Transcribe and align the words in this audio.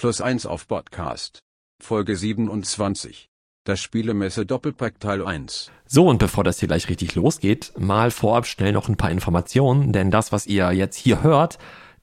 Plus 0.00 0.22
1 0.22 0.46
auf 0.46 0.66
Podcast. 0.66 1.40
Folge 1.78 2.16
27. 2.16 3.28
Das 3.66 3.80
Spielemesse 3.80 4.46
Doppelpack 4.46 4.98
Teil 4.98 5.22
1. 5.22 5.70
So, 5.84 6.08
und 6.08 6.16
bevor 6.16 6.42
das 6.42 6.58
hier 6.58 6.68
gleich 6.68 6.88
richtig 6.88 7.16
losgeht, 7.16 7.74
mal 7.78 8.10
vorab 8.10 8.46
schnell 8.46 8.72
noch 8.72 8.88
ein 8.88 8.96
paar 8.96 9.10
Informationen, 9.10 9.92
denn 9.92 10.10
das, 10.10 10.32
was 10.32 10.46
ihr 10.46 10.72
jetzt 10.72 10.96
hier 10.96 11.22
hört, 11.22 11.58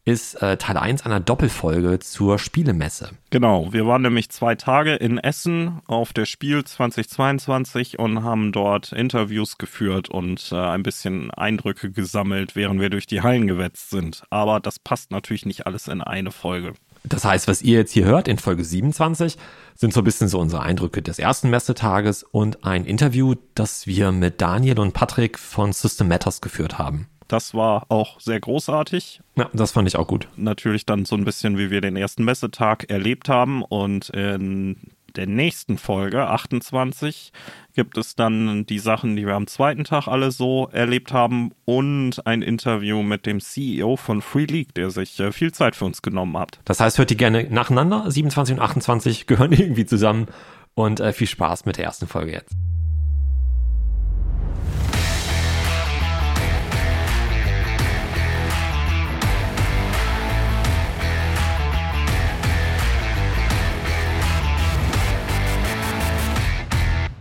ist 0.05 0.35
äh, 0.43 0.57
Teil 0.57 0.77
1 0.77 1.07
einer 1.07 1.19
Doppelfolge 1.19 1.97
zur 1.97 2.37
Spielemesse. 2.37 3.09
Genau, 3.31 3.73
wir 3.73 3.87
waren 3.87 4.03
nämlich 4.03 4.29
zwei 4.29 4.53
Tage 4.53 4.93
in 4.93 5.17
Essen 5.17 5.81
auf 5.87 6.13
der 6.13 6.25
Spiel 6.25 6.63
2022 6.63 7.97
und 7.97 8.23
haben 8.23 8.51
dort 8.51 8.93
Interviews 8.93 9.57
geführt 9.57 10.07
und 10.07 10.51
äh, 10.51 10.55
ein 10.55 10.83
bisschen 10.83 11.31
Eindrücke 11.31 11.91
gesammelt, 11.91 12.55
während 12.55 12.79
wir 12.79 12.91
durch 12.91 13.07
die 13.07 13.21
Hallen 13.21 13.47
gewetzt 13.47 13.89
sind. 13.89 14.23
Aber 14.29 14.59
das 14.59 14.77
passt 14.77 15.09
natürlich 15.09 15.47
nicht 15.47 15.65
alles 15.65 15.87
in 15.87 16.01
eine 16.01 16.31
Folge. 16.31 16.73
Das 17.03 17.25
heißt, 17.25 17.47
was 17.47 17.61
ihr 17.61 17.79
jetzt 17.79 17.91
hier 17.91 18.05
hört 18.05 18.27
in 18.27 18.37
Folge 18.37 18.63
27, 18.63 19.37
sind 19.75 19.93
so 19.93 20.01
ein 20.01 20.03
bisschen 20.03 20.27
so 20.27 20.39
unsere 20.39 20.63
Eindrücke 20.63 21.01
des 21.01 21.19
ersten 21.19 21.49
Messetages 21.49 22.23
und 22.23 22.63
ein 22.63 22.85
Interview, 22.85 23.35
das 23.55 23.87
wir 23.87 24.11
mit 24.11 24.41
Daniel 24.41 24.79
und 24.79 24.93
Patrick 24.93 25.37
von 25.37 25.73
System 25.73 26.07
Matters 26.07 26.41
geführt 26.41 26.77
haben. 26.77 27.07
Das 27.27 27.53
war 27.53 27.85
auch 27.89 28.19
sehr 28.19 28.39
großartig. 28.39 29.21
Ja, 29.35 29.49
das 29.53 29.71
fand 29.71 29.87
ich 29.87 29.97
auch 29.97 30.07
gut. 30.07 30.29
Natürlich 30.37 30.85
dann 30.85 31.05
so 31.05 31.15
ein 31.15 31.25
bisschen, 31.25 31.57
wie 31.57 31.69
wir 31.69 31.81
den 31.81 31.97
ersten 31.97 32.23
Messetag 32.23 32.89
erlebt 32.89 33.27
haben. 33.27 33.63
Und 33.63 34.09
in 34.09 34.77
der 35.17 35.27
nächsten 35.27 35.77
Folge, 35.77 36.27
28, 36.27 37.31
gibt 37.75 37.97
es 37.97 38.15
dann 38.15 38.65
die 38.65 38.79
Sachen, 38.79 39.15
die 39.15 39.25
wir 39.25 39.35
am 39.35 39.47
zweiten 39.47 39.83
Tag 39.83 40.07
alle 40.07 40.31
so 40.31 40.69
erlebt 40.71 41.13
haben 41.13 41.51
und 41.65 42.25
ein 42.25 42.41
Interview 42.41 43.03
mit 43.03 43.25
dem 43.25 43.39
CEO 43.39 43.97
von 43.97 44.21
Free 44.21 44.45
League, 44.45 44.73
der 44.75 44.89
sich 44.89 45.19
äh, 45.19 45.31
viel 45.31 45.51
Zeit 45.51 45.75
für 45.75 45.85
uns 45.85 46.01
genommen 46.01 46.37
hat. 46.37 46.59
Das 46.65 46.79
heißt, 46.79 46.97
hört 46.97 47.09
die 47.09 47.17
gerne 47.17 47.47
nacheinander. 47.49 48.09
27 48.09 48.55
und 48.55 48.61
28 48.61 49.27
gehören 49.27 49.51
irgendwie 49.51 49.85
zusammen. 49.85 50.27
Und 50.75 50.99
äh, 50.99 51.11
viel 51.11 51.27
Spaß 51.27 51.65
mit 51.65 51.77
der 51.77 51.85
ersten 51.85 52.07
Folge 52.07 52.33
jetzt. 52.33 52.55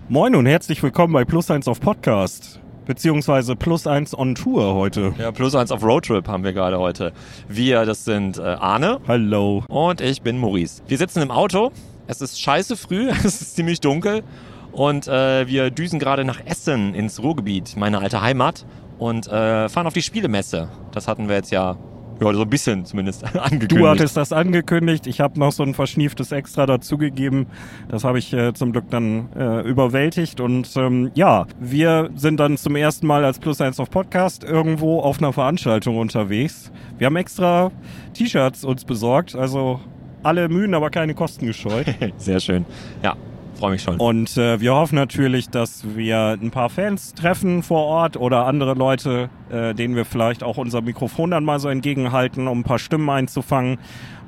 Moin 0.08 0.36
und 0.36 0.46
herzlich 0.46 0.80
willkommen 0.84 1.12
bei 1.12 1.24
Plus 1.24 1.50
1 1.50 1.66
auf 1.66 1.80
Podcast. 1.80 2.60
Beziehungsweise 2.84 3.56
Plus 3.56 3.88
1 3.88 4.16
on 4.16 4.36
Tour 4.36 4.74
heute. 4.74 5.12
Ja, 5.18 5.32
Plus 5.32 5.56
1 5.56 5.72
auf 5.72 5.82
Roadtrip 5.82 6.28
haben 6.28 6.44
wir 6.44 6.52
gerade 6.52 6.78
heute. 6.78 7.12
Wir, 7.48 7.84
das 7.84 8.04
sind 8.04 8.38
äh, 8.38 8.42
Arne. 8.42 9.00
Hallo. 9.08 9.64
Und 9.66 10.00
ich 10.00 10.22
bin 10.22 10.38
Maurice. 10.38 10.80
Wir 10.86 10.96
sitzen 10.96 11.22
im 11.22 11.32
Auto. 11.32 11.72
Es 12.06 12.20
ist 12.20 12.40
scheiße 12.40 12.76
früh, 12.76 13.08
es 13.24 13.42
ist 13.42 13.56
ziemlich 13.56 13.80
dunkel. 13.80 14.22
Und 14.70 15.08
äh, 15.08 15.48
wir 15.48 15.70
düsen 15.72 15.98
gerade 15.98 16.24
nach 16.24 16.38
Essen 16.46 16.94
ins 16.94 17.20
Ruhrgebiet, 17.20 17.76
meine 17.76 17.98
alte 17.98 18.22
Heimat. 18.22 18.64
Und 19.00 19.26
äh, 19.26 19.68
fahren 19.68 19.88
auf 19.88 19.94
die 19.94 20.02
Spielemesse. 20.02 20.68
Das 20.92 21.08
hatten 21.08 21.28
wir 21.28 21.34
jetzt 21.34 21.50
ja 21.50 21.76
ja, 22.20 22.32
so 22.32 22.42
ein 22.42 22.50
bisschen 22.50 22.84
zumindest 22.84 23.24
angekündigt. 23.36 23.72
Du 23.72 23.88
hattest 23.88 24.16
das 24.16 24.32
angekündigt. 24.32 25.06
Ich 25.06 25.20
habe 25.20 25.38
noch 25.38 25.52
so 25.52 25.62
ein 25.62 25.74
verschnieftes 25.74 26.32
Extra 26.32 26.66
dazugegeben. 26.66 27.46
Das 27.88 28.04
habe 28.04 28.18
ich 28.18 28.32
äh, 28.32 28.54
zum 28.54 28.72
Glück 28.72 28.90
dann 28.90 29.28
äh, 29.36 29.60
überwältigt. 29.68 30.40
Und 30.40 30.74
ähm, 30.76 31.10
ja, 31.14 31.46
wir 31.60 32.10
sind 32.14 32.40
dann 32.40 32.56
zum 32.56 32.76
ersten 32.76 33.06
Mal 33.06 33.24
als 33.24 33.38
Plus 33.38 33.60
1 33.60 33.80
auf 33.80 33.90
Podcast 33.90 34.44
irgendwo 34.44 35.00
auf 35.00 35.18
einer 35.18 35.32
Veranstaltung 35.32 35.98
unterwegs. 35.98 36.70
Wir 36.98 37.06
haben 37.06 37.16
extra 37.16 37.70
T-Shirts 38.14 38.64
uns 38.64 38.84
besorgt. 38.84 39.34
Also 39.34 39.80
alle 40.22 40.48
Mühen, 40.48 40.74
aber 40.74 40.90
keine 40.90 41.14
Kosten 41.14 41.46
gescheut. 41.46 41.86
Sehr 42.16 42.40
schön. 42.40 42.64
Ja, 43.02 43.16
freue 43.56 43.72
mich 43.72 43.82
schon. 43.82 43.96
Und 43.96 44.36
äh, 44.36 44.60
wir 44.60 44.74
hoffen 44.74 44.96
natürlich, 44.96 45.48
dass 45.48 45.96
wir 45.96 46.38
ein 46.40 46.50
paar 46.50 46.70
Fans 46.70 47.14
treffen 47.14 47.62
vor 47.62 47.84
Ort 47.84 48.16
oder 48.16 48.46
andere 48.46 48.74
Leute, 48.74 49.30
äh, 49.50 49.74
denen 49.74 49.96
wir 49.96 50.04
vielleicht 50.04 50.42
auch 50.42 50.56
unser 50.56 50.82
Mikrofon 50.82 51.30
dann 51.30 51.44
mal 51.44 51.58
so 51.58 51.68
entgegenhalten, 51.68 52.48
um 52.48 52.60
ein 52.60 52.64
paar 52.64 52.78
Stimmen 52.78 53.08
einzufangen. 53.08 53.78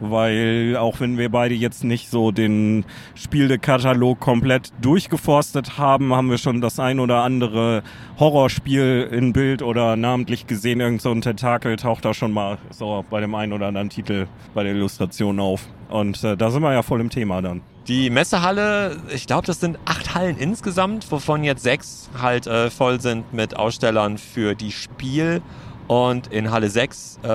Weil 0.00 0.77
auch 0.78 1.00
wenn 1.00 1.19
wir 1.19 1.28
beide 1.28 1.56
jetzt 1.56 1.83
nicht 1.83 2.09
so 2.09 2.31
den 2.31 2.84
Spielekatalog 3.16 4.21
komplett 4.21 4.72
durchgeforstet 4.81 5.77
haben, 5.77 6.15
haben 6.15 6.31
wir 6.31 6.39
schon 6.39 6.60
das 6.60 6.78
ein 6.78 7.00
oder 7.00 7.25
andere 7.25 7.83
Horrorspiel 8.19 9.09
in 9.10 9.33
Bild 9.33 9.62
oder 9.62 9.97
namentlich 9.97 10.47
gesehen. 10.47 10.81
Irgend 10.81 11.03
so 11.03 11.10
ein 11.10 11.21
Tentakel 11.21 11.77
taucht 11.77 12.05
da 12.05 12.15
schon 12.15 12.33
mal 12.33 12.59
so 12.71 13.05
bei 13.10 13.21
dem 13.21 13.34
einen 13.34 13.53
oder 13.53 13.66
anderen 13.66 13.91
Titel 13.91 14.27
bei 14.55 14.62
der 14.62 14.72
Illustration 14.72 15.41
auf. 15.41 15.66
Und 15.89 16.22
äh, 16.22 16.37
da 16.37 16.50
sind 16.50 16.62
wir 16.62 16.72
ja 16.72 16.83
voll 16.83 17.00
im 17.00 17.10
Thema 17.10 17.43
dann. 17.43 17.62
Die 17.88 18.10
Messehalle, 18.10 18.99
ich 19.09 19.26
glaube, 19.26 19.47
das 19.47 19.60
sind 19.60 19.78
acht 19.87 20.15
Hallen 20.15 20.37
insgesamt, 20.37 21.10
wovon 21.10 21.43
jetzt 21.43 21.62
sechs 21.62 22.10
halt 22.21 22.47
äh, 22.47 22.71
voll 22.71 23.00
sind 23.00 23.32
mit 23.32 23.56
Ausstellern 23.56 24.19
für 24.19 24.54
die 24.54 24.72
Spiel. 24.72 25.41
Und 25.87 26.27
in 26.27 26.50
Halle 26.50 26.69
6 26.69 27.21
äh, 27.22 27.27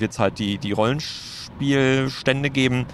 wird 0.00 0.10
es 0.10 0.18
halt 0.18 0.40
die, 0.40 0.58
die 0.58 0.72
Rollenspielstände 0.72 2.50
geben. 2.50 2.86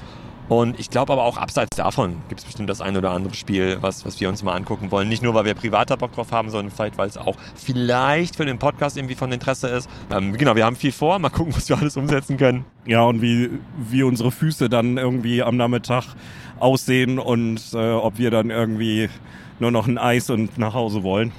Und 0.49 0.81
ich 0.81 0.89
glaube 0.89 1.13
aber 1.13 1.25
auch 1.25 1.37
abseits 1.37 1.77
davon 1.77 2.17
gibt 2.29 2.41
es 2.41 2.45
bestimmt 2.47 2.71
das 2.71 2.81
ein 2.81 2.97
oder 2.97 3.11
andere 3.11 3.35
Spiel, 3.35 3.79
was, 3.81 4.07
was 4.07 4.21
wir 4.21 4.29
uns 4.29 4.43
mal 4.43 4.55
angucken 4.55 4.91
wollen. 4.91 5.09
Nicht 5.09 5.23
nur, 5.23 5.35
weil 5.35 5.45
wir 5.45 5.55
privater 5.55 5.97
Bock 5.97 6.13
drauf 6.13 6.33
haben, 6.33 6.51
sondern 6.51 6.75
vielleicht, 6.75 6.97
weil 6.97 7.09
es 7.09 7.19
auch 7.19 7.37
vielleicht 7.55 8.37
für 8.37 8.47
den 8.47 8.59
Podcast 8.59 8.97
irgendwie 8.97 9.15
von 9.15 9.31
Interesse 9.31 9.69
ist. 9.69 9.91
Ähm, 10.11 10.37
genau, 10.37 10.57
wir 10.57 10.65
haben 10.65 10.77
viel 10.77 10.93
vor. 10.93 11.19
Mal 11.19 11.29
gucken, 11.29 11.55
was 11.55 11.69
wir 11.69 11.79
alles 11.79 11.97
umsetzen 11.97 12.39
können. 12.39 12.65
Ja, 12.87 13.03
und 13.03 13.21
wie, 13.21 13.51
wie 13.77 14.03
unsere 14.03 14.31
Füße 14.31 14.71
dann 14.71 14.97
irgendwie 14.97 15.43
am 15.43 15.57
Nachmittag 15.57 16.05
aussehen 16.59 17.19
und 17.19 17.61
äh, 17.75 17.93
ob 17.93 18.19
wir 18.19 18.31
dann 18.31 18.51
irgendwie 18.51 19.09
nur 19.61 19.71
noch 19.71 19.87
ein 19.87 19.99
Eis 19.99 20.31
und 20.31 20.59
nach 20.59 20.75
Hause 20.75 21.03
wollen. 21.03 21.33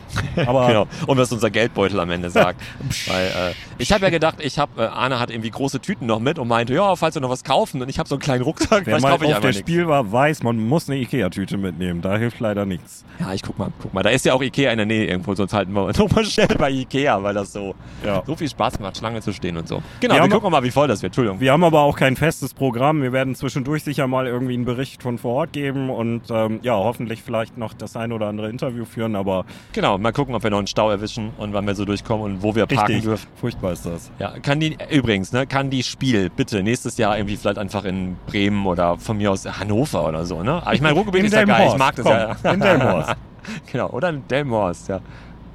Aber 0.45 0.67
genau. 0.67 0.87
Und 1.07 1.17
was 1.17 1.31
unser 1.31 1.49
Geldbeutel 1.49 1.99
am 1.99 2.09
Ende 2.09 2.29
sagt. 2.29 2.61
Weil 3.07 3.27
äh, 3.27 3.53
ich 3.77 3.91
habe 3.91 4.03
ja 4.05 4.09
gedacht, 4.09 4.37
ich 4.39 4.59
habe, 4.59 4.83
äh, 4.83 4.87
Anna 4.87 5.19
hat 5.19 5.29
irgendwie 5.29 5.49
große 5.49 5.79
Tüten 5.79 6.05
noch 6.05 6.19
mit 6.19 6.39
und 6.39 6.47
meinte, 6.47 6.73
ja, 6.73 6.95
falls 6.95 7.15
wir 7.15 7.21
noch 7.21 7.29
was 7.29 7.43
kaufen. 7.43 7.81
Und 7.81 7.89
ich 7.89 7.99
habe 7.99 8.09
so 8.09 8.15
einen 8.15 8.21
kleinen 8.21 8.43
Rucksack. 8.43 8.85
Wer 8.85 8.99
mal 8.99 9.13
auf 9.13 9.19
der 9.19 9.39
nix. 9.41 9.57
Spiel 9.57 9.87
war, 9.87 10.11
weiß, 10.11 10.43
man 10.43 10.57
muss 10.57 10.89
eine 10.89 10.99
Ikea-Tüte 10.99 11.57
mitnehmen. 11.57 12.01
Da 12.01 12.17
hilft 12.17 12.39
leider 12.39 12.65
nichts. 12.65 13.05
Ja, 13.19 13.33
ich 13.33 13.41
guck 13.41 13.57
mal, 13.57 13.71
guck 13.81 13.93
mal. 13.93 14.03
Da 14.03 14.09
ist 14.09 14.25
ja 14.25 14.33
auch 14.33 14.41
Ikea 14.41 14.71
in 14.71 14.77
der 14.77 14.85
Nähe 14.85 15.05
irgendwo, 15.05 15.35
sonst 15.35 15.53
halten 15.53 15.73
wir 15.73 15.91
nochmal 15.97 16.25
schnell 16.25 16.47
bei 16.47 16.69
Ikea, 16.69 17.21
weil 17.23 17.33
das 17.33 17.53
so, 17.53 17.75
ja. 18.05 18.23
so 18.25 18.35
viel 18.35 18.49
Spaß 18.49 18.79
macht, 18.79 18.97
Schlange 18.97 19.21
zu 19.21 19.33
stehen 19.33 19.57
und 19.57 19.67
so. 19.67 19.81
Genau, 19.99 20.15
wir, 20.15 20.23
wir 20.23 20.29
gucken 20.29 20.51
mal, 20.51 20.63
wie 20.63 20.71
voll 20.71 20.87
das 20.87 21.01
wird. 21.01 21.11
Entschuldigung. 21.11 21.39
Wir 21.39 21.51
haben 21.51 21.63
aber 21.63 21.81
auch 21.81 21.95
kein 21.95 22.15
festes 22.15 22.53
Programm. 22.53 23.01
Wir 23.01 23.13
werden 23.13 23.35
zwischendurch 23.35 23.83
sicher 23.83 24.07
mal 24.07 24.27
irgendwie 24.27 24.53
einen 24.53 24.65
Bericht 24.65 25.03
von 25.03 25.17
vor 25.17 25.35
Ort 25.35 25.53
geben 25.53 25.89
und 25.89 26.23
ähm, 26.29 26.59
ja, 26.63 26.73
hoffentlich 26.73 27.23
vielleicht 27.23 27.57
noch 27.57 27.73
das 27.73 27.95
ein 27.95 28.08
oder 28.11 28.27
andere 28.27 28.49
Interview 28.49 28.85
führen, 28.85 29.15
aber. 29.15 29.45
Genau, 29.73 29.97
mal 29.97 30.11
gucken, 30.11 30.35
ob 30.35 30.43
wir 30.43 30.49
noch 30.49 30.57
einen 30.57 30.67
Stau 30.67 30.89
erwischen 30.89 31.31
und 31.37 31.53
wann 31.53 31.65
wir 31.65 31.75
so 31.75 31.85
durchkommen 31.85 32.25
und 32.25 32.43
wo 32.43 32.55
wir 32.55 32.65
parken 32.65 32.93
Richtig. 32.93 33.03
dürfen. 33.03 33.27
Furchtbar 33.35 33.73
ist 33.73 33.85
das. 33.85 34.11
Ja, 34.19 34.33
kann 34.41 34.59
die, 34.59 34.77
übrigens, 34.89 35.31
ne, 35.31 35.47
kann 35.47 35.69
die 35.69 35.83
Spiel 35.83 36.29
bitte 36.29 36.63
nächstes 36.63 36.97
Jahr 36.97 37.17
irgendwie 37.17 37.37
vielleicht 37.37 37.57
einfach 37.57 37.85
in 37.85 38.17
Bremen 38.27 38.65
oder 38.65 38.97
von 38.97 39.17
mir 39.17 39.31
aus 39.31 39.45
Hannover 39.45 40.07
oder 40.07 40.25
so, 40.25 40.43
ne? 40.43 40.61
Aber 40.61 40.73
ich 40.73 40.81
meine, 40.81 40.95
Ruhrgebiet 40.95 41.25
ist 41.25 41.33
ja 41.33 41.43
geil, 41.43 41.69
ich 41.71 41.77
mag 41.77 41.95
das 41.95 42.05
Komm, 42.05 42.13
ja. 42.13 42.53
In 42.53 42.59
Delmhorst. 42.59 43.15
genau, 43.71 43.89
oder 43.89 44.09
in 44.09 44.27
Delmhorst, 44.27 44.89
ja. 44.89 44.99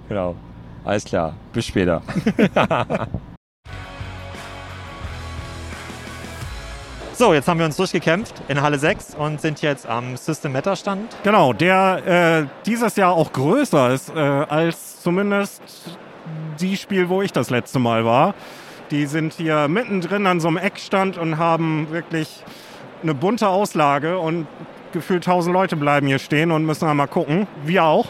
Genau. 0.08 0.36
Alles 0.84 1.04
klar. 1.04 1.34
Bis 1.52 1.66
später. 1.66 2.02
So, 7.16 7.32
jetzt 7.32 7.46
haben 7.46 7.60
wir 7.60 7.66
uns 7.66 7.76
durchgekämpft 7.76 8.42
in 8.48 8.60
Halle 8.60 8.76
6 8.76 9.14
und 9.14 9.40
sind 9.40 9.62
jetzt 9.62 9.86
am 9.86 10.16
System 10.16 10.50
Meta 10.50 10.74
Stand. 10.74 11.14
Genau, 11.22 11.52
der 11.52 12.02
äh, 12.44 12.46
dieses 12.66 12.96
Jahr 12.96 13.12
auch 13.12 13.32
größer 13.32 13.92
ist 13.92 14.08
äh, 14.08 14.18
als 14.18 15.00
zumindest 15.00 15.62
die 16.58 16.76
Spiel, 16.76 17.08
wo 17.08 17.22
ich 17.22 17.30
das 17.30 17.50
letzte 17.50 17.78
Mal 17.78 18.04
war. 18.04 18.34
Die 18.90 19.06
sind 19.06 19.32
hier 19.32 19.68
mittendrin 19.68 20.26
an 20.26 20.40
so 20.40 20.48
einem 20.48 20.56
Eckstand 20.56 21.16
und 21.16 21.38
haben 21.38 21.86
wirklich 21.92 22.42
eine 23.04 23.14
bunte 23.14 23.46
Auslage 23.46 24.18
und 24.18 24.48
gefühlt 24.92 25.24
1000 25.24 25.52
Leute 25.52 25.76
bleiben 25.76 26.08
hier 26.08 26.18
stehen 26.18 26.50
und 26.50 26.66
müssen 26.66 26.96
mal 26.96 27.06
gucken. 27.06 27.46
Wir 27.64 27.84
auch. 27.84 28.08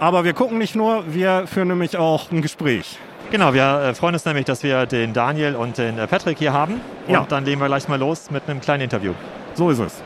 Aber 0.00 0.24
wir 0.24 0.32
gucken 0.32 0.56
nicht 0.56 0.74
nur, 0.74 1.04
wir 1.12 1.46
führen 1.46 1.68
nämlich 1.68 1.98
auch 1.98 2.30
ein 2.32 2.40
Gespräch. 2.40 2.98
Genau, 3.30 3.52
wir 3.52 3.62
äh, 3.62 3.94
freuen 3.94 4.14
uns 4.14 4.24
nämlich, 4.24 4.44
dass 4.44 4.62
wir 4.62 4.86
den 4.86 5.12
Daniel 5.12 5.56
und 5.56 5.78
den 5.78 5.98
äh, 5.98 6.06
Patrick 6.06 6.38
hier 6.38 6.52
haben. 6.52 6.80
Und 7.06 7.12
Ja. 7.12 7.26
dann 7.28 7.44
legen 7.44 7.60
wir 7.60 7.66
gleich 7.66 7.88
mal 7.88 7.98
los 7.98 8.30
mit 8.30 8.44
einem 8.48 8.60
kleinen 8.60 8.82
Interview. 8.84 9.12
So 9.54 9.70
ist 9.70 9.80
es. 9.80 10.02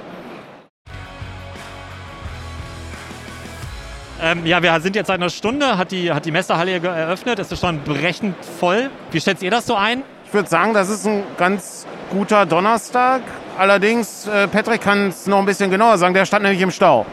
Ähm, 4.22 4.44
ja, 4.44 4.62
wir 4.62 4.78
sind 4.80 4.96
jetzt 4.96 5.06
seit 5.08 5.18
einer 5.20 5.30
Stunde, 5.30 5.78
hat 5.78 5.92
die, 5.92 6.12
hat 6.12 6.24
die 6.26 6.30
ge- 6.32 6.84
eröffnet. 6.84 7.38
Es 7.38 7.50
ist 7.52 7.60
schon 7.60 7.80
brechend 7.80 8.34
voll. 8.58 8.90
Wie 9.10 9.20
schätzt 9.20 9.42
ihr 9.42 9.50
das 9.50 9.66
so 9.66 9.74
ein? 9.74 10.02
Ich 10.26 10.34
würde 10.34 10.48
sagen, 10.48 10.74
das 10.74 10.88
ist 10.88 11.06
ein 11.06 11.22
ganz 11.38 11.86
guter 12.10 12.46
Donnerstag. 12.46 13.22
Allerdings, 13.58 14.26
äh, 14.28 14.46
Patrick 14.48 14.80
kann 14.82 15.08
es 15.08 15.26
noch 15.26 15.38
ein 15.38 15.46
bisschen 15.46 15.70
genauer 15.70 15.98
sagen. 15.98 16.14
Der 16.14 16.24
stand 16.26 16.42
nämlich 16.44 16.60
im 16.62 16.70
Stau. 16.70 17.04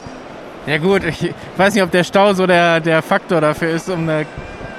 Ja 0.66 0.78
gut, 0.80 1.04
ich 1.06 1.34
weiß 1.56 1.74
nicht, 1.74 1.84
ob 1.84 1.92
der 1.92 2.04
Stau 2.04 2.34
so 2.34 2.46
der, 2.46 2.80
der 2.82 3.02
Faktor 3.02 3.40
dafür 3.40 3.70
ist, 3.70 3.90
um 3.90 4.02
eine, 4.04 4.26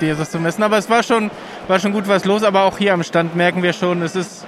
dieses 0.00 0.30
zu 0.30 0.38
messen. 0.38 0.62
Aber 0.62 0.78
es 0.78 0.88
war 0.88 1.02
schon, 1.02 1.30
war 1.66 1.78
schon 1.78 1.92
gut 1.92 2.08
was 2.08 2.24
los. 2.24 2.42
Aber 2.42 2.62
auch 2.62 2.78
hier 2.78 2.94
am 2.94 3.02
Stand 3.02 3.36
merken 3.36 3.62
wir 3.62 3.72
schon, 3.72 4.02
es 4.02 4.16
ist, 4.16 4.46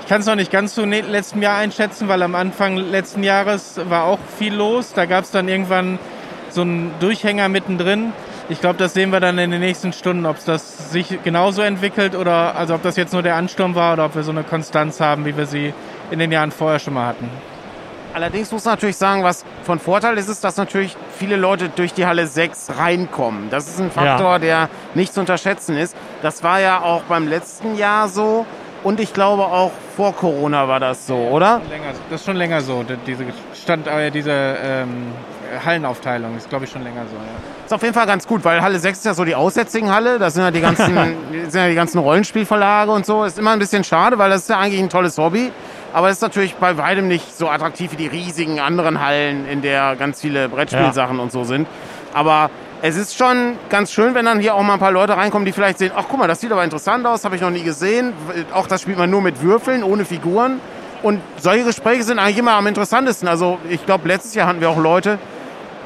ich 0.00 0.06
kann 0.06 0.20
es 0.20 0.26
noch 0.26 0.36
nicht 0.36 0.50
ganz 0.50 0.74
zu 0.74 0.86
ne 0.86 1.00
letztem 1.00 1.42
Jahr 1.42 1.58
einschätzen, 1.58 2.08
weil 2.08 2.22
am 2.22 2.34
Anfang 2.34 2.76
letzten 2.76 3.22
Jahres 3.22 3.80
war 3.88 4.04
auch 4.04 4.18
viel 4.38 4.54
los. 4.54 4.92
Da 4.94 5.06
gab 5.06 5.24
es 5.24 5.30
dann 5.30 5.48
irgendwann 5.48 5.98
so 6.50 6.62
einen 6.62 6.92
Durchhänger 7.00 7.48
mittendrin. 7.48 8.12
Ich 8.50 8.60
glaube, 8.60 8.78
das 8.78 8.94
sehen 8.94 9.10
wir 9.10 9.20
dann 9.20 9.36
in 9.38 9.50
den 9.50 9.60
nächsten 9.60 9.92
Stunden, 9.92 10.24
ob 10.24 10.42
das 10.46 10.90
sich 10.90 11.22
genauso 11.22 11.60
entwickelt 11.60 12.14
oder 12.14 12.56
also 12.56 12.74
ob 12.74 12.82
das 12.82 12.96
jetzt 12.96 13.12
nur 13.12 13.22
der 13.22 13.36
Ansturm 13.36 13.74
war 13.74 13.92
oder 13.92 14.06
ob 14.06 14.14
wir 14.14 14.22
so 14.22 14.30
eine 14.30 14.42
Konstanz 14.42 15.00
haben, 15.00 15.26
wie 15.26 15.36
wir 15.36 15.44
sie 15.44 15.74
in 16.10 16.18
den 16.18 16.32
Jahren 16.32 16.50
vorher 16.50 16.78
schon 16.78 16.94
mal 16.94 17.08
hatten. 17.08 17.28
Allerdings 18.18 18.50
muss 18.50 18.64
man 18.64 18.72
natürlich 18.72 18.96
sagen, 18.96 19.22
was 19.22 19.44
von 19.62 19.78
Vorteil 19.78 20.18
ist, 20.18 20.28
ist, 20.28 20.42
dass 20.42 20.56
natürlich 20.56 20.96
viele 21.16 21.36
Leute 21.36 21.68
durch 21.68 21.94
die 21.94 22.04
Halle 22.04 22.26
6 22.26 22.76
reinkommen. 22.76 23.48
Das 23.48 23.68
ist 23.68 23.78
ein 23.78 23.92
Faktor, 23.92 24.32
ja. 24.32 24.38
der 24.40 24.68
nicht 24.94 25.14
zu 25.14 25.20
unterschätzen 25.20 25.76
ist. 25.76 25.96
Das 26.20 26.42
war 26.42 26.58
ja 26.58 26.80
auch 26.80 27.02
beim 27.02 27.28
letzten 27.28 27.76
Jahr 27.76 28.08
so 28.08 28.44
und 28.82 28.98
ich 28.98 29.14
glaube 29.14 29.44
auch 29.44 29.70
vor 29.96 30.16
Corona 30.16 30.66
war 30.66 30.80
das 30.80 31.06
so, 31.06 31.14
oder? 31.14 31.60
Das 32.10 32.20
ist 32.20 32.26
schon 32.26 32.34
länger 32.34 32.60
so, 32.60 32.84
diese, 33.06 33.24
Stand, 33.54 33.86
äh, 33.86 34.10
diese 34.10 34.32
ähm, 34.32 35.12
Hallenaufteilung 35.64 36.36
ist, 36.36 36.48
glaube 36.48 36.64
ich, 36.64 36.72
schon 36.72 36.82
länger 36.82 37.02
so. 37.08 37.14
Ja. 37.14 37.66
Ist 37.66 37.72
auf 37.72 37.82
jeden 37.82 37.94
Fall 37.94 38.06
ganz 38.06 38.26
gut, 38.26 38.44
weil 38.44 38.60
Halle 38.60 38.80
6 38.80 38.98
ist 38.98 39.04
ja 39.04 39.14
so 39.14 39.24
die 39.24 39.36
aussätzigen 39.36 39.92
Halle. 39.92 40.18
Da 40.18 40.30
sind 40.30 40.42
ja 40.42 40.50
die 40.50 40.60
ganzen, 40.60 40.96
sind 41.48 41.54
ja 41.54 41.68
die 41.68 41.76
ganzen 41.76 41.98
Rollenspielverlage 41.98 42.90
und 42.90 43.06
so. 43.06 43.22
Ist 43.22 43.38
immer 43.38 43.52
ein 43.52 43.60
bisschen 43.60 43.84
schade, 43.84 44.18
weil 44.18 44.30
das 44.30 44.40
ist 44.40 44.50
ja 44.50 44.58
eigentlich 44.58 44.82
ein 44.82 44.90
tolles 44.90 45.16
Hobby. 45.18 45.52
Aber 45.92 46.08
es 46.08 46.16
ist 46.16 46.22
natürlich 46.22 46.54
bei 46.56 46.76
weitem 46.76 47.08
nicht 47.08 47.36
so 47.36 47.48
attraktiv 47.48 47.92
wie 47.92 47.96
die 47.96 48.06
riesigen 48.06 48.60
anderen 48.60 49.00
Hallen, 49.00 49.46
in 49.48 49.62
der 49.62 49.96
ganz 49.96 50.20
viele 50.20 50.48
Brettspielsachen 50.48 51.16
ja. 51.16 51.22
und 51.22 51.32
so 51.32 51.44
sind. 51.44 51.66
Aber 52.12 52.50
es 52.82 52.96
ist 52.96 53.16
schon 53.16 53.56
ganz 53.70 53.92
schön, 53.92 54.14
wenn 54.14 54.24
dann 54.24 54.38
hier 54.38 54.54
auch 54.54 54.62
mal 54.62 54.74
ein 54.74 54.78
paar 54.78 54.92
Leute 54.92 55.16
reinkommen, 55.16 55.46
die 55.46 55.52
vielleicht 55.52 55.78
sehen, 55.78 55.92
ach 55.96 56.04
guck 56.08 56.18
mal, 56.18 56.28
das 56.28 56.40
sieht 56.40 56.52
aber 56.52 56.62
interessant 56.62 57.06
aus, 57.06 57.24
habe 57.24 57.36
ich 57.36 57.42
noch 57.42 57.50
nie 57.50 57.62
gesehen. 57.62 58.12
Auch 58.52 58.66
das 58.66 58.82
spielt 58.82 58.98
man 58.98 59.10
nur 59.10 59.22
mit 59.22 59.42
Würfeln, 59.42 59.82
ohne 59.82 60.04
Figuren. 60.04 60.60
Und 61.02 61.20
solche 61.38 61.64
Gespräche 61.64 62.02
sind 62.02 62.18
eigentlich 62.18 62.38
immer 62.38 62.52
am 62.52 62.66
interessantesten. 62.66 63.28
Also 63.28 63.58
ich 63.68 63.84
glaube, 63.84 64.06
letztes 64.08 64.34
Jahr 64.34 64.46
hatten 64.46 64.60
wir 64.60 64.70
auch 64.70 64.78
Leute, 64.78 65.18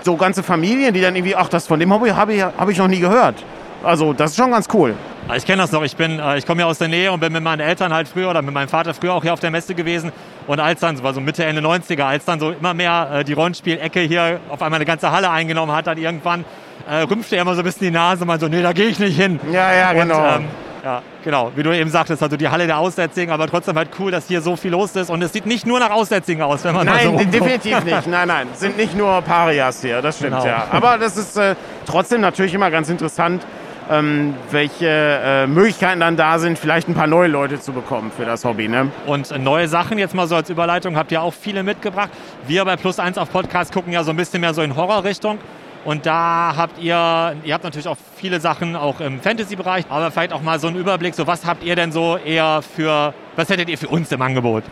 so 0.02 0.16
ganze 0.16 0.42
Familien, 0.42 0.92
die 0.94 1.00
dann 1.00 1.14
irgendwie, 1.14 1.36
ach, 1.36 1.48
das 1.48 1.66
von 1.66 1.78
dem 1.78 1.92
Hobby 1.92 2.10
habe 2.10 2.34
ich, 2.34 2.42
hab 2.42 2.68
ich 2.68 2.78
noch 2.78 2.88
nie 2.88 2.98
gehört. 2.98 3.36
Also 3.82 4.12
das 4.12 4.32
ist 4.32 4.36
schon 4.36 4.50
ganz 4.50 4.68
cool. 4.72 4.94
Ich 5.36 5.46
kenne 5.46 5.62
das 5.62 5.72
noch. 5.72 5.82
Ich 5.82 5.96
bin, 5.96 6.18
äh, 6.18 6.36
ich 6.36 6.46
komme 6.46 6.60
ja 6.60 6.66
aus 6.66 6.78
der 6.78 6.88
Nähe 6.88 7.10
und 7.12 7.20
bin 7.20 7.32
mit 7.32 7.42
meinen 7.42 7.60
Eltern 7.60 7.92
halt 7.92 8.08
früher 8.08 8.28
oder 8.28 8.42
mit 8.42 8.52
meinem 8.52 8.68
Vater 8.68 8.92
früher 8.92 9.14
auch 9.14 9.22
hier 9.22 9.32
auf 9.32 9.40
der 9.40 9.50
Messe 9.50 9.74
gewesen. 9.74 10.12
Und 10.46 10.60
als 10.60 10.80
dann, 10.80 10.96
so 10.96 11.02
war 11.02 11.14
so 11.14 11.20
Mitte, 11.20 11.44
Ende 11.44 11.62
90er, 11.62 12.02
als 12.02 12.24
dann 12.24 12.40
so 12.40 12.50
immer 12.50 12.74
mehr 12.74 13.08
äh, 13.12 13.24
die 13.24 13.32
Rollenspielecke 13.32 14.00
hier 14.00 14.40
auf 14.48 14.60
einmal 14.62 14.78
eine 14.78 14.84
ganze 14.84 15.10
Halle 15.12 15.30
eingenommen 15.30 15.72
hat, 15.72 15.86
dann 15.86 15.96
irgendwann 15.96 16.44
äh, 16.88 16.96
rümpfte 17.02 17.36
er 17.36 17.42
immer 17.42 17.54
so 17.54 17.60
ein 17.60 17.64
bisschen 17.64 17.86
die 17.86 17.92
Nase 17.92 18.22
und 18.22 18.28
meinte 18.28 18.44
so, 18.44 18.50
nee, 18.50 18.62
da 18.62 18.72
gehe 18.72 18.86
ich 18.86 18.98
nicht 18.98 19.16
hin. 19.16 19.40
Ja, 19.52 19.72
ja, 19.72 19.92
genau. 19.92 20.18
Und, 20.18 20.42
ähm, 20.42 20.48
ja, 20.84 21.00
genau. 21.22 21.52
Wie 21.54 21.62
du 21.62 21.70
eben 21.72 21.88
sagtest, 21.88 22.22
also 22.22 22.36
die 22.36 22.48
Halle 22.48 22.66
der 22.66 22.78
Aussätzigen, 22.78 23.32
aber 23.32 23.46
trotzdem 23.46 23.76
halt 23.76 23.90
cool, 24.00 24.10
dass 24.10 24.26
hier 24.26 24.42
so 24.42 24.56
viel 24.56 24.72
los 24.72 24.96
ist. 24.96 25.10
Und 25.10 25.22
es 25.22 25.32
sieht 25.32 25.46
nicht 25.46 25.64
nur 25.64 25.78
nach 25.78 25.90
Aussätzigen 25.90 26.42
aus, 26.42 26.64
wenn 26.64 26.74
man 26.74 26.86
Nein, 26.86 27.04
so 27.04 27.08
rumguckt. 27.10 27.34
definitiv 27.34 27.84
nicht. 27.84 28.06
Nein, 28.08 28.26
nein. 28.28 28.48
Sind 28.54 28.76
nicht 28.76 28.96
nur 28.96 29.22
Parias 29.22 29.80
hier, 29.80 30.02
das 30.02 30.16
stimmt, 30.16 30.32
genau. 30.32 30.46
ja. 30.46 30.66
Aber 30.72 30.98
das 30.98 31.16
ist 31.16 31.36
äh, 31.36 31.54
trotzdem 31.86 32.20
natürlich 32.20 32.52
immer 32.52 32.70
ganz 32.72 32.88
interessant, 32.88 33.46
ähm, 33.92 34.34
welche 34.50 34.88
äh, 34.88 35.46
Möglichkeiten 35.46 36.00
dann 36.00 36.16
da 36.16 36.38
sind, 36.38 36.58
vielleicht 36.58 36.88
ein 36.88 36.94
paar 36.94 37.06
neue 37.06 37.28
Leute 37.28 37.60
zu 37.60 37.72
bekommen 37.72 38.10
für 38.16 38.24
das 38.24 38.44
Hobby. 38.44 38.68
Ne? 38.68 38.90
Und 39.06 39.38
neue 39.38 39.68
Sachen, 39.68 39.98
jetzt 39.98 40.14
mal 40.14 40.26
so 40.26 40.36
als 40.36 40.48
Überleitung, 40.48 40.96
habt 40.96 41.12
ihr 41.12 41.20
auch 41.20 41.34
viele 41.34 41.62
mitgebracht. 41.62 42.10
Wir 42.46 42.64
bei 42.64 42.76
Plus 42.76 42.98
1 42.98 43.18
auf 43.18 43.30
Podcast 43.30 43.72
gucken 43.72 43.92
ja 43.92 44.02
so 44.02 44.10
ein 44.10 44.16
bisschen 44.16 44.40
mehr 44.40 44.54
so 44.54 44.62
in 44.62 44.74
Horrorrichtung. 44.76 45.38
Und 45.84 46.06
da 46.06 46.54
habt 46.56 46.78
ihr, 46.80 47.34
ihr 47.44 47.54
habt 47.54 47.64
natürlich 47.64 47.88
auch 47.88 47.96
viele 48.16 48.40
Sachen 48.40 48.76
auch 48.76 49.00
im 49.00 49.20
Fantasy-Bereich, 49.20 49.86
aber 49.88 50.10
vielleicht 50.10 50.32
auch 50.32 50.42
mal 50.42 50.60
so 50.60 50.68
einen 50.68 50.76
Überblick, 50.76 51.14
so 51.14 51.26
was 51.26 51.44
habt 51.44 51.64
ihr 51.64 51.74
denn 51.74 51.90
so 51.90 52.16
eher 52.16 52.62
für, 52.62 53.12
was 53.34 53.48
hättet 53.48 53.68
ihr 53.68 53.76
für 53.76 53.88
uns 53.88 54.12
im 54.12 54.22
Angebot? 54.22 54.62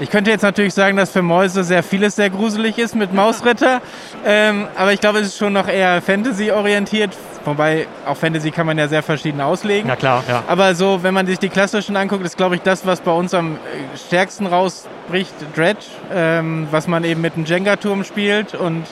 Ich 0.00 0.08
könnte 0.10 0.30
jetzt 0.30 0.40
natürlich 0.40 0.72
sagen, 0.72 0.96
dass 0.96 1.10
für 1.10 1.20
Mäuse 1.20 1.62
sehr 1.62 1.82
vieles 1.82 2.16
sehr 2.16 2.30
gruselig 2.30 2.78
ist 2.78 2.94
mit 2.94 3.12
Mausritter, 3.12 3.82
ähm, 4.24 4.66
aber 4.76 4.94
ich 4.94 5.00
glaube, 5.00 5.18
es 5.18 5.26
ist 5.26 5.36
schon 5.36 5.52
noch 5.52 5.68
eher 5.68 6.00
Fantasy-orientiert, 6.00 7.14
wobei 7.44 7.86
auch 8.06 8.16
Fantasy 8.16 8.50
kann 8.50 8.66
man 8.66 8.78
ja 8.78 8.88
sehr 8.88 9.02
verschieden 9.02 9.40
auslegen. 9.40 9.88
Na 9.88 9.96
klar, 9.96 10.22
ja. 10.28 10.42
Aber 10.46 10.74
so, 10.74 11.02
wenn 11.02 11.14
man 11.14 11.26
sich 11.26 11.38
die 11.38 11.48
klassischen 11.48 11.96
anguckt, 11.96 12.24
ist 12.24 12.36
glaube 12.36 12.56
ich 12.56 12.62
das, 12.62 12.86
was 12.86 13.00
bei 13.00 13.12
uns 13.12 13.34
am 13.34 13.58
stärksten 13.94 14.46
rausbricht, 14.46 15.34
Dredge, 15.56 15.86
ähm, 16.12 16.68
was 16.70 16.86
man 16.86 17.04
eben 17.04 17.20
mit 17.20 17.34
einem 17.34 17.44
Jenga-Turm 17.44 18.04
spielt 18.04 18.54
und 18.54 18.84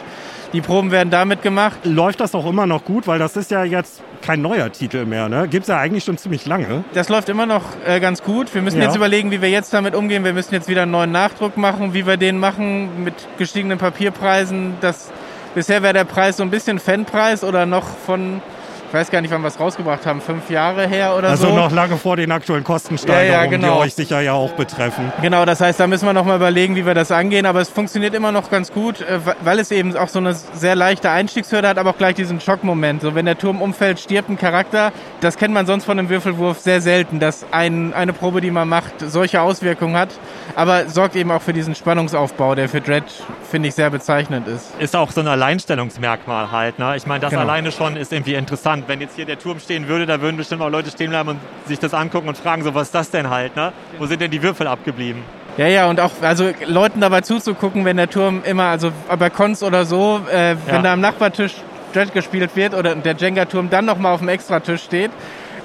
die 0.53 0.61
Proben 0.61 0.91
werden 0.91 1.11
damit 1.11 1.43
gemacht. 1.43 1.81
Läuft 1.85 2.21
das 2.21 2.35
auch 2.35 2.47
immer 2.47 2.67
noch 2.67 2.85
gut, 2.85 3.07
weil 3.07 3.19
das 3.19 3.37
ist 3.37 3.51
ja 3.51 3.65
jetzt 3.65 4.03
kein 4.23 4.43
neuer 4.43 4.73
Titel 4.73 5.05
mehr, 5.05 5.29
ne? 5.29 5.47
Gibt 5.49 5.65
es 5.65 5.69
ja 5.69 5.79
eigentlich 5.79 6.05
schon 6.05 6.19
ziemlich 6.19 6.47
lange. 6.47 6.85
Das 6.95 7.09
läuft 7.09 7.29
immer 7.29 7.47
noch 7.47 7.63
äh, 7.87 8.01
ganz 8.01 8.23
gut. 8.23 8.53
Wir 8.55 8.63
müssen 8.63 8.79
ja. 8.79 8.85
jetzt 8.85 8.97
überlegen, 8.97 9.31
wie 9.31 9.43
wir 9.43 9.51
jetzt 9.51 9.73
damit 9.73 9.95
umgehen. 9.95 10.25
Wir 10.25 10.33
müssen 10.33 10.55
jetzt 10.55 10.69
wieder 10.69 10.83
einen 10.83 10.91
neuen 10.91 11.13
Nachdruck 11.13 11.57
machen, 11.57 11.95
wie 11.95 12.07
wir 12.07 12.17
den 12.17 12.39
machen 12.39 13.05
mit 13.05 13.15
gestiegenen 13.37 13.79
Papierpreisen. 13.79 14.75
Das, 14.81 15.11
bisher 15.59 15.83
wäre 15.83 15.93
der 15.93 16.05
Preis 16.05 16.37
so 16.37 16.45
ein 16.45 16.51
bisschen 16.51 16.79
Fanpreis 16.79 17.43
oder 17.43 17.67
noch 17.67 17.85
von 17.85 18.41
ich 18.89 18.95
weiß 18.95 19.11
gar 19.11 19.21
nicht, 19.21 19.31
wann 19.31 19.43
wir 19.43 19.49
es 19.49 19.61
rausgebracht 19.61 20.07
haben, 20.07 20.23
fünf 20.23 20.49
Jahre 20.49 20.89
her 20.89 21.15
oder 21.17 21.29
also 21.29 21.43
so. 21.43 21.49
Also 21.51 21.61
noch 21.61 21.71
lange 21.73 21.99
vor 21.99 22.17
den 22.17 22.33
aktuellen 22.33 22.65
Kostensteigerungen, 22.65 23.33
ja, 23.33 23.43
ja, 23.43 23.47
genau. 23.47 23.75
die 23.75 23.87
euch 23.87 23.95
sicher 23.95 24.21
ja 24.21 24.33
auch 24.33 24.53
betreffen. 24.53 25.13
Genau, 25.21 25.45
das 25.45 25.61
heißt, 25.61 25.79
da 25.79 25.87
müssen 25.87 26.07
wir 26.07 26.15
noch 26.15 26.25
mal 26.25 26.37
überlegen, 26.37 26.75
wie 26.75 26.87
wir 26.87 26.95
das 26.95 27.13
angehen, 27.13 27.45
aber 27.45 27.61
es 27.61 27.69
funktioniert 27.69 28.15
immer 28.15 28.33
noch 28.33 28.51
ganz 28.51 28.73
gut, 28.73 29.03
äh, 29.03 29.21
weil 29.43 29.59
es 29.59 29.71
eben 29.73 29.95
auch 29.95 30.09
so 30.09 30.19
eine 30.21 30.33
sehr 30.33 30.75
leichte 30.75 31.11
Einstiegshürde 31.11 31.69
hat, 31.69 31.77
aber 31.77 31.91
auch 31.91 31.99
gleich 31.99 32.15
diesen 32.15 32.41
Schockmoment. 32.41 33.03
So, 33.03 33.15
wenn 33.15 33.27
der 33.27 33.37
Turm 33.37 33.61
umfällt, 33.61 34.01
stirbt 34.01 34.31
ein 34.31 34.39
Charakter. 34.39 34.93
Das 35.21 35.37
kennt 35.37 35.53
man 35.53 35.67
sonst 35.67 35.85
von 35.85 35.99
einem 35.99 36.09
Würfelwurf 36.09 36.61
sehr 36.61 36.81
selten, 36.81 37.21
dass 37.21 37.45
ein, 37.51 37.93
eine 37.93 38.15
Probe, 38.15 38.41
die 38.41 38.51
man 38.51 38.69
macht, 38.69 39.01
solche 39.01 39.43
Auswirkungen 39.43 39.97
hat, 39.97 40.09
aber 40.57 40.89
sorgt 40.89 41.15
eben 41.15 41.31
auch 41.31 41.43
für 41.43 41.53
diesen 41.53 41.75
Spannungsaufbau, 41.75 42.55
der 42.55 42.71
für 42.71 42.81
Dredge, 42.81 43.13
finde 43.51 43.69
ich, 43.69 43.75
sehr 43.75 43.91
bezeichnend 43.91 44.49
ist. 44.49 44.73
Ist 44.79 44.97
auch 44.97 45.11
so 45.11 45.21
ein 45.21 45.29
Alleinstellungsmerkmal 45.29 46.51
halt, 46.51 46.79
ne? 46.79 46.97
Ich 46.97 47.07
meine, 47.07 47.21
das 47.21 47.31
genau. 47.31 47.43
alleine 47.43 47.71
schon 47.71 47.97
ist 47.97 48.13
irgendwie 48.13 48.35
interessant 48.35 48.78
interessant. 48.79 48.89
Wenn 48.89 49.01
jetzt 49.01 49.17
hier 49.17 49.27
der 49.27 49.39
Turm 49.39 49.61
stehen 49.61 49.89
würde, 49.89 50.07
da 50.07 50.21
würden 50.21 50.37
bestimmt 50.37 50.63
auch 50.63 50.71
Leute 50.71 50.91
stehen 50.91 51.11
bleiben 51.11 51.31
und 51.31 51.41
sich 51.67 51.79
das 51.79 51.95
angucken 51.95 52.29
und 52.29 52.37
fragen, 52.37 52.63
so 52.63 52.75
was 52.75 52.89
ist 52.89 52.95
das 52.95 53.11
denn 53.11 53.31
halt, 53.31 53.57
ne? 53.57 53.73
Wo 53.99 54.07
sind 54.07 54.21
denn 54.21 54.31
die 54.31 54.43
Würfel 54.43 54.67
abgeblieben? 54.67 55.23
Ja, 55.57 55.67
ja, 55.67 55.91
und 55.91 55.99
auch 56.01 56.13
also 56.23 56.51
Leuten 56.67 57.01
dabei 57.01 57.23
zuzugucken, 57.23 57.85
wenn 57.85 57.97
der 57.97 58.09
Turm 58.09 58.43
immer, 58.45 58.65
also 58.65 58.93
bei 59.19 59.29
Cons 59.29 59.63
oder 59.63 59.85
so, 59.85 60.21
äh, 60.31 60.57
wenn 60.67 60.77
ja. 60.77 60.83
da 60.83 60.93
am 60.93 61.01
Nachbartisch 61.01 61.55
Jet 61.95 62.13
gespielt 62.13 62.55
wird 62.55 62.75
oder 62.75 62.95
der 62.95 63.17
Jenga-Turm 63.17 63.71
dann 63.71 63.87
nochmal 63.87 64.13
auf 64.13 64.21
dem 64.21 64.29
Extratisch 64.29 64.83
steht 64.83 65.11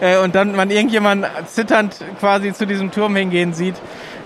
äh, 0.01 0.17
und 0.17 0.33
dann 0.33 0.55
man 0.55 0.71
irgendjemand 0.71 1.27
zitternd 1.45 1.95
quasi 2.19 2.53
zu 2.53 2.65
diesem 2.65 2.91
Turm 2.91 3.15
hingehen 3.15 3.53
sieht, 3.53 3.75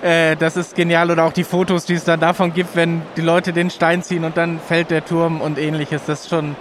äh, 0.01 0.37
das 0.37 0.55
ist 0.55 0.75
genial. 0.75 1.11
Oder 1.11 1.25
auch 1.25 1.33
die 1.33 1.43
Fotos, 1.43 1.85
die 1.85 1.95
es 1.95 2.05
dann 2.05 2.19
davon 2.19 2.53
gibt, 2.53 2.75
wenn 2.75 3.01
die 3.17 3.21
Leute 3.21 3.51
den 3.51 3.69
Stein 3.69 4.03
ziehen 4.03 4.23
und 4.23 4.37
dann 4.37 4.59
fällt 4.59 4.89
der 4.89 5.03
Turm 5.03 5.41
und 5.41 5.57
ähnliches. 5.57 6.03
Das 6.05 6.21
ist 6.21 6.29
schon 6.29 6.55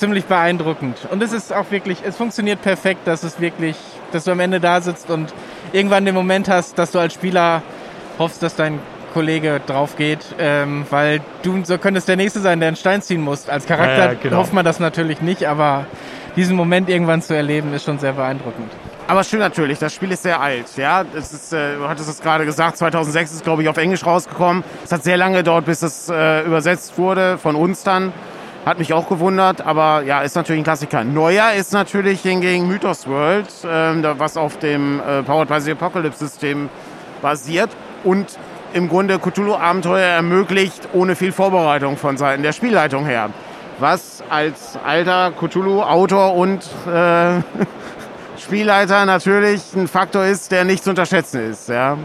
ziemlich 0.00 0.24
beeindruckend. 0.24 0.96
Und 1.10 1.22
es 1.22 1.32
ist 1.32 1.52
auch 1.52 1.70
wirklich, 1.70 1.98
es 2.04 2.16
funktioniert 2.16 2.62
perfekt, 2.62 3.06
dass 3.06 3.22
es 3.22 3.38
wirklich, 3.40 3.76
dass 4.12 4.24
du 4.24 4.32
am 4.32 4.40
Ende 4.40 4.58
da 4.58 4.80
sitzt 4.80 5.10
und 5.10 5.32
irgendwann 5.72 6.06
den 6.06 6.14
Moment 6.14 6.48
hast, 6.48 6.78
dass 6.78 6.90
du 6.90 6.98
als 6.98 7.14
Spieler 7.14 7.62
hoffst, 8.18 8.42
dass 8.42 8.56
dein 8.56 8.78
Kollege 9.12 9.60
drauf 9.66 9.96
geht, 9.96 10.24
ähm, 10.38 10.86
weil 10.88 11.20
du 11.42 11.64
so 11.64 11.76
könntest 11.78 12.08
der 12.08 12.16
Nächste 12.16 12.40
sein, 12.40 12.60
der 12.60 12.68
einen 12.68 12.76
Stein 12.76 13.02
ziehen 13.02 13.20
muss. 13.20 13.48
Als 13.48 13.66
Charakter 13.66 13.98
ja, 13.98 14.12
ja, 14.12 14.18
genau. 14.20 14.38
hofft 14.38 14.52
man 14.52 14.64
das 14.64 14.80
natürlich 14.80 15.20
nicht, 15.20 15.46
aber 15.46 15.86
diesen 16.34 16.56
Moment 16.56 16.88
irgendwann 16.88 17.20
zu 17.20 17.34
erleben, 17.34 17.74
ist 17.74 17.84
schon 17.84 17.98
sehr 17.98 18.12
beeindruckend. 18.14 18.72
Aber 19.06 19.24
schön 19.24 19.40
natürlich, 19.40 19.80
das 19.80 19.92
Spiel 19.92 20.12
ist 20.12 20.22
sehr 20.22 20.40
alt. 20.40 20.76
Ja, 20.76 21.04
es 21.14 21.32
ist, 21.32 21.52
äh, 21.52 21.76
du 21.76 21.88
hattest 21.88 22.08
es 22.08 22.20
gerade 22.20 22.46
gesagt, 22.46 22.78
2006 22.78 23.32
ist 23.32 23.44
glaube 23.44 23.62
ich 23.62 23.68
auf 23.68 23.76
Englisch 23.76 24.06
rausgekommen. 24.06 24.62
Es 24.84 24.92
hat 24.92 25.02
sehr 25.02 25.16
lange 25.16 25.38
gedauert, 25.38 25.66
bis 25.66 25.82
es 25.82 26.08
äh, 26.08 26.42
übersetzt 26.42 26.96
wurde 26.96 27.36
von 27.36 27.56
uns 27.56 27.82
dann. 27.82 28.12
Hat 28.66 28.78
mich 28.78 28.92
auch 28.92 29.08
gewundert, 29.08 29.62
aber 29.62 30.02
ja, 30.02 30.20
ist 30.20 30.36
natürlich 30.36 30.60
ein 30.60 30.64
Klassiker. 30.64 31.02
Neuer 31.02 31.52
ist 31.52 31.72
natürlich 31.72 32.20
hingegen 32.20 32.68
Mythos 32.68 33.06
World, 33.06 33.46
ähm, 33.66 34.04
was 34.18 34.36
auf 34.36 34.58
dem 34.58 35.00
äh, 35.00 35.22
Powered 35.22 35.48
by 35.48 35.60
the 35.60 35.72
Apocalypse 35.72 36.18
System 36.18 36.68
basiert 37.22 37.70
und 38.04 38.38
im 38.74 38.88
Grunde 38.88 39.18
Cthulhu-Abenteuer 39.18 40.06
ermöglicht, 40.06 40.88
ohne 40.92 41.16
viel 41.16 41.32
Vorbereitung 41.32 41.96
von 41.96 42.18
Seiten 42.18 42.42
der 42.42 42.52
Spielleitung 42.52 43.06
her. 43.06 43.30
Was 43.78 44.22
als 44.28 44.78
alter 44.84 45.32
Cthulhu-Autor 45.32 46.34
und 46.34 46.62
äh, 46.86 47.40
Spielleiter 48.38 49.06
natürlich 49.06 49.62
ein 49.74 49.88
Faktor 49.88 50.26
ist, 50.26 50.52
der 50.52 50.64
nicht 50.64 50.84
zu 50.84 50.90
unterschätzen 50.90 51.50
ist. 51.50 51.70
Ja. 51.70 51.96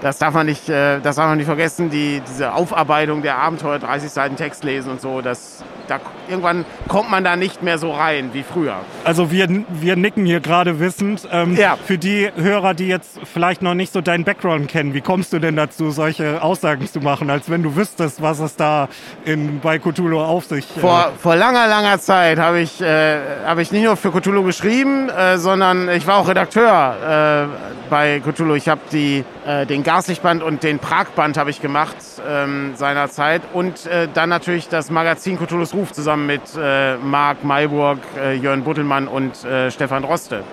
Das 0.00 0.18
darf 0.18 0.34
man 0.34 0.46
nicht, 0.46 0.68
äh, 0.68 1.00
das 1.00 1.16
darf 1.16 1.26
man 1.26 1.38
nicht 1.38 1.46
vergessen. 1.46 1.90
Die, 1.90 2.22
diese 2.28 2.52
Aufarbeitung 2.52 3.22
der 3.22 3.38
Abenteuer, 3.38 3.78
30 3.78 4.10
Seiten 4.10 4.36
Text 4.36 4.62
lesen 4.64 4.90
und 4.92 5.00
so, 5.00 5.20
das 5.20 5.64
Da, 5.88 6.00
irgendwann 6.28 6.64
kommt 6.86 7.10
man 7.10 7.24
da 7.24 7.34
nicht 7.34 7.62
mehr 7.62 7.78
so 7.78 7.90
rein 7.92 8.30
wie 8.34 8.42
früher. 8.42 8.76
Also 9.04 9.30
wir, 9.30 9.48
wir 9.68 9.96
nicken 9.96 10.26
hier 10.26 10.40
gerade 10.40 10.78
wissend. 10.80 11.26
Ähm, 11.32 11.56
ja. 11.56 11.76
Für 11.82 11.96
die 11.96 12.30
Hörer, 12.36 12.74
die 12.74 12.88
jetzt 12.88 13.18
vielleicht 13.24 13.62
noch 13.62 13.74
nicht 13.74 13.92
so 13.92 14.00
deinen 14.02 14.24
Background 14.24 14.68
kennen, 14.68 14.92
wie 14.92 15.00
kommst 15.00 15.32
du 15.32 15.38
denn 15.38 15.56
dazu, 15.56 15.90
solche 15.90 16.42
Aussagen 16.42 16.86
zu 16.86 17.00
machen, 17.00 17.30
als 17.30 17.48
wenn 17.48 17.62
du 17.62 17.74
wüsstest, 17.74 18.20
was 18.20 18.38
es 18.38 18.54
da 18.54 18.88
in, 19.24 19.60
bei 19.60 19.78
Cthulhu 19.78 20.20
auf 20.20 20.44
sich... 20.44 20.64
Äh 20.76 20.80
vor, 20.80 21.12
vor 21.18 21.36
langer, 21.36 21.66
langer 21.66 21.98
Zeit 21.98 22.38
habe 22.38 22.60
ich, 22.60 22.80
äh, 22.80 23.18
hab 23.46 23.58
ich 23.58 23.72
nicht 23.72 23.84
nur 23.84 23.96
für 23.96 24.12
Cthulhu 24.12 24.42
geschrieben, 24.42 25.08
äh, 25.08 25.38
sondern 25.38 25.88
ich 25.88 26.06
war 26.06 26.18
auch 26.18 26.28
Redakteur 26.28 27.48
äh, 27.48 27.88
bei 27.88 28.20
Cthulhu. 28.20 28.54
Ich 28.54 28.68
habe 28.68 28.80
äh, 28.92 29.64
den 29.64 29.82
Gaslichtband 29.88 30.42
und 30.42 30.64
den 30.64 30.80
Pragband 30.80 31.38
habe 31.38 31.48
ich 31.48 31.62
gemacht 31.62 31.96
ähm, 32.28 32.74
seinerzeit 32.76 33.40
und 33.54 33.86
äh, 33.86 34.06
dann 34.12 34.28
natürlich 34.28 34.68
das 34.68 34.90
Magazin 34.90 35.38
Cthulhu's 35.38 35.72
Ruf 35.72 35.94
zusammen 35.94 36.26
mit 36.26 36.42
äh, 36.60 36.98
Marc 36.98 37.42
Mayburg, 37.42 37.98
äh, 38.14 38.34
Jörn 38.34 38.64
Buttelmann 38.64 39.08
und 39.08 39.42
äh, 39.46 39.70
Stefan 39.70 40.02
Droste. 40.02 40.44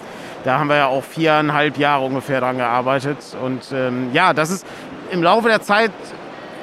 Da 0.46 0.58
haben 0.58 0.70
wir 0.70 0.78
ja 0.78 0.88
auch 0.88 1.04
viereinhalb 1.04 1.78
Jahre 1.78 2.06
ungefähr 2.06 2.40
dran 2.40 2.56
gearbeitet. 2.56 3.18
Und 3.44 3.74
ähm, 3.74 4.12
ja, 4.14 4.32
das 4.32 4.52
ist 4.52 4.66
im 5.12 5.22
Laufe 5.22 5.50
der 5.50 5.62
Zeit 5.62 5.92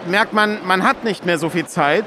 merkt 0.06 0.32
man, 0.32 0.56
man 0.64 0.82
hat 0.82 1.04
nicht 1.04 1.26
mehr 1.26 1.36
so 1.36 1.50
viel 1.50 1.66
Zeit. 1.66 2.06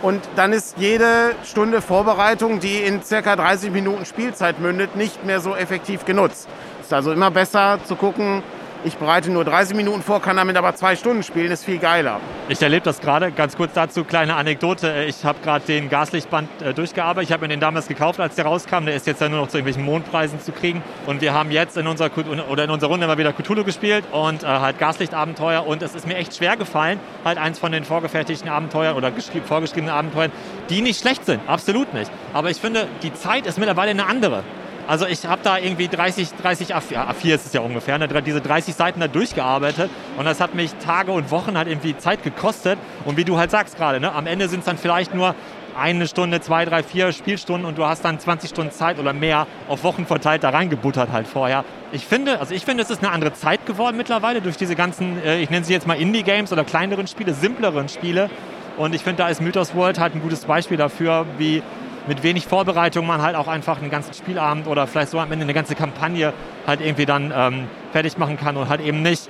Und 0.00 0.22
dann 0.36 0.54
ist 0.54 0.78
jede 0.78 1.34
Stunde 1.44 1.82
Vorbereitung, 1.82 2.60
die 2.60 2.78
in 2.78 3.02
circa 3.02 3.36
30 3.36 3.70
Minuten 3.70 4.06
Spielzeit 4.06 4.58
mündet, 4.58 4.96
nicht 4.96 5.26
mehr 5.26 5.40
so 5.40 5.54
effektiv 5.54 6.06
genutzt. 6.06 6.48
Es 6.80 6.86
ist 6.86 6.92
also 6.94 7.12
immer 7.12 7.30
besser 7.30 7.78
zu 7.84 7.94
gucken, 7.94 8.42
ich 8.84 8.96
bereite 8.96 9.30
nur 9.30 9.44
30 9.44 9.76
Minuten 9.76 10.02
vor, 10.02 10.20
kann 10.20 10.36
damit 10.36 10.56
aber 10.56 10.74
zwei 10.74 10.96
Stunden 10.96 11.22
spielen, 11.22 11.52
ist 11.52 11.64
viel 11.64 11.78
geiler. 11.78 12.20
Ich 12.48 12.60
erlebe 12.60 12.84
das 12.84 13.00
gerade. 13.00 13.30
Ganz 13.30 13.56
kurz 13.56 13.72
dazu, 13.74 14.04
kleine 14.04 14.34
Anekdote. 14.34 15.04
Ich 15.06 15.24
habe 15.24 15.38
gerade 15.42 15.64
den 15.64 15.88
Gaslichtband 15.88 16.48
äh, 16.62 16.74
durchgearbeitet. 16.74 17.28
Ich 17.28 17.32
habe 17.32 17.42
mir 17.42 17.48
den 17.48 17.60
damals 17.60 17.86
gekauft, 17.86 18.18
als 18.20 18.34
der 18.34 18.44
rauskam. 18.44 18.84
Der 18.86 18.94
ist 18.94 19.06
jetzt 19.06 19.20
ja 19.20 19.28
nur 19.28 19.40
noch 19.40 19.48
zu 19.48 19.58
irgendwelchen 19.58 19.84
Mondpreisen 19.84 20.40
zu 20.40 20.52
kriegen. 20.52 20.82
Und 21.06 21.20
wir 21.20 21.32
haben 21.32 21.50
jetzt 21.50 21.76
in 21.76 21.86
unserer, 21.86 22.10
oder 22.50 22.64
in 22.64 22.70
unserer 22.70 22.90
Runde 22.90 23.04
immer 23.04 23.18
wieder 23.18 23.32
Cthulhu 23.32 23.64
gespielt 23.64 24.04
und 24.10 24.42
äh, 24.42 24.46
halt 24.46 24.78
Gaslichtabenteuer. 24.78 25.66
Und 25.66 25.82
es 25.82 25.94
ist 25.94 26.06
mir 26.06 26.16
echt 26.16 26.36
schwer 26.36 26.56
gefallen, 26.56 26.98
halt 27.24 27.38
eins 27.38 27.58
von 27.58 27.72
den 27.72 27.84
vorgefertigten 27.84 28.50
Abenteuern 28.50 28.96
oder 28.96 29.12
vorgeschriebenen 29.46 29.94
Abenteuern, 29.94 30.32
die 30.70 30.82
nicht 30.82 31.00
schlecht 31.00 31.24
sind. 31.24 31.40
Absolut 31.46 31.94
nicht. 31.94 32.10
Aber 32.32 32.50
ich 32.50 32.58
finde, 32.58 32.88
die 33.02 33.12
Zeit 33.14 33.46
ist 33.46 33.58
mittlerweile 33.58 33.90
eine 33.90 34.06
andere. 34.06 34.42
Also 34.88 35.06
ich 35.06 35.24
habe 35.26 35.42
da 35.44 35.58
irgendwie 35.58 35.88
30, 35.88 36.30
30 36.42 36.74
A4, 36.74 37.08
A4 37.08 37.34
ist 37.34 37.46
es 37.46 37.52
ja 37.52 37.60
ungefähr, 37.60 37.98
ne, 37.98 38.08
diese 38.22 38.40
30 38.40 38.74
Seiten 38.74 39.00
da 39.00 39.08
durchgearbeitet 39.08 39.90
und 40.18 40.24
das 40.24 40.40
hat 40.40 40.54
mich 40.54 40.72
Tage 40.84 41.12
und 41.12 41.30
Wochen 41.30 41.56
halt 41.56 41.68
irgendwie 41.68 41.96
Zeit 41.96 42.22
gekostet 42.24 42.78
und 43.04 43.16
wie 43.16 43.24
du 43.24 43.38
halt 43.38 43.50
sagst 43.50 43.76
gerade, 43.76 44.00
ne, 44.00 44.12
am 44.12 44.26
Ende 44.26 44.48
sind 44.48 44.60
es 44.60 44.66
dann 44.66 44.78
vielleicht 44.78 45.14
nur 45.14 45.34
eine 45.76 46.06
Stunde, 46.06 46.40
zwei, 46.40 46.64
drei, 46.64 46.82
vier 46.82 47.12
Spielstunden 47.12 47.64
und 47.64 47.78
du 47.78 47.86
hast 47.86 48.04
dann 48.04 48.18
20 48.18 48.50
Stunden 48.50 48.72
Zeit 48.72 48.98
oder 48.98 49.12
mehr 49.12 49.46
auf 49.68 49.84
Wochen 49.84 50.04
verteilt 50.04 50.42
da 50.42 50.50
reingebuttert 50.50 51.12
halt 51.12 51.26
vorher. 51.26 51.64
Ich 51.92 52.04
finde, 52.04 52.40
also 52.40 52.54
ich 52.54 52.64
finde, 52.64 52.82
es 52.82 52.90
ist 52.90 53.02
eine 53.02 53.12
andere 53.12 53.32
Zeit 53.32 53.66
geworden 53.66 53.96
mittlerweile 53.96 54.40
durch 54.40 54.56
diese 54.56 54.74
ganzen, 54.76 55.22
äh, 55.22 55.40
ich 55.40 55.50
nenne 55.50 55.64
sie 55.64 55.72
jetzt 55.72 55.86
mal 55.86 55.94
Indie-Games 55.94 56.52
oder 56.52 56.64
kleineren 56.64 57.06
Spiele, 57.06 57.32
simpleren 57.34 57.88
Spiele. 57.88 58.28
Und 58.76 58.94
ich 58.94 59.02
finde, 59.02 59.22
da 59.22 59.28
ist 59.28 59.40
Mythos 59.40 59.74
World 59.74 59.98
halt 59.98 60.14
ein 60.14 60.22
gutes 60.22 60.44
Beispiel 60.44 60.76
dafür, 60.76 61.26
wie 61.38 61.62
mit 62.06 62.22
wenig 62.22 62.46
Vorbereitung 62.46 63.06
man 63.06 63.22
halt 63.22 63.36
auch 63.36 63.48
einfach 63.48 63.80
einen 63.80 63.90
ganzen 63.90 64.14
Spielabend 64.14 64.66
oder 64.66 64.86
vielleicht 64.86 65.10
so 65.10 65.18
am 65.18 65.30
Ende 65.32 65.44
eine 65.44 65.54
ganze 65.54 65.74
Kampagne 65.74 66.32
halt 66.66 66.80
irgendwie 66.80 67.06
dann 67.06 67.32
ähm, 67.34 67.68
fertig 67.92 68.18
machen 68.18 68.36
kann 68.36 68.56
und 68.56 68.68
halt 68.68 68.80
eben 68.80 69.02
nicht 69.02 69.28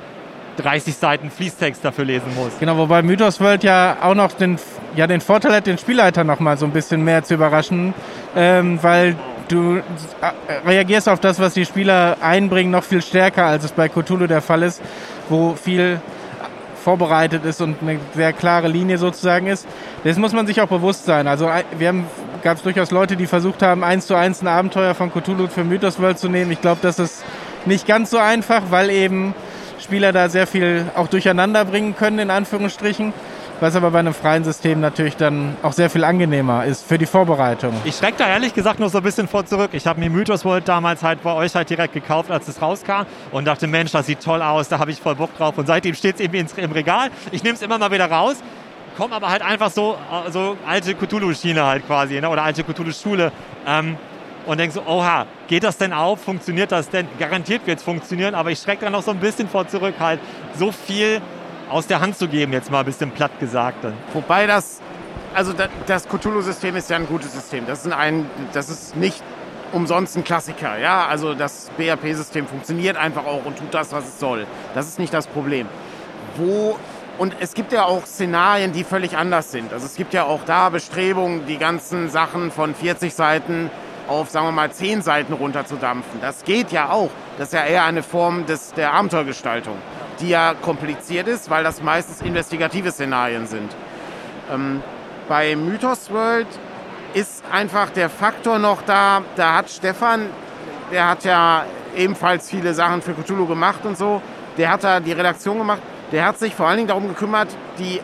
30 0.59 0.97
Seiten 0.97 1.31
Fließtext 1.31 1.85
dafür 1.85 2.05
lesen 2.05 2.35
muss. 2.35 2.53
Genau, 2.61 2.77
wobei 2.77 3.03
Mythos 3.03 3.41
World 3.41 3.65
ja 3.65 3.97
auch 4.03 4.15
noch 4.15 4.33
den, 4.33 4.59
ja, 4.95 5.07
den 5.07 5.21
Vorteil 5.21 5.55
hat, 5.55 5.67
den 5.67 5.79
Spielleiter 5.79 6.25
noch 6.25 6.41
mal 6.41 6.57
so 6.57 6.67
ein 6.67 6.73
bisschen 6.73 7.05
mehr 7.05 7.25
zu 7.25 7.35
überraschen, 7.35 7.95
ähm, 8.37 8.79
weil 8.83 9.17
du 9.49 9.77
äh, 9.77 9.83
reagierst 10.67 11.09
auf 11.09 11.21
das, 11.21 11.41
was 11.41 11.55
die 11.55 11.65
Spieler 11.65 12.19
einbringen, 12.21 12.71
noch 12.71 12.85
viel 12.85 13.03
stärker, 13.03 13.47
als 13.47 13.65
es 13.65 13.73
bei 13.73 13.89
Cthulhu 13.89 14.27
der 14.27 14.43
Fall 14.43 14.63
ist, 14.63 14.83
wo 15.29 15.55
viel 15.55 16.01
vorbereitet 16.83 17.45
ist 17.45 17.61
und 17.61 17.77
eine 17.81 17.99
sehr 18.15 18.33
klare 18.33 18.69
Linie 18.69 18.99
sozusagen 18.99 19.47
ist. 19.47 19.67
Das 20.05 20.19
muss 20.19 20.33
man 20.33 20.47
sich 20.47 20.61
auch 20.61 20.69
bewusst 20.69 21.05
sein. 21.05 21.27
Also 21.27 21.49
wir 21.79 21.89
haben 21.89 22.07
gab 22.43 22.57
es 22.57 22.63
durchaus 22.63 22.91
Leute, 22.91 23.17
die 23.17 23.27
versucht 23.27 23.63
haben, 23.63 23.85
eins 23.85 24.07
zu 24.07 24.15
eins 24.15 24.43
ein 24.43 24.49
Abenteuer 24.49 24.95
von 24.95 25.13
Cthulhu 25.13 25.47
für 25.47 25.65
Mythos 25.65 26.01
World 26.01 26.19
zu 26.19 26.29
nehmen. 26.29 26.51
Ich 26.51 26.61
glaube, 26.61 26.81
das 26.83 26.99
ist 26.99 27.25
nicht 27.67 27.87
ganz 27.87 28.11
so 28.11 28.19
einfach, 28.19 28.65
weil 28.71 28.91
eben 28.91 29.35
Spieler 29.81 30.13
da 30.13 30.29
sehr 30.29 30.47
viel 30.47 30.87
auch 30.97 31.09
durcheinander 31.09 31.65
bringen 31.65 31.97
können, 31.97 32.19
in 32.19 32.31
Anführungsstrichen. 32.31 33.13
Was 33.63 33.77
aber 33.77 33.93
bei 33.93 34.01
einem 34.01 34.13
freien 34.13 34.43
System 34.43 34.81
natürlich 34.81 35.17
dann 35.17 35.55
auch 35.63 35.73
sehr 35.73 35.89
viel 35.89 36.03
angenehmer 36.03 36.65
ist 36.65 36.85
für 36.85 36.99
die 36.99 37.07
Vorbereitung. 37.07 37.73
Ich 37.85 37.95
schrecke 37.95 38.19
da 38.19 38.27
ehrlich 38.27 38.55
gesagt 38.55 38.81
noch 38.81 38.89
so 38.89 38.99
ein 38.99 39.05
bisschen 39.05 39.29
vor 39.29 39.47
zurück. 39.47 39.71
Ich 39.73 39.87
habe 39.87 40.01
mir 40.01 40.11
Mythos 40.11 40.45
World 40.45 40.67
damals 40.67 41.05
halt 41.05 41.23
bei 41.23 41.33
euch 41.33 41.55
halt 41.55 41.71
direkt 41.71 41.95
gekauft, 41.95 42.33
als 42.33 42.49
es 42.49 42.61
rauskam 42.61 43.07
und 43.31 43.45
dachte, 43.45 43.69
Mensch, 43.69 43.93
das 43.93 44.07
sieht 44.07 44.21
toll 44.21 44.43
aus, 44.43 44.69
da 44.69 44.81
habe 44.81 44.91
ich 44.91 45.01
voll 45.01 45.15
Bock 45.15 45.37
drauf. 45.37 45.57
Und 45.59 45.69
seitdem 45.69 45.95
steht 45.95 46.17
es 46.17 46.21
irgendwie 46.21 46.45
im 46.61 46.73
Regal. 46.73 47.11
Ich 47.31 47.45
nehme 47.45 47.55
es 47.55 47.63
immer 47.63 47.79
mal 47.79 47.93
wieder 47.93 48.11
raus 48.11 48.43
kommen 48.97 49.15
aber 49.15 49.31
halt 49.31 49.43
einfach 49.43 49.71
so, 49.71 49.97
so 50.31 50.57
alte 50.67 50.95
Cthulhu-Schiene 50.95 51.65
halt 51.65 51.87
quasi, 51.87 52.21
ne? 52.21 52.29
oder 52.29 52.43
alte 52.43 52.65
Cthulhu-Schule. 52.65 53.31
Ähm, 53.65 53.97
und 54.45 54.59
denke 54.59 54.75
so, 54.75 54.83
oha, 54.85 55.27
geht 55.47 55.63
das 55.63 55.79
denn 55.79 55.93
auf? 55.93 56.21
Funktioniert 56.21 56.73
das 56.73 56.91
denn? 56.91 57.07
Garantiert 57.19 57.65
wird 57.67 57.79
es 57.79 57.85
funktionieren, 57.85 58.35
aber 58.35 58.51
ich 58.51 58.59
schrecke 58.59 58.85
da 58.85 58.91
noch 58.91 59.03
so 59.03 59.13
ein 59.13 59.21
bisschen 59.21 59.49
vor 59.49 59.69
zurück, 59.69 59.95
halt 60.01 60.19
so 60.59 60.73
viel 60.73 61.23
aus 61.73 61.87
der 61.87 62.01
Hand 62.01 62.17
zu 62.17 62.29
geben, 62.29 62.53
jetzt 62.53 62.71
mal 62.71 62.81
ein 62.81 62.85
bisschen 62.85 63.11
platt 63.11 63.39
gesagt. 63.41 63.85
Dann. 63.85 63.95
Wobei 64.13 64.47
das, 64.47 64.81
also 65.35 65.53
das 65.87 66.07
Cthulhu-System 66.07 66.77
ist 66.77 66.91
ja 66.91 66.97
ein 66.97 67.07
gutes 67.07 67.33
System. 67.33 67.67
Das 67.67 67.87
ist, 67.87 67.93
ein, 67.93 68.27
das 68.53 68.69
ist 68.69 68.97
nicht 68.97 69.23
umsonst 69.73 70.17
ein 70.17 70.25
Klassiker. 70.25 70.79
Ja, 70.79 71.07
also 71.07 71.35
das 71.35 71.71
BRP-System 71.79 72.47
funktioniert 72.47 72.97
einfach 72.97 73.25
auch 73.25 73.45
und 73.45 73.59
tut 73.59 73.73
das, 73.73 73.93
was 73.93 74.05
es 74.05 74.21
soll. 74.21 74.47
Das 74.75 74.87
ist 74.87 74.99
nicht 74.99 75.15
das 75.15 75.27
Problem. 75.27 75.67
Wo 76.37 76.79
und 77.19 77.37
es 77.41 77.55
gibt 77.55 77.73
ja 77.73 77.85
auch 77.85 78.07
Szenarien, 78.07 78.73
die 78.73 78.85
völlig 78.85 79.17
anders 79.17 79.53
sind. 79.53 79.73
Also 79.73 79.87
es 79.87 79.97
gibt 79.97 80.15
ja 80.15 80.25
auch 80.25 80.41
da 80.47 80.71
Bestrebungen, 80.71 81.47
die 81.47 81.59
ganzen 81.59 82.09
Sachen 82.09 82.51
von 82.51 82.75
40 82.75 83.15
Seiten 83.15 83.71
auf, 84.09 84.31
sagen 84.31 84.47
wir 84.47 84.53
mal, 84.53 84.73
10 84.73 85.03
Seiten 85.03 85.33
runterzudampfen. 85.33 86.21
Das 86.21 86.45
geht 86.45 86.73
ja 86.73 86.91
auch. 86.91 87.11
Das 87.39 87.49
ist 87.49 87.55
ja 87.55 87.65
eher 87.65 87.85
eine 87.85 88.03
Form 88.03 88.47
des, 88.47 88.73
der 88.73 88.93
Abenteuergestaltung, 88.95 89.77
die 90.21 90.31
ja 90.31 90.55
kompliziert 90.55 91.29
ist, 91.29 91.51
weil 91.51 91.65
das 91.65 91.83
meistens 91.83 92.21
investigative 92.21 92.91
Szenarien 92.91 93.47
sind. 93.47 93.75
Ähm, 94.53 94.83
bei 95.29 95.57
Mythos 95.57 96.11
World 96.11 96.49
ist 97.15 97.45
einfach 97.51 97.91
der 97.91 98.09
Faktor 98.09 98.59
noch 98.59 98.83
da, 98.83 99.23
da 99.37 99.55
hat 99.57 99.71
Stefan, 99.71 100.27
der 100.91 101.09
hat 101.09 101.25
ja 101.25 101.65
ebenfalls 101.97 102.49
viele 102.49 102.75
Sachen 102.75 103.03
für 103.03 103.13
Cthulhu 103.13 103.47
gemacht 103.47 103.85
und 103.85 103.99
so, 103.99 104.23
der 104.57 104.71
hat 104.71 104.85
da 104.85 105.01
die 105.01 105.13
Redaktion 105.13 105.59
gemacht 105.59 105.83
der 106.13 106.27
hat 106.27 106.39
sich 106.39 106.55
vor 106.55 106.69
allen 106.69 106.77
Dingen 106.77 106.89
darum 106.89 107.09
gekümmert, 107.09 107.49
die 107.79 108.01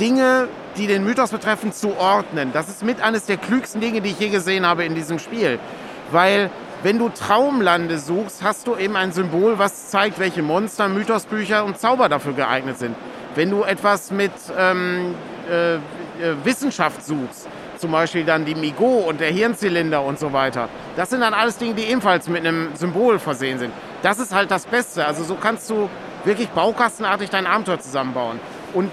Dinge, 0.00 0.48
die 0.76 0.86
den 0.86 1.04
Mythos 1.04 1.30
betreffen, 1.30 1.72
zu 1.72 1.96
ordnen. 1.96 2.50
Das 2.52 2.68
ist 2.68 2.82
mit 2.82 3.00
eines 3.00 3.26
der 3.26 3.36
klügsten 3.36 3.80
Dinge, 3.80 4.00
die 4.00 4.10
ich 4.10 4.18
je 4.18 4.30
gesehen 4.30 4.66
habe 4.66 4.84
in 4.84 4.94
diesem 4.94 5.18
Spiel. 5.18 5.58
Weil 6.10 6.50
wenn 6.84 6.98
du 6.98 7.08
Traumlande 7.08 7.98
suchst, 7.98 8.42
hast 8.42 8.66
du 8.66 8.76
eben 8.76 8.94
ein 8.94 9.10
Symbol, 9.10 9.58
was 9.58 9.88
zeigt, 9.88 10.18
welche 10.18 10.42
Monster, 10.42 10.86
Mythosbücher 10.86 11.64
und 11.64 11.78
Zauber 11.78 12.10
dafür 12.10 12.34
geeignet 12.34 12.78
sind. 12.78 12.94
Wenn 13.34 13.48
du 13.50 13.62
etwas 13.62 14.10
mit 14.10 14.32
ähm, 14.56 15.14
äh, 15.50 15.76
äh 15.76 15.78
Wissenschaft 16.44 17.02
suchst, 17.02 17.48
zum 17.78 17.90
Beispiel 17.90 18.24
dann 18.24 18.44
die 18.44 18.54
Migo 18.54 18.98
und 19.08 19.18
der 19.18 19.30
Hirnzylinder 19.30 20.02
und 20.02 20.18
so 20.18 20.34
weiter, 20.34 20.68
das 20.94 21.08
sind 21.08 21.22
dann 21.22 21.32
alles 21.32 21.56
Dinge, 21.56 21.72
die 21.72 21.84
ebenfalls 21.84 22.28
mit 22.28 22.46
einem 22.46 22.68
Symbol 22.74 23.18
versehen 23.18 23.58
sind. 23.58 23.72
Das 24.02 24.18
ist 24.18 24.34
halt 24.34 24.50
das 24.50 24.66
Beste. 24.66 25.06
Also 25.06 25.24
so 25.24 25.36
kannst 25.36 25.70
du 25.70 25.88
wirklich 26.24 26.50
baukastenartig 26.50 27.30
dein 27.30 27.46
Abenteuer 27.46 27.80
zusammenbauen. 27.80 28.38
Und 28.74 28.90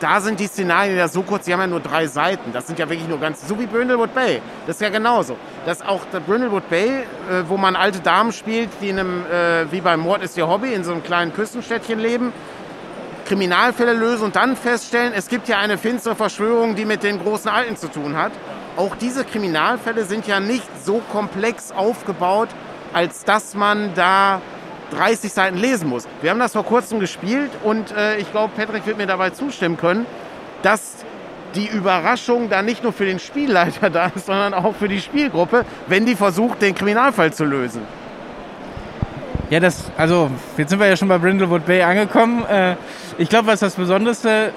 da 0.00 0.20
sind 0.20 0.40
die 0.40 0.46
Szenarien 0.46 0.96
ja 0.96 1.08
so 1.08 1.22
kurz, 1.22 1.44
die 1.44 1.52
haben 1.52 1.60
ja 1.60 1.66
nur 1.66 1.80
drei 1.80 2.06
Seiten. 2.06 2.52
Das 2.52 2.66
sind 2.66 2.78
ja 2.78 2.88
wirklich 2.88 3.08
nur 3.08 3.18
ganz, 3.18 3.46
so 3.46 3.58
wie 3.58 3.66
Brindlewood 3.66 4.14
Bay. 4.14 4.40
Das 4.66 4.76
ist 4.76 4.82
ja 4.82 4.88
genauso. 4.88 5.36
Das 5.66 5.82
auch 5.82 6.00
der 6.12 6.20
Brindlewood 6.20 6.68
Bay, 6.68 6.88
äh, 6.88 7.04
wo 7.46 7.56
man 7.56 7.76
alte 7.76 8.00
Damen 8.00 8.32
spielt, 8.32 8.70
die 8.80 8.90
in 8.90 8.98
einem, 8.98 9.26
äh, 9.26 9.70
wie 9.70 9.80
beim 9.80 10.00
Mord 10.00 10.22
ist 10.22 10.36
ihr 10.36 10.48
Hobby, 10.48 10.72
in 10.72 10.84
so 10.84 10.92
einem 10.92 11.02
kleinen 11.02 11.32
Küstenstädtchen 11.32 11.98
leben, 11.98 12.32
Kriminalfälle 13.26 13.92
lösen 13.92 14.24
und 14.24 14.36
dann 14.36 14.56
feststellen, 14.56 15.12
es 15.14 15.28
gibt 15.28 15.48
ja 15.48 15.58
eine 15.58 15.76
finstere 15.76 16.14
Verschwörung, 16.14 16.74
die 16.76 16.86
mit 16.86 17.02
den 17.02 17.22
großen 17.22 17.50
Alten 17.50 17.76
zu 17.76 17.88
tun 17.88 18.16
hat. 18.16 18.32
Auch 18.76 18.96
diese 18.96 19.24
Kriminalfälle 19.24 20.04
sind 20.04 20.26
ja 20.26 20.40
nicht 20.40 20.68
so 20.84 21.02
komplex 21.12 21.72
aufgebaut, 21.72 22.48
als 22.92 23.24
dass 23.24 23.54
man 23.54 23.92
da 23.94 24.40
30 24.96 25.32
Seiten 25.32 25.56
lesen 25.56 25.88
muss. 25.88 26.06
Wir 26.22 26.30
haben 26.30 26.40
das 26.40 26.52
vor 26.52 26.64
kurzem 26.64 27.00
gespielt 27.00 27.50
und 27.64 27.94
äh, 27.96 28.16
ich 28.16 28.30
glaube, 28.30 28.52
Patrick 28.56 28.86
wird 28.86 28.96
mir 28.98 29.06
dabei 29.06 29.30
zustimmen 29.30 29.76
können, 29.76 30.06
dass 30.62 31.04
die 31.54 31.66
Überraschung 31.66 32.50
da 32.50 32.62
nicht 32.62 32.82
nur 32.82 32.92
für 32.92 33.06
den 33.06 33.18
Spielleiter 33.18 33.90
da 33.92 34.10
ist, 34.14 34.26
sondern 34.26 34.54
auch 34.54 34.74
für 34.74 34.88
die 34.88 35.00
Spielgruppe, 35.00 35.64
wenn 35.86 36.06
die 36.06 36.14
versucht, 36.14 36.62
den 36.62 36.74
Kriminalfall 36.74 37.32
zu 37.32 37.44
lösen. 37.44 37.82
Ja, 39.50 39.60
das, 39.60 39.90
also 39.96 40.30
jetzt 40.58 40.68
sind 40.68 40.78
wir 40.78 40.86
ja 40.88 40.96
schon 40.96 41.08
bei 41.08 41.16
Brindlewood 41.16 41.64
Bay 41.64 41.82
angekommen. 41.82 42.44
Äh, 42.44 42.76
ich 43.16 43.30
glaube, 43.30 43.46
was 43.46 43.60
das 43.60 43.76
Besonderste 43.76 44.28
äh, 44.28 44.50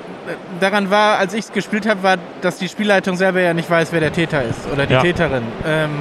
daran 0.59 0.89
war, 0.89 1.17
als 1.17 1.33
ich 1.33 1.45
es 1.45 1.51
gespielt 1.53 1.87
habe, 1.87 2.03
war, 2.03 2.17
dass 2.41 2.57
die 2.57 2.67
Spielleitung 2.67 3.15
selber 3.15 3.39
ja 3.39 3.53
nicht 3.53 3.69
weiß, 3.69 3.93
wer 3.93 4.01
der 4.01 4.11
Täter 4.11 4.43
ist 4.43 4.67
oder 4.71 4.85
die 4.85 4.93
Ja. 4.93 5.01
Täterin. 5.01 5.43
Ähm, 5.65 5.91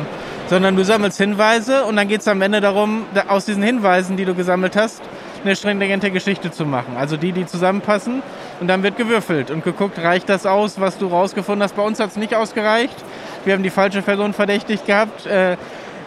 sondern 0.50 0.74
du 0.74 0.84
sammelst 0.84 1.16
Hinweise 1.16 1.84
und 1.84 1.94
dann 1.94 2.08
geht 2.08 2.22
es 2.22 2.28
am 2.28 2.42
Ende 2.42 2.60
darum, 2.60 3.04
da, 3.14 3.26
aus 3.28 3.44
diesen 3.44 3.62
Hinweisen, 3.62 4.16
die 4.16 4.24
du 4.24 4.34
gesammelt 4.34 4.74
hast, 4.74 5.00
eine 5.44 5.54
stringente 5.54 6.10
Geschichte 6.10 6.50
zu 6.50 6.66
machen. 6.66 6.96
Also 6.98 7.16
die, 7.16 7.30
die 7.30 7.46
zusammenpassen 7.46 8.20
und 8.60 8.66
dann 8.66 8.82
wird 8.82 8.96
gewürfelt 8.96 9.52
und 9.52 9.62
geguckt, 9.62 10.02
reicht 10.02 10.28
das 10.28 10.46
aus, 10.46 10.80
was 10.80 10.98
du 10.98 11.06
rausgefunden 11.06 11.62
hast. 11.62 11.76
Bei 11.76 11.82
uns 11.82 12.00
hat 12.00 12.10
es 12.10 12.16
nicht 12.16 12.34
ausgereicht. 12.34 12.96
Wir 13.44 13.54
haben 13.54 13.62
die 13.62 13.70
falsche 13.70 14.02
Person 14.02 14.32
verdächtigt 14.32 14.86
gehabt. 14.86 15.24
Äh, 15.24 15.56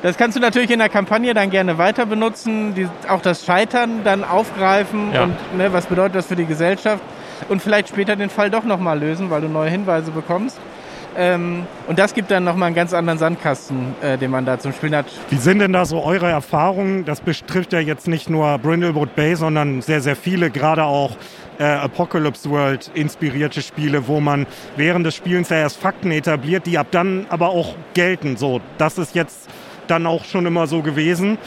das 0.02 0.18
kannst 0.18 0.36
du 0.36 0.42
natürlich 0.42 0.72
in 0.72 0.80
der 0.80 0.90
Kampagne 0.90 1.34
dann 1.34 1.50
gerne 1.50 1.78
weiter 1.78 2.06
benutzen, 2.06 2.76
die, 2.76 2.90
auch 3.08 3.22
das 3.22 3.46
Scheitern 3.46 4.02
dann 4.04 4.26
aufgreifen 4.26 5.14
Ja. 5.14 5.24
und 5.24 5.58
ne, 5.58 5.72
was 5.72 5.86
bedeutet 5.86 6.16
das 6.16 6.26
für 6.26 6.36
die 6.36 6.46
Gesellschaft 6.46 7.02
und 7.48 7.62
vielleicht 7.62 7.88
später 7.88 8.18
den 8.18 8.30
Fall 8.30 8.50
doch 8.50 8.66
nochmal 8.66 9.00
lösen, 9.00 9.30
weil 9.30 9.40
du 9.40 9.48
neue 9.48 9.70
Hinweise 9.70 10.12
bekommst. 10.12 10.60
Ähm, 11.17 11.65
und 11.88 12.00
das 12.00 12.13
gibt 12.13 12.32
dann 12.32 12.43
nochmal 12.43 12.67
einen 12.67 12.75
ganz 12.75 12.93
anderen 12.93 13.20
Sandkasten, 13.20 13.96
äh, 14.01 14.17
den 14.17 14.32
man 14.32 14.46
da 14.46 14.60
zum 14.60 14.74
Spielen 14.74 14.96
hat. 14.96 15.05
Wie 15.29 15.38
sind 15.38 15.60
denn 15.60 15.74
da 15.74 15.86
so 15.86 16.03
eure 16.03 16.29
Erfahrungen? 16.29 17.05
Das 17.05 17.22
betrifft 17.22 17.74
ja 17.74 17.79
jetzt 17.79 18.08
nicht 18.08 18.29
nur 18.29 18.58
Brindlewood 18.58 19.15
Bay, 19.15 19.36
sondern 19.36 19.82
sehr, 19.82 20.01
sehr 20.01 20.15
viele, 20.15 20.50
gerade 20.50 20.84
auch 20.84 21.15
äh, 21.60 21.63
Apocalypse 21.63 22.50
World 22.50 22.91
inspirierte 22.93 23.62
Spiele, 23.62 24.08
wo 24.08 24.20
man 24.20 24.48
während 24.75 25.05
des 25.05 25.15
Spielens 25.15 25.50
ja 25.50 25.58
erst 25.58 25.79
Fakten 25.79 26.12
etabliert, 26.12 26.65
die 26.65 26.77
ab 26.77 26.88
dann 26.91 27.25
aber 27.29 27.50
auch 27.50 27.75
gelten. 27.93 28.38
So, 28.38 28.62
das 28.77 28.98
ist 28.98 29.15
jetzt 29.15 29.50
dann 29.88 30.05
auch 30.05 30.25
schon 30.25 30.46
immer 30.46 30.67
so 30.67 30.82
gewesen. 30.82 31.38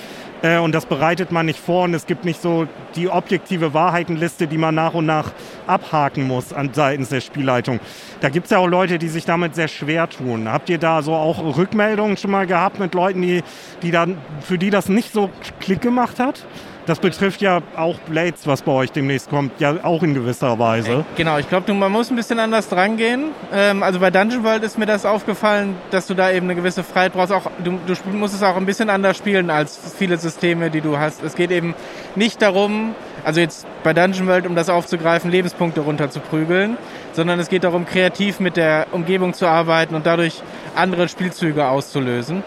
Äh, 0.46 0.58
und 0.58 0.72
das 0.72 0.86
bereitet 0.86 1.32
man 1.32 1.46
nicht 1.46 1.58
vor 1.58 1.84
und 1.84 1.94
es 1.94 2.06
gibt 2.06 2.24
nicht 2.24 2.40
so 2.40 2.68
die 2.94 3.08
objektive 3.08 3.74
Wahrheitenliste, 3.74 4.46
die 4.46 4.58
man 4.58 4.74
nach 4.74 4.94
und 4.94 5.06
nach 5.06 5.32
abhaken 5.66 6.26
muss 6.26 6.52
an 6.52 6.70
seitens 6.72 7.08
der 7.08 7.20
Spielleitung. 7.20 7.80
Da 8.20 8.28
gibt 8.28 8.46
es 8.46 8.50
ja 8.50 8.58
auch 8.58 8.68
Leute, 8.68 8.98
die 8.98 9.08
sich 9.08 9.24
damit 9.24 9.54
sehr 9.54 9.68
schwer 9.68 10.08
tun. 10.08 10.50
Habt 10.50 10.68
ihr 10.68 10.78
da 10.78 11.02
so 11.02 11.14
auch 11.14 11.56
Rückmeldungen 11.56 12.16
schon 12.16 12.30
mal 12.30 12.46
gehabt 12.46 12.78
mit 12.78 12.94
Leuten, 12.94 13.22
die, 13.22 13.42
die 13.82 13.90
dann, 13.90 14.18
für 14.40 14.58
die 14.58 14.70
das 14.70 14.88
nicht 14.88 15.12
so 15.12 15.30
Klick 15.60 15.80
gemacht 15.80 16.20
hat? 16.20 16.46
Das 16.86 17.00
betrifft 17.00 17.42
ja 17.42 17.62
auch 17.76 17.98
Blades, 17.98 18.46
was 18.46 18.62
bei 18.62 18.70
euch 18.70 18.92
demnächst 18.92 19.28
kommt, 19.28 19.60
ja 19.60 19.74
auch 19.82 20.04
in 20.04 20.14
gewisser 20.14 20.56
Weise. 20.60 21.04
Genau, 21.16 21.36
ich 21.36 21.48
glaube, 21.48 21.74
man 21.74 21.90
muss 21.90 22.10
ein 22.10 22.16
bisschen 22.16 22.38
anders 22.38 22.68
drangehen. 22.68 23.32
Ähm, 23.52 23.82
also 23.82 23.98
bei 23.98 24.12
Dungeon 24.12 24.44
World 24.44 24.62
ist 24.62 24.78
mir 24.78 24.86
das 24.86 25.04
aufgefallen, 25.04 25.74
dass 25.90 26.06
du 26.06 26.14
da 26.14 26.30
eben 26.30 26.46
eine 26.46 26.54
gewisse 26.54 26.84
Freiheit 26.84 27.12
brauchst. 27.12 27.32
Auch, 27.32 27.50
du, 27.64 27.80
du 27.86 28.16
musst 28.16 28.34
es 28.34 28.42
auch 28.44 28.56
ein 28.56 28.66
bisschen 28.66 28.88
anders 28.88 29.16
spielen 29.16 29.50
als 29.50 29.94
viele 29.98 30.16
Systeme, 30.16 30.70
die 30.70 30.80
du 30.80 30.96
hast. 30.96 31.24
Es 31.24 31.34
geht 31.34 31.50
eben 31.50 31.74
nicht 32.14 32.40
darum, 32.40 32.94
also 33.24 33.40
jetzt 33.40 33.66
bei 33.82 33.92
Dungeon 33.92 34.28
World, 34.28 34.46
um 34.46 34.54
das 34.54 34.68
aufzugreifen, 34.68 35.32
Lebenspunkte 35.32 35.80
runter 35.80 36.10
zu 36.10 36.20
prügeln, 36.20 36.78
sondern 37.12 37.40
es 37.40 37.48
geht 37.48 37.64
darum, 37.64 37.84
kreativ 37.84 38.38
mit 38.38 38.56
der 38.56 38.86
Umgebung 38.92 39.34
zu 39.34 39.48
arbeiten 39.48 39.96
und 39.96 40.06
dadurch 40.06 40.40
andere 40.76 41.08
Spielzüge 41.08 41.66
auszulösen. 41.66 42.44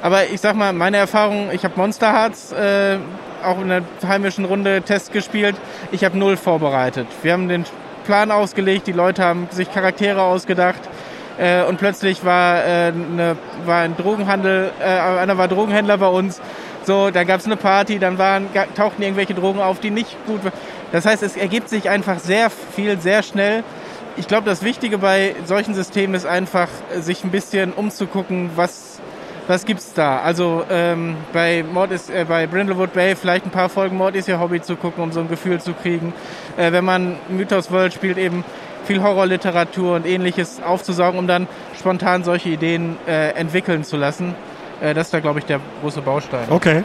Aber 0.00 0.24
ich 0.24 0.40
sag 0.40 0.56
mal, 0.56 0.72
meine 0.72 0.96
Erfahrung, 0.96 1.50
ich 1.52 1.62
habe 1.64 1.74
Monster 1.76 2.12
Hearts 2.12 2.52
äh, 2.52 2.96
auch 3.42 3.60
in 3.60 3.68
der 3.68 3.82
heimischen 4.06 4.44
Runde 4.44 4.82
Test 4.82 5.12
gespielt. 5.12 5.56
Ich 5.90 6.04
habe 6.04 6.16
null 6.18 6.36
vorbereitet. 6.36 7.06
Wir 7.22 7.32
haben 7.32 7.48
den 7.48 7.64
Plan 8.04 8.30
ausgelegt, 8.30 8.86
die 8.86 8.92
Leute 8.92 9.22
haben 9.24 9.48
sich 9.50 9.72
Charaktere 9.72 10.22
ausgedacht 10.22 10.80
äh, 11.38 11.62
und 11.64 11.78
plötzlich 11.78 12.24
war, 12.24 12.64
äh, 12.64 12.92
ne, 12.92 13.36
war 13.64 13.82
ein 13.82 13.96
Drogenhandel, 13.96 14.70
äh, 14.80 14.84
einer 14.84 15.38
war 15.38 15.48
Drogenhändler 15.48 15.98
bei 15.98 16.08
uns. 16.08 16.40
So, 16.84 17.10
dann 17.10 17.26
gab 17.26 17.40
es 17.40 17.46
eine 17.46 17.56
Party, 17.56 17.98
dann 17.98 18.18
waren, 18.18 18.48
tauchten 18.74 19.02
irgendwelche 19.02 19.34
Drogen 19.34 19.60
auf, 19.60 19.78
die 19.78 19.90
nicht 19.90 20.16
gut 20.26 20.44
waren. 20.44 20.52
Das 20.90 21.06
heißt, 21.06 21.22
es 21.22 21.36
ergibt 21.36 21.68
sich 21.68 21.88
einfach 21.88 22.18
sehr 22.18 22.50
viel, 22.50 22.98
sehr 22.98 23.22
schnell. 23.22 23.62
Ich 24.16 24.26
glaube, 24.26 24.44
das 24.44 24.62
Wichtige 24.62 24.98
bei 24.98 25.34
solchen 25.46 25.74
Systemen 25.74 26.14
ist 26.14 26.26
einfach, 26.26 26.68
sich 26.98 27.24
ein 27.24 27.30
bisschen 27.30 27.72
umzugucken, 27.72 28.50
was 28.56 28.91
was 29.52 29.66
gibt's 29.66 29.92
da? 29.92 30.20
Also 30.20 30.64
ähm, 30.70 31.14
bei 31.34 31.62
Mord 31.62 31.92
ist 31.92 32.08
äh, 32.08 32.24
bei 32.26 32.46
Brindlewood 32.46 32.94
Bay 32.94 33.14
vielleicht 33.14 33.44
ein 33.44 33.50
paar 33.50 33.68
Folgen 33.68 33.98
Mord 33.98 34.16
ist 34.16 34.26
ihr 34.26 34.40
Hobby 34.40 34.62
zu 34.62 34.76
gucken, 34.76 35.04
um 35.04 35.12
so 35.12 35.20
ein 35.20 35.28
Gefühl 35.28 35.60
zu 35.60 35.74
kriegen. 35.74 36.14
Äh, 36.56 36.72
wenn 36.72 36.86
man 36.86 37.16
Mythos 37.28 37.70
World 37.70 37.92
spielt, 37.92 38.16
eben 38.16 38.44
viel 38.86 39.02
Horrorliteratur 39.02 39.96
und 39.96 40.06
ähnliches 40.06 40.62
aufzusaugen, 40.62 41.18
um 41.18 41.26
dann 41.26 41.46
spontan 41.78 42.24
solche 42.24 42.48
Ideen 42.48 42.96
äh, 43.06 43.32
entwickeln 43.34 43.84
zu 43.84 43.98
lassen. 43.98 44.34
Äh, 44.80 44.94
das 44.94 45.08
ist 45.08 45.14
da, 45.14 45.20
glaube 45.20 45.40
ich, 45.40 45.44
der 45.44 45.60
große 45.82 46.00
Baustein. 46.00 46.46
Okay. 46.48 46.82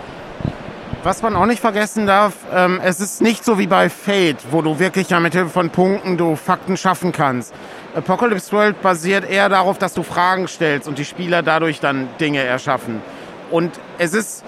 Was 1.04 1.22
man 1.22 1.38
auch 1.38 1.46
nicht 1.46 1.62
vergessen 1.62 2.06
darf, 2.06 2.34
ähm, 2.54 2.82
es 2.84 3.00
ist 3.00 3.22
nicht 3.22 3.46
so 3.46 3.58
wie 3.58 3.68
bei 3.68 3.90
Fate, 3.90 4.40
wo 4.52 4.62
du 4.62 4.78
wirklich 4.78 5.10
ja 5.10 5.22
mit 5.22 5.34
Hilfe 5.34 5.52
von 5.52 5.70
Punkten 5.70 6.18
du 6.18 6.36
Fakten 6.36 6.76
schaffen 6.76 7.14
kannst. 7.14 7.54
Apocalypse 7.98 8.52
World 8.52 8.80
basiert 8.84 9.28
eher 9.28 9.50
darauf, 9.50 9.80
dass 9.80 9.96
du 9.96 10.04
Fragen 10.04 10.48
stellst 10.48 10.88
und 10.88 11.00
die 11.00 11.06
Spieler 11.06 11.42
dadurch 11.42 11.80
dann 11.80 12.08
Dinge 12.20 12.44
erschaffen. 12.44 13.02
Und 13.50 13.72
es 13.98 14.14
ist 14.14 14.44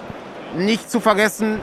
nicht 0.56 0.88
zu 0.88 1.00
vergessen, 1.00 1.58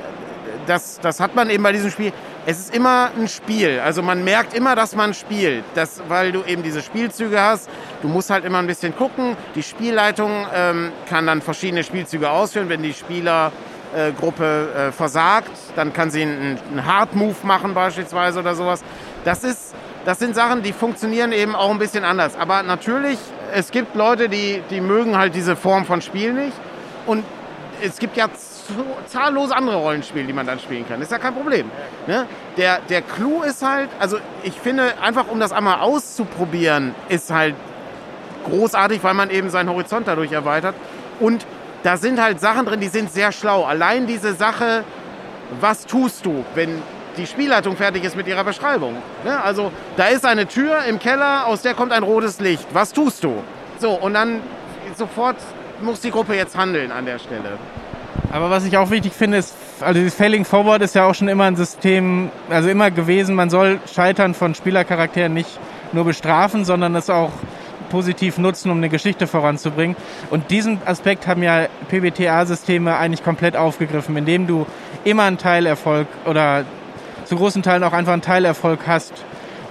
das, 0.65 0.99
das 0.99 1.21
hat 1.21 1.33
man 1.33 1.49
eben 1.49 1.63
bei 1.63 1.71
diesem 1.71 1.89
Spiel, 1.89 2.11
es 2.45 2.59
ist 2.59 2.75
immer 2.75 3.11
ein 3.17 3.29
Spiel. 3.29 3.79
Also 3.79 4.01
man 4.01 4.25
merkt 4.25 4.53
immer, 4.53 4.75
dass 4.75 4.97
man 4.97 5.13
spielt, 5.13 5.63
das, 5.75 6.01
weil 6.09 6.33
du 6.33 6.43
eben 6.43 6.61
diese 6.61 6.81
Spielzüge 6.81 7.41
hast. 7.41 7.69
Du 8.01 8.09
musst 8.09 8.29
halt 8.29 8.43
immer 8.43 8.59
ein 8.59 8.67
bisschen 8.67 8.93
gucken. 8.93 9.37
Die 9.55 9.63
Spielleitung 9.63 10.45
ähm, 10.53 10.91
kann 11.09 11.25
dann 11.25 11.41
verschiedene 11.41 11.85
Spielzüge 11.85 12.29
ausführen, 12.29 12.67
wenn 12.67 12.83
die 12.83 12.93
Spieler 12.93 13.53
äh, 13.95 14.09
äh, 14.09 14.91
versagt, 14.91 15.51
dann 15.77 15.93
kann 15.93 16.11
sie 16.11 16.23
einen, 16.23 16.59
einen 16.69 16.85
Hard 16.85 17.15
Move 17.15 17.35
machen 17.43 17.73
beispielsweise 17.73 18.39
oder 18.39 18.55
sowas. 18.55 18.83
Das 19.23 19.45
ist, 19.45 19.73
das 20.07 20.19
sind 20.19 20.35
Sachen, 20.35 20.63
die 20.63 20.71
funktionieren 20.71 21.33
eben 21.33 21.53
auch 21.53 21.69
ein 21.69 21.79
bisschen 21.79 22.05
anders. 22.05 22.37
Aber 22.37 22.63
natürlich, 22.63 23.19
es 23.53 23.71
gibt 23.71 23.93
Leute, 23.93 24.29
die, 24.29 24.63
die 24.69 24.79
mögen 24.79 25.17
halt 25.17 25.35
diese 25.35 25.57
Form 25.57 25.83
von 25.83 26.01
Spiel 26.01 26.31
nicht. 26.31 26.53
Und 27.05 27.25
es 27.83 27.99
gibt 27.99 28.15
ja 28.15 28.27
zahllose 29.07 29.53
andere 29.53 29.75
Rollenspiele, 29.75 30.23
die 30.23 30.31
man 30.31 30.47
dann 30.47 30.61
spielen 30.61 30.87
kann. 30.87 31.01
ist 31.01 31.11
ja 31.11 31.17
kein 31.17 31.33
Problem. 31.33 31.69
Ne? 32.07 32.25
Der, 32.55 32.79
der 32.87 33.01
Clou 33.01 33.41
ist 33.43 33.61
halt, 33.61 33.89
also 33.99 34.17
ich 34.43 34.53
finde, 34.53 34.93
einfach 35.01 35.27
um 35.27 35.41
das 35.41 35.51
einmal 35.51 35.81
auszuprobieren, 35.81 36.95
ist 37.09 37.29
halt 37.29 37.55
großartig, 38.45 39.03
weil 39.03 39.13
man 39.13 39.29
eben 39.29 39.49
seinen 39.49 39.69
Horizont 39.69 40.07
dadurch 40.07 40.31
erweitert. 40.31 40.75
Und 41.19 41.45
da 41.83 41.97
sind 41.97 42.21
halt 42.21 42.39
Sachen 42.39 42.65
drin, 42.65 42.79
die 42.79 42.87
sind 42.87 43.11
sehr 43.11 43.33
schlau. 43.33 43.65
Allein 43.65 44.07
diese 44.07 44.35
Sache, 44.35 44.85
was 45.59 45.85
tust 45.85 46.25
du, 46.25 46.45
wenn 46.55 46.81
die 47.17 47.27
Spielleitung 47.27 47.75
fertig 47.75 48.03
ist 48.03 48.15
mit 48.15 48.27
ihrer 48.27 48.43
Beschreibung? 48.43 48.95
Ne? 49.23 49.41
Also 49.41 49.71
da 49.95 50.05
ist 50.05 50.25
eine 50.25 50.47
Tür 50.47 50.83
im 50.87 50.99
Keller, 50.99 51.47
aus 51.47 51.61
der 51.61 51.73
kommt 51.73 51.91
ein 51.91 52.03
rotes 52.03 52.39
Licht. 52.39 52.67
Was 52.73 52.93
tust 52.93 53.23
du? 53.23 53.43
So, 53.79 53.91
und 53.91 54.13
dann 54.13 54.41
sofort 54.95 55.37
muss 55.81 56.01
die 56.01 56.11
Gruppe 56.11 56.35
jetzt 56.35 56.57
handeln 56.57 56.91
an 56.91 57.05
der 57.05 57.19
Stelle. 57.19 57.57
Aber 58.31 58.49
was 58.49 58.65
ich 58.65 58.77
auch 58.77 58.89
wichtig 58.89 59.13
finde, 59.13 59.37
ist, 59.37 59.53
also 59.79 59.99
dieses 59.99 60.15
Failing 60.15 60.43
Forward 60.43 60.81
ist 60.81 60.95
ja 60.95 61.05
auch 61.05 61.13
schon 61.13 61.27
immer 61.27 61.45
ein 61.45 61.55
System, 61.55 62.29
also 62.49 62.69
immer 62.69 62.91
gewesen, 62.91 63.35
man 63.35 63.49
soll 63.49 63.79
Scheitern 63.93 64.33
von 64.33 64.55
Spielercharakteren 64.55 65.33
nicht 65.33 65.59
nur 65.93 66.03
bestrafen, 66.03 66.65
sondern 66.65 66.95
es 66.95 67.09
auch 67.09 67.31
positiv 67.89 68.37
nutzen, 68.37 68.69
um 68.69 68.77
eine 68.77 68.89
Geschichte 68.89 69.27
voranzubringen. 69.27 69.95
Und 70.29 70.51
diesen 70.51 70.81
Aspekt 70.85 71.25
haben 71.27 71.41
ja 71.41 71.67
PBTA-Systeme 71.89 72.97
eigentlich 72.97 73.23
komplett 73.23 73.55
aufgegriffen, 73.55 74.17
indem 74.17 74.45
du 74.47 74.65
immer 75.03 75.23
einen 75.23 75.37
Teilerfolg 75.37 76.07
oder 76.25 76.65
zu 77.27 77.35
großen 77.35 77.63
Teilen 77.63 77.83
auch 77.83 77.93
einfach 77.93 78.13
einen 78.13 78.21
Teilerfolg 78.21 78.81
hast 78.87 79.13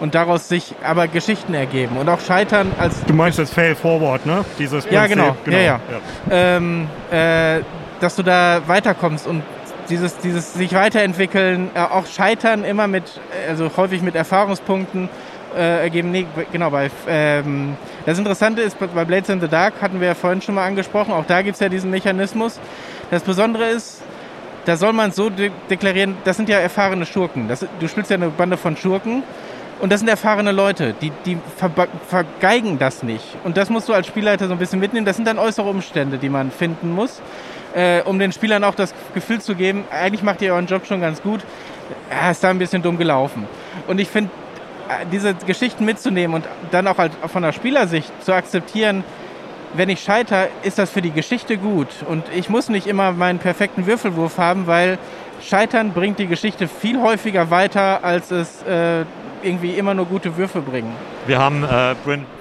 und 0.00 0.14
daraus 0.14 0.48
sich 0.48 0.74
aber 0.84 1.08
Geschichten 1.08 1.54
ergeben. 1.54 1.96
Und 1.96 2.08
auch 2.08 2.20
Scheitern 2.20 2.72
als 2.78 3.02
Du 3.04 3.14
meinst 3.14 3.38
das 3.38 3.52
Fail 3.52 3.74
Forward, 3.74 4.26
ne? 4.26 4.44
Dieses 4.58 4.84
Ja, 4.90 5.02
Prinzip. 5.06 5.16
genau. 5.44 5.56
Ja, 5.56 5.60
ja. 5.60 5.80
ähm, 6.30 6.88
äh, 7.10 7.60
dass 8.00 8.16
du 8.16 8.22
da 8.22 8.60
weiterkommst 8.66 9.26
und 9.26 9.42
dieses, 9.88 10.18
dieses 10.18 10.52
sich 10.54 10.74
weiterentwickeln, 10.74 11.70
äh, 11.74 11.78
auch 11.80 12.06
scheitern 12.06 12.64
immer 12.64 12.88
mit, 12.88 13.04
also 13.48 13.70
häufig 13.76 14.02
mit 14.02 14.14
Erfahrungspunkten 14.16 15.08
äh, 15.56 15.82
ergeben. 15.82 16.10
Nee, 16.10 16.26
genau, 16.52 16.70
bei, 16.70 16.90
ähm, 17.08 17.76
das 18.04 18.18
Interessante 18.18 18.62
ist, 18.62 18.76
bei 18.78 19.04
Blades 19.04 19.28
in 19.30 19.40
the 19.40 19.48
Dark 19.48 19.74
hatten 19.80 20.00
wir 20.00 20.08
ja 20.08 20.14
vorhin 20.14 20.42
schon 20.42 20.56
mal 20.56 20.66
angesprochen, 20.66 21.12
auch 21.14 21.24
da 21.26 21.40
gibt 21.42 21.54
es 21.54 21.60
ja 21.60 21.68
diesen 21.68 21.90
Mechanismus. 21.90 22.58
Das 23.10 23.22
Besondere 23.22 23.66
ist, 23.68 24.02
da 24.66 24.76
soll 24.76 24.92
man 24.92 25.12
so 25.12 25.30
de 25.30 25.50
deklarieren, 25.70 26.16
das 26.24 26.36
sind 26.36 26.48
ja 26.48 26.58
erfahrene 26.58 27.06
Schurken. 27.06 27.48
Das, 27.48 27.64
du 27.80 27.88
spielst 27.88 28.10
ja 28.10 28.16
eine 28.16 28.28
Bande 28.28 28.56
von 28.56 28.76
Schurken 28.76 29.22
und 29.80 29.92
das 29.92 30.00
sind 30.00 30.08
erfahrene 30.08 30.52
Leute, 30.52 30.94
die, 31.00 31.12
die 31.24 31.38
vergeigen 32.08 32.78
das 32.78 33.02
nicht. 33.02 33.24
Und 33.44 33.56
das 33.56 33.70
musst 33.70 33.88
du 33.88 33.94
als 33.94 34.06
Spielleiter 34.06 34.48
so 34.48 34.52
ein 34.52 34.58
bisschen 34.58 34.80
mitnehmen. 34.80 35.06
Das 35.06 35.16
sind 35.16 35.26
dann 35.26 35.38
äußere 35.38 35.68
Umstände, 35.68 36.18
die 36.18 36.28
man 36.28 36.50
finden 36.50 36.92
muss, 36.92 37.22
äh, 37.74 38.02
um 38.02 38.18
den 38.18 38.32
Spielern 38.32 38.64
auch 38.64 38.74
das 38.74 38.92
Gefühl 39.14 39.40
zu 39.40 39.54
geben, 39.54 39.84
eigentlich 39.90 40.22
macht 40.22 40.42
ihr 40.42 40.52
euren 40.52 40.66
Job 40.66 40.86
schon 40.86 41.00
ganz 41.00 41.22
gut. 41.22 41.40
Ja, 42.10 42.32
ist 42.32 42.42
da 42.42 42.50
ein 42.50 42.58
bisschen 42.58 42.82
dumm 42.82 42.98
gelaufen. 42.98 43.46
Und 43.86 44.00
ich 44.00 44.08
finde, 44.08 44.30
äh, 44.88 45.06
diese 45.12 45.34
Geschichten 45.34 45.84
mitzunehmen 45.84 46.34
und 46.34 46.44
dann 46.72 46.88
auch 46.88 46.98
als, 46.98 47.14
von 47.26 47.42
der 47.42 47.52
Spielersicht 47.52 48.10
zu 48.24 48.32
akzeptieren, 48.32 49.04
wenn 49.76 49.88
ich 49.88 50.00
scheitere, 50.00 50.48
ist 50.62 50.78
das 50.78 50.90
für 50.90 51.02
die 51.02 51.12
Geschichte 51.12 51.56
gut. 51.56 51.88
Und 52.08 52.24
ich 52.34 52.48
muss 52.48 52.68
nicht 52.68 52.86
immer 52.86 53.12
meinen 53.12 53.38
perfekten 53.38 53.86
Würfelwurf 53.86 54.38
haben, 54.38 54.66
weil 54.66 54.98
Scheitern 55.42 55.92
bringt 55.92 56.18
die 56.18 56.26
Geschichte 56.26 56.68
viel 56.68 57.00
häufiger 57.00 57.50
weiter, 57.50 58.02
als 58.02 58.30
es 58.30 58.62
äh, 58.62 59.04
irgendwie 59.42 59.72
immer 59.72 59.94
nur 59.94 60.06
gute 60.06 60.36
Würfe 60.36 60.60
bringen. 60.60 60.92
Wir 61.26 61.38
haben 61.38 61.64
äh, 61.64 61.94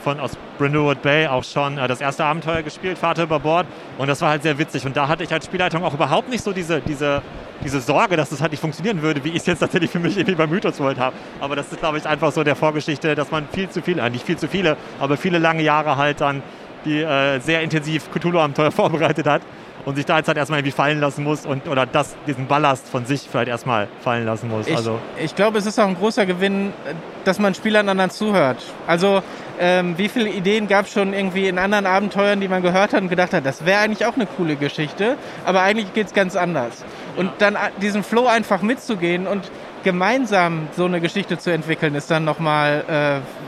von, 0.04 0.20
aus 0.20 0.38
Brindlewood 0.58 1.02
Bay 1.02 1.28
auch 1.28 1.44
schon 1.44 1.78
äh, 1.78 1.88
das 1.88 2.02
erste 2.02 2.26
Abenteuer 2.26 2.62
gespielt, 2.62 2.98
Vater 2.98 3.24
über 3.24 3.40
Bord. 3.40 3.68
Und 3.98 4.08
das 4.08 4.22
war 4.22 4.30
halt 4.30 4.44
sehr 4.44 4.58
witzig. 4.58 4.86
Und 4.86 4.96
da 4.96 5.08
hatte 5.08 5.24
ich 5.24 5.32
als 5.32 5.46
Spielleitung 5.46 5.84
auch 5.84 5.94
überhaupt 5.94 6.30
nicht 6.30 6.44
so 6.44 6.52
diese, 6.52 6.82
diese, 6.82 7.22
diese 7.64 7.82
Sorge, 7.82 8.16
dass 8.16 8.30
das 8.30 8.42
halt 8.42 8.52
nicht 8.52 8.62
funktionieren 8.62 9.02
würde, 9.02 9.24
wie 9.24 9.30
ich 9.30 9.38
es 9.38 9.46
jetzt 9.46 9.60
tatsächlich 9.60 9.92
für 9.92 10.00
mich 10.00 10.18
irgendwie 10.18 10.36
bei 10.36 10.48
Mythos 10.48 10.80
World 10.80 11.00
habe. 11.00 11.16
Aber 11.40 11.56
das 11.56 11.72
ist, 11.72 11.80
glaube 11.80 11.98
ich, 11.98 12.06
einfach 12.06 12.32
so 12.32 12.44
der 12.44 12.56
Vorgeschichte, 12.56 13.16
dass 13.16 13.32
man 13.32 13.48
viel 13.52 13.70
zu 13.70 13.82
viele, 13.82 14.02
äh, 14.02 14.10
nicht 14.10 14.26
viel 14.26 14.38
zu 14.38 14.48
viele, 14.48 14.78
aber 15.00 15.18
viele 15.18 15.38
lange 15.38 15.64
Jahre 15.64 15.98
halt 15.98 16.22
dann 16.22 16.42
die 16.86 17.02
äh, 17.02 17.40
sehr 17.40 17.62
intensiv 17.62 18.10
Cthulhu-Abenteuer 18.12 18.72
vorbereitet 18.72 19.28
hat 19.28 19.42
und 19.86 19.96
sich 19.96 20.06
da 20.06 20.18
jetzt 20.18 20.28
halt 20.28 20.38
erstmal 20.38 20.60
irgendwie 20.60 20.76
fallen 20.76 21.00
lassen 21.00 21.24
muss 21.24 21.46
und 21.46 21.68
oder 21.68 21.86
das, 21.86 22.16
diesen 22.28 22.48
Ballast 22.48 22.88
von 22.88 23.06
sich 23.06 23.28
vielleicht 23.32 23.50
erstmal 23.50 23.88
fallen 24.02 24.26
lassen 24.26 24.50
muss. 24.50 24.68
Ich, 24.68 24.76
also. 24.76 25.00
ich 25.22 25.36
glaube, 25.36 25.58
es 25.58 25.66
ist 25.66 25.80
auch 25.80 25.88
ein 25.88 25.96
großer 25.96 26.26
Gewinn, 26.26 26.74
dass 27.24 27.40
man 27.40 27.54
Spielern 27.54 27.88
anderen 27.88 28.10
zuhört. 28.10 28.58
Also 28.88 29.22
ähm, 29.60 29.98
wie 29.98 30.10
viele 30.10 30.30
Ideen 30.30 30.68
gab 30.68 30.86
es 30.86 30.92
schon 30.92 31.14
irgendwie 31.14 31.48
in 31.48 31.60
anderen 31.60 31.86
Abenteuern, 31.86 32.42
die 32.42 32.48
man 32.48 32.62
gehört 32.62 32.94
hat 32.94 33.02
und 33.02 33.10
gedacht 33.10 33.34
hat, 33.34 33.46
das 33.46 33.66
wäre 33.66 33.80
eigentlich 33.80 34.06
auch 34.06 34.16
eine 34.16 34.26
coole 34.26 34.56
Geschichte, 34.56 35.18
aber 35.46 35.62
eigentlich 35.62 35.94
geht 35.94 36.08
es 36.08 36.14
ganz 36.14 36.36
anders. 36.36 36.84
Und 37.16 37.32
dann 37.38 37.56
diesen 37.82 38.04
Flow 38.04 38.28
einfach 38.28 38.62
mitzugehen 38.62 39.28
und 39.28 39.50
gemeinsam 39.86 40.68
so 40.76 40.84
eine 40.84 41.00
Geschichte 41.00 41.38
zu 41.38 41.52
entwickeln, 41.52 41.96
ist 41.96 42.12
dann 42.12 42.26
nochmal, 42.26 42.84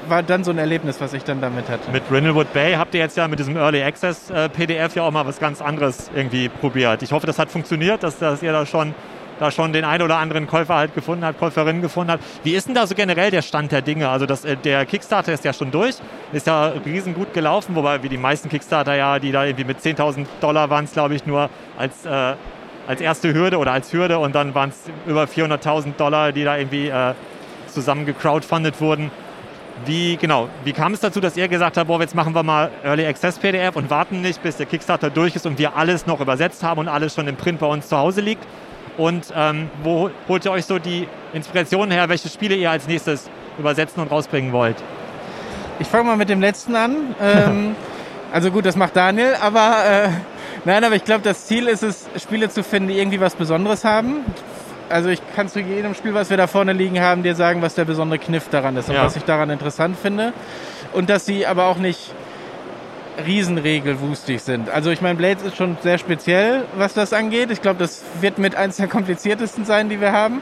äh, 0.05 0.09
war 0.09 0.23
dann 0.23 0.43
so 0.43 0.51
ein 0.51 0.59
Erlebnis, 0.59 1.01
was 1.01 1.11
ich 1.13 1.23
dann 1.23 1.41
damit 1.41 1.67
hatte. 1.67 1.91
Mit 1.91 2.07
Brindlewood 2.07 2.53
Bay 2.53 2.75
habt 2.75 2.93
ihr 2.93 3.01
jetzt 3.01 3.17
ja 3.17 3.27
mit 3.27 3.39
diesem 3.39 3.57
Early 3.57 3.83
Access 3.83 4.29
äh, 4.29 4.47
PDF 4.47 4.95
ja 4.95 5.03
auch 5.03 5.11
mal 5.11 5.25
was 5.25 5.39
ganz 5.39 5.61
anderes 5.61 6.09
irgendwie 6.15 6.47
probiert. 6.47 7.01
Ich 7.01 7.11
hoffe, 7.11 7.27
das 7.27 7.39
hat 7.39 7.51
funktioniert, 7.51 8.03
dass, 8.03 8.19
dass 8.19 8.41
ihr 8.41 8.53
da 8.53 8.65
schon 8.65 8.93
da 9.39 9.51
schon 9.51 9.71
den 9.71 9.85
ein 9.85 10.01
oder 10.01 10.17
anderen 10.17 10.47
Käufer 10.47 10.75
halt 10.75 10.95
gefunden 10.95 11.23
hat, 11.23 11.37
Käuferinnen 11.37 11.81
gefunden 11.81 12.13
hat. 12.13 12.19
Wie 12.43 12.53
ist 12.53 12.67
denn 12.67 12.73
da 12.73 12.87
so 12.87 12.95
generell 12.95 13.29
der 13.29 13.43
Stand 13.43 13.71
der 13.71 13.83
Dinge? 13.83 14.09
Also 14.09 14.25
das, 14.25 14.45
äh, 14.45 14.57
der 14.57 14.85
Kickstarter 14.85 15.33
ist 15.33 15.43
ja 15.45 15.53
schon 15.53 15.71
durch, 15.71 15.95
ist 16.33 16.47
ja 16.47 16.67
riesen 16.85 17.13
gut 17.13 17.33
gelaufen, 17.33 17.75
wobei 17.75 18.01
wie 18.03 18.09
die 18.09 18.17
meisten 18.17 18.49
Kickstarter 18.49 18.95
ja, 18.95 19.19
die 19.19 19.31
da 19.31 19.45
irgendwie 19.45 19.65
mit 19.65 19.79
10.000 19.79 20.25
Dollar 20.41 20.69
waren 20.69 20.85
es, 20.85 20.93
glaube 20.93 21.15
ich, 21.15 21.25
nur 21.25 21.49
als 21.77 22.05
äh, 22.05 22.33
als 22.87 23.01
erste 23.01 23.33
Hürde 23.33 23.57
oder 23.57 23.73
als 23.73 23.91
Hürde 23.91 24.17
und 24.17 24.33
dann 24.33 24.55
waren 24.55 24.69
es 24.69 24.77
über 25.05 25.25
400.000 25.25 25.95
Dollar, 25.97 26.31
die 26.31 26.43
da 26.43 26.57
irgendwie 26.57 26.87
äh, 26.87 27.13
zusammen 27.67 28.05
gecrowdfundet 28.05 28.79
wurden. 28.81 29.11
Wie 29.85 30.17
genau, 30.17 30.49
wie 30.63 30.73
kam 30.73 30.93
es 30.93 31.01
dazu, 31.01 31.19
dass 31.19 31.37
ihr 31.37 31.47
gesagt 31.47 31.77
habt, 31.77 31.87
boah, 31.87 31.99
jetzt 31.99 32.15
machen 32.15 32.33
wir 32.33 32.41
mal 32.41 32.71
Early 32.83 33.05
Access 33.05 33.37
PDF 33.37 33.75
und 33.75 33.91
warten 33.91 34.21
nicht, 34.21 34.41
bis 34.41 34.57
der 34.57 34.65
Kickstarter 34.65 35.11
durch 35.11 35.35
ist 35.35 35.45
und 35.45 35.59
wir 35.59 35.75
alles 35.75 36.07
noch 36.07 36.19
übersetzt 36.19 36.63
haben 36.63 36.79
und 36.79 36.87
alles 36.87 37.13
schon 37.13 37.27
im 37.27 37.35
Print 37.35 37.59
bei 37.59 37.67
uns 37.67 37.87
zu 37.87 37.97
Hause 37.97 38.21
liegt? 38.21 38.43
Und 38.97 39.31
ähm, 39.35 39.69
wo 39.83 40.09
holt 40.27 40.45
ihr 40.45 40.51
euch 40.51 40.65
so 40.65 40.79
die 40.79 41.07
Inspiration 41.33 41.91
her, 41.91 42.09
welche 42.09 42.29
Spiele 42.29 42.55
ihr 42.55 42.71
als 42.71 42.87
nächstes 42.87 43.29
übersetzen 43.59 44.01
und 44.01 44.09
rausbringen 44.09 44.51
wollt? 44.51 44.77
Ich 45.79 45.87
fange 45.87 46.05
mal 46.05 46.17
mit 46.17 46.29
dem 46.29 46.41
letzten 46.41 46.75
an. 46.75 46.95
Ähm, 47.21 47.75
also 48.33 48.49
gut, 48.49 48.65
das 48.65 48.75
macht 48.75 48.95
Daniel, 48.95 49.35
aber 49.39 49.75
äh, 49.85 50.09
Nein, 50.65 50.83
aber 50.83 50.95
ich 50.95 51.03
glaube, 51.03 51.21
das 51.23 51.45
Ziel 51.45 51.67
ist 51.67 51.83
es, 51.83 52.07
Spiele 52.21 52.49
zu 52.49 52.63
finden, 52.63 52.89
die 52.89 52.97
irgendwie 52.97 53.19
was 53.19 53.35
Besonderes 53.35 53.83
haben. 53.83 54.25
Also 54.89 55.09
ich 55.09 55.21
kann 55.35 55.49
zu 55.49 55.59
jedem 55.59 55.93
Spiel, 55.93 56.13
was 56.13 56.29
wir 56.29 56.37
da 56.37 56.47
vorne 56.47 56.73
liegen 56.73 56.99
haben, 57.01 57.23
dir 57.23 57.35
sagen, 57.35 57.61
was 57.61 57.75
der 57.75 57.85
besondere 57.85 58.19
Kniff 58.19 58.49
daran 58.49 58.77
ist 58.77 58.89
und 58.89 58.95
ja. 58.95 59.03
was 59.03 59.15
ich 59.15 59.23
daran 59.23 59.49
interessant 59.49 59.97
finde. 59.97 60.33
Und 60.93 61.09
dass 61.09 61.25
sie 61.25 61.45
aber 61.45 61.65
auch 61.65 61.77
nicht 61.77 62.11
riesenregelwustig 63.25 64.41
sind. 64.41 64.69
Also 64.69 64.91
ich 64.91 65.01
meine, 65.01 65.15
Blades 65.15 65.43
ist 65.43 65.57
schon 65.57 65.77
sehr 65.81 65.97
speziell, 65.97 66.65
was 66.77 66.93
das 66.93 67.13
angeht. 67.13 67.51
Ich 67.51 67.61
glaube, 67.61 67.79
das 67.79 68.03
wird 68.21 68.37
mit 68.37 68.55
eins 68.55 68.77
der 68.77 68.87
kompliziertesten 68.87 69.65
sein, 69.65 69.89
die 69.89 69.99
wir 69.99 70.11
haben. 70.11 70.41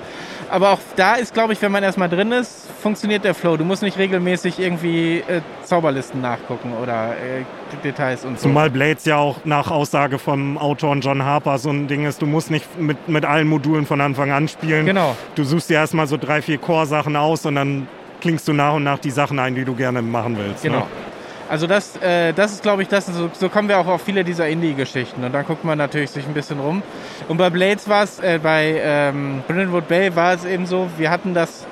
Aber 0.49 0.71
auch 0.71 0.79
da 0.95 1.15
ist, 1.15 1.33
glaube 1.33 1.53
ich, 1.53 1.61
wenn 1.61 1.71
man 1.71 1.83
erstmal 1.83 2.09
drin 2.09 2.31
ist, 2.31 2.67
funktioniert 2.81 3.23
der 3.23 3.33
Flow. 3.33 3.57
Du 3.57 3.65
musst 3.65 3.81
nicht 3.81 3.97
regelmäßig 3.97 4.59
irgendwie 4.59 5.23
äh, 5.27 5.41
Zauberlisten 5.63 6.21
nachgucken 6.21 6.73
oder 6.81 7.13
äh, 7.13 7.43
Details 7.83 8.25
und 8.25 8.39
so. 8.39 8.47
Zumal 8.47 8.69
Blades 8.69 9.05
ja 9.05 9.17
auch 9.17 9.43
nach 9.43 9.71
Aussage 9.71 10.19
vom 10.19 10.57
Autor 10.57 10.95
John 10.97 11.23
Harper 11.23 11.57
so 11.57 11.71
ein 11.71 11.87
Ding 11.87 12.05
ist, 12.05 12.21
du 12.21 12.27
musst 12.27 12.51
nicht 12.51 12.79
mit, 12.79 13.09
mit 13.09 13.25
allen 13.25 13.47
Modulen 13.47 13.85
von 13.85 14.01
Anfang 14.01 14.31
an 14.31 14.47
spielen. 14.47 14.85
Genau. 14.85 15.15
Du 15.33 15.43
suchst 15.43 15.69
dir 15.69 15.75
erstmal 15.75 16.07
so 16.07 16.17
drei, 16.17 16.41
vier 16.41 16.59
Core-Sachen 16.59 17.15
aus 17.15 17.45
und 17.45 17.55
dann 17.55 17.87
klingst 18.21 18.47
du 18.47 18.53
nach 18.53 18.73
und 18.73 18.83
nach 18.83 18.99
die 18.99 19.11
Sachen 19.11 19.39
ein, 19.39 19.55
die 19.55 19.65
du 19.65 19.75
gerne 19.75 20.01
machen 20.01 20.37
willst. 20.37 20.63
Genau. 20.63 20.79
Ne? 20.79 20.85
Also 21.47 21.67
das, 21.67 21.95
äh, 21.97 22.33
das 22.33 22.53
ist, 22.53 22.63
glaube 22.63 22.81
ich, 22.81 22.87
das, 22.87 23.05
so, 23.05 23.29
so, 23.33 23.49
kommen 23.49 23.69
wir 23.69 23.77
auch 23.77 23.87
auf 23.87 24.01
viele 24.01 24.23
dieser 24.23 24.47
Indie-Geschichten. 24.47 25.23
Und 25.23 25.31
dann 25.31 25.45
guckt 25.45 25.63
man 25.63 25.77
natürlich 25.77 26.09
sich 26.09 26.25
ein 26.25 26.33
bisschen 26.33 26.59
rum. 26.59 26.81
Und 27.27 27.37
bei 27.37 27.49
Blades 27.49 27.87
war 27.87 28.03
es, 28.03 28.19
äh, 28.19 28.39
bei 28.41 28.81
ähm, 28.83 29.43
Brindlewood 29.47 29.87
Bay 29.87 30.15
war 30.15 30.33
es 30.33 30.43
eben 30.43 30.65
so, 30.65 30.89
wir 30.97 31.11
hatten 31.11 31.33
das 31.33 31.67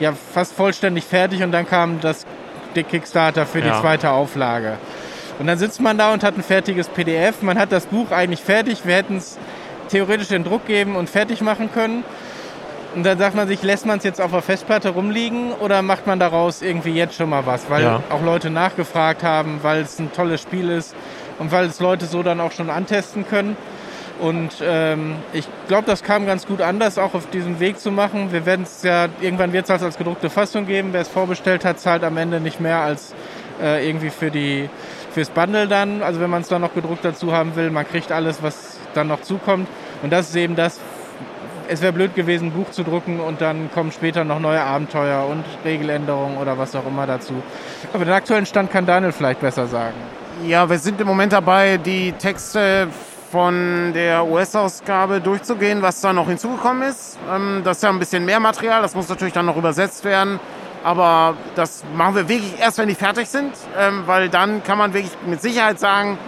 ja 0.00 0.12
fast 0.12 0.54
vollständig 0.54 1.04
fertig 1.04 1.42
und 1.42 1.52
dann 1.52 1.66
kam 1.68 2.00
das 2.00 2.26
der 2.74 2.82
Kickstarter 2.82 3.46
für 3.46 3.60
ja. 3.60 3.74
die 3.74 3.80
zweite 3.80 4.10
Auflage. 4.10 4.78
Und 5.38 5.46
dann 5.46 5.58
sitzt 5.58 5.80
man 5.80 5.98
da 5.98 6.12
und 6.12 6.24
hat 6.24 6.36
ein 6.36 6.42
fertiges 6.42 6.88
PDF. 6.88 7.42
Man 7.42 7.58
hat 7.58 7.72
das 7.72 7.86
Buch 7.86 8.10
eigentlich 8.10 8.40
fertig. 8.40 8.84
Wir 8.84 8.96
hätten 8.96 9.16
es 9.16 9.38
theoretisch 9.88 10.30
in 10.30 10.44
Druck 10.44 10.66
geben 10.66 10.96
und 10.96 11.08
fertig 11.08 11.40
machen 11.40 11.70
können. 11.72 12.04
Und 12.94 13.04
dann 13.04 13.18
sagt 13.18 13.34
man 13.34 13.48
sich, 13.48 13.62
lässt 13.62 13.86
man 13.86 13.98
es 13.98 14.04
jetzt 14.04 14.20
auf 14.20 14.32
der 14.32 14.42
Festplatte 14.42 14.90
rumliegen 14.90 15.52
oder 15.52 15.80
macht 15.80 16.06
man 16.06 16.18
daraus 16.18 16.60
irgendwie 16.60 16.92
jetzt 16.92 17.14
schon 17.14 17.30
mal 17.30 17.46
was? 17.46 17.70
Weil 17.70 17.82
ja. 17.84 18.02
auch 18.10 18.22
Leute 18.22 18.50
nachgefragt 18.50 19.22
haben, 19.22 19.60
weil 19.62 19.80
es 19.82 19.98
ein 19.98 20.12
tolles 20.12 20.42
Spiel 20.42 20.68
ist 20.68 20.94
und 21.38 21.52
weil 21.52 21.66
es 21.66 21.80
Leute 21.80 22.04
so 22.04 22.22
dann 22.22 22.40
auch 22.40 22.52
schon 22.52 22.68
antesten 22.68 23.26
können. 23.26 23.56
Und 24.20 24.62
ähm, 24.62 25.16
ich 25.32 25.48
glaube, 25.68 25.86
das 25.86 26.02
kam 26.02 26.26
ganz 26.26 26.46
gut 26.46 26.60
an, 26.60 26.78
das 26.78 26.98
auch 26.98 27.14
auf 27.14 27.30
diesem 27.30 27.60
Weg 27.60 27.80
zu 27.80 27.90
machen. 27.90 28.30
Wir 28.30 28.44
werden 28.44 28.62
es 28.62 28.82
ja, 28.82 29.08
irgendwann 29.20 29.52
wird 29.52 29.68
es 29.68 29.82
als 29.82 29.96
gedruckte 29.96 30.28
Fassung 30.28 30.66
geben. 30.66 30.90
Wer 30.92 31.00
es 31.00 31.08
vorbestellt 31.08 31.64
hat, 31.64 31.80
zahlt 31.80 32.04
am 32.04 32.16
Ende 32.18 32.40
nicht 32.40 32.60
mehr 32.60 32.80
als 32.80 33.14
äh, 33.60 33.88
irgendwie 33.88 34.10
für 34.10 34.30
die 34.30 34.68
fürs 35.12 35.30
Bundle 35.30 35.66
dann. 35.66 36.02
Also 36.02 36.20
wenn 36.20 36.30
man 36.30 36.42
es 36.42 36.48
dann 36.48 36.60
noch 36.60 36.74
gedruckt 36.74 37.04
dazu 37.04 37.32
haben 37.32 37.56
will, 37.56 37.70
man 37.70 37.88
kriegt 37.88 38.12
alles, 38.12 38.42
was 38.42 38.78
dann 38.94 39.08
noch 39.08 39.22
zukommt. 39.22 39.66
Und 40.02 40.12
das 40.12 40.28
ist 40.28 40.36
eben 40.36 40.56
das, 40.56 40.78
es 41.68 41.82
wäre 41.82 41.92
blöd 41.92 42.14
gewesen, 42.14 42.48
ein 42.48 42.52
Buch 42.52 42.70
zu 42.70 42.82
drucken 42.82 43.20
und 43.20 43.40
dann 43.40 43.70
kommen 43.72 43.92
später 43.92 44.24
noch 44.24 44.40
neue 44.40 44.62
Abenteuer 44.62 45.26
und 45.26 45.44
Regeländerungen 45.64 46.38
oder 46.38 46.58
was 46.58 46.74
auch 46.74 46.86
immer 46.86 47.06
dazu. 47.06 47.34
Aber 47.92 48.04
den 48.04 48.14
aktuellen 48.14 48.46
Stand 48.46 48.70
kann 48.70 48.86
Daniel 48.86 49.12
vielleicht 49.12 49.40
besser 49.40 49.66
sagen. 49.66 49.94
Ja, 50.46 50.68
wir 50.68 50.78
sind 50.78 51.00
im 51.00 51.06
Moment 51.06 51.32
dabei, 51.32 51.76
die 51.76 52.12
Texte 52.12 52.88
von 53.30 53.92
der 53.94 54.26
US-Ausgabe 54.26 55.20
durchzugehen, 55.20 55.80
was 55.80 56.00
da 56.00 56.12
noch 56.12 56.28
hinzugekommen 56.28 56.88
ist. 56.88 57.18
Ähm, 57.34 57.62
das 57.64 57.78
ist 57.78 57.82
ja 57.82 57.88
ein 57.88 57.98
bisschen 57.98 58.24
mehr 58.24 58.40
Material, 58.40 58.82
das 58.82 58.94
muss 58.94 59.08
natürlich 59.08 59.32
dann 59.32 59.46
noch 59.46 59.56
übersetzt 59.56 60.04
werden. 60.04 60.38
Aber 60.84 61.36
das 61.54 61.84
machen 61.94 62.16
wir 62.16 62.28
wirklich 62.28 62.58
erst, 62.60 62.78
wenn 62.78 62.88
die 62.88 62.94
fertig 62.94 63.28
sind, 63.28 63.52
ähm, 63.78 64.02
weil 64.06 64.28
dann 64.28 64.62
kann 64.64 64.78
man 64.78 64.92
wirklich 64.92 65.12
mit 65.26 65.40
Sicherheit 65.40 65.78
sagen, 65.78 66.18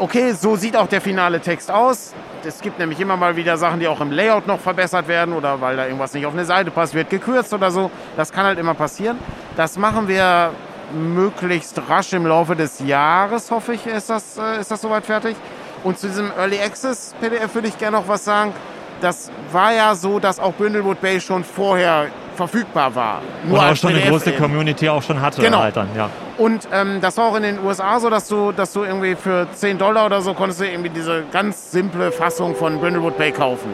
okay, 0.00 0.32
so 0.32 0.56
sieht 0.56 0.76
auch 0.76 0.88
der 0.88 1.00
finale 1.00 1.40
Text 1.40 1.70
aus 1.70 2.14
es 2.46 2.60
gibt 2.60 2.78
nämlich 2.78 3.00
immer 3.00 3.16
mal 3.16 3.36
wieder 3.36 3.56
Sachen, 3.56 3.80
die 3.80 3.88
auch 3.88 4.00
im 4.00 4.10
Layout 4.10 4.46
noch 4.46 4.60
verbessert 4.60 5.08
werden 5.08 5.34
oder 5.34 5.60
weil 5.60 5.76
da 5.76 5.84
irgendwas 5.84 6.12
nicht 6.14 6.26
auf 6.26 6.32
eine 6.32 6.44
Seite 6.44 6.70
passt, 6.70 6.94
wird 6.94 7.10
gekürzt 7.10 7.52
oder 7.52 7.70
so. 7.70 7.90
Das 8.16 8.32
kann 8.32 8.44
halt 8.44 8.58
immer 8.58 8.74
passieren. 8.74 9.18
Das 9.56 9.76
machen 9.76 10.08
wir 10.08 10.52
möglichst 10.92 11.80
rasch 11.88 12.12
im 12.12 12.26
Laufe 12.26 12.56
des 12.56 12.80
Jahres, 12.80 13.50
hoffe 13.50 13.74
ich, 13.74 13.86
ist 13.86 14.10
das, 14.10 14.36
äh, 14.38 14.60
ist 14.60 14.70
das 14.70 14.80
soweit 14.80 15.06
fertig. 15.06 15.36
Und 15.84 15.98
zu 15.98 16.08
diesem 16.08 16.30
Early 16.36 16.58
Access 16.60 17.14
PDF 17.20 17.54
würde 17.54 17.68
ich 17.68 17.78
gerne 17.78 17.96
noch 17.96 18.08
was 18.08 18.24
sagen. 18.24 18.52
Das 19.00 19.30
war 19.52 19.72
ja 19.72 19.94
so, 19.94 20.18
dass 20.18 20.38
auch 20.38 20.52
Bündelwood 20.54 21.00
Bay 21.00 21.20
schon 21.20 21.44
vorher 21.44 22.08
verfügbar 22.48 22.94
war. 22.94 23.20
Nur 23.44 23.58
und 23.58 23.64
auch 23.64 23.76
schon 23.76 23.90
PDF 23.90 24.02
eine 24.02 24.10
große 24.10 24.32
Community 24.32 24.88
auch 24.88 25.02
schon 25.02 25.20
hatte. 25.20 25.42
Genau. 25.42 25.60
Halt 25.60 25.76
dann, 25.76 25.88
ja. 25.94 26.08
Und 26.38 26.66
ähm, 26.72 27.00
das 27.00 27.16
war 27.18 27.26
auch 27.26 27.36
in 27.36 27.42
den 27.42 27.62
USA 27.62 28.00
so, 28.00 28.08
dass 28.08 28.28
du, 28.28 28.52
dass 28.52 28.72
du 28.72 28.82
irgendwie 28.82 29.14
für 29.14 29.46
10 29.52 29.76
Dollar 29.76 30.06
oder 30.06 30.22
so 30.22 30.32
konntest 30.32 30.60
du 30.60 30.64
irgendwie 30.64 30.90
diese 30.90 31.24
ganz 31.30 31.70
simple 31.70 32.10
Fassung 32.12 32.54
von 32.54 32.80
Brindlewood 32.80 33.18
Bay 33.18 33.30
kaufen. 33.30 33.70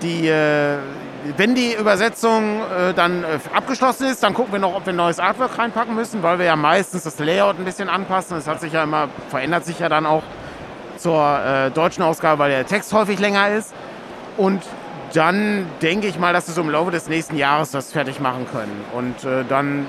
Die, 0.00 0.26
äh, 0.26 0.78
wenn 1.36 1.54
die 1.54 1.74
Übersetzung 1.74 2.60
äh, 2.60 2.94
dann 2.94 3.24
äh, 3.24 3.38
abgeschlossen 3.54 4.08
ist, 4.08 4.22
dann 4.22 4.32
gucken 4.32 4.52
wir 4.52 4.58
noch, 4.58 4.74
ob 4.74 4.86
wir 4.86 4.94
ein 4.94 4.96
neues 4.96 5.20
Artwork 5.20 5.58
reinpacken 5.58 5.94
müssen, 5.94 6.22
weil 6.22 6.38
wir 6.38 6.46
ja 6.46 6.56
meistens 6.56 7.04
das 7.04 7.18
Layout 7.18 7.58
ein 7.58 7.64
bisschen 7.64 7.88
anpassen. 7.88 8.36
Das 8.36 8.46
hat 8.46 8.60
sich 8.60 8.72
ja 8.72 8.84
immer, 8.84 9.08
verändert 9.28 9.66
sich 9.66 9.78
ja 9.78 9.88
dann 9.88 10.06
auch 10.06 10.22
zur 10.96 11.40
äh, 11.44 11.70
deutschen 11.70 12.02
Ausgabe, 12.02 12.38
weil 12.38 12.50
der 12.50 12.66
Text 12.66 12.92
häufig 12.92 13.18
länger 13.18 13.50
ist. 13.50 13.74
Und 14.36 14.62
dann 15.12 15.66
denke 15.80 16.06
ich 16.06 16.18
mal, 16.18 16.32
dass 16.32 16.48
wir 16.48 16.54
so 16.54 16.62
im 16.62 16.70
Laufe 16.70 16.90
des 16.90 17.08
nächsten 17.08 17.36
Jahres 17.36 17.70
das 17.70 17.92
fertig 17.92 18.20
machen 18.20 18.46
können. 18.50 18.84
Und 18.92 19.24
äh, 19.24 19.44
dann 19.48 19.86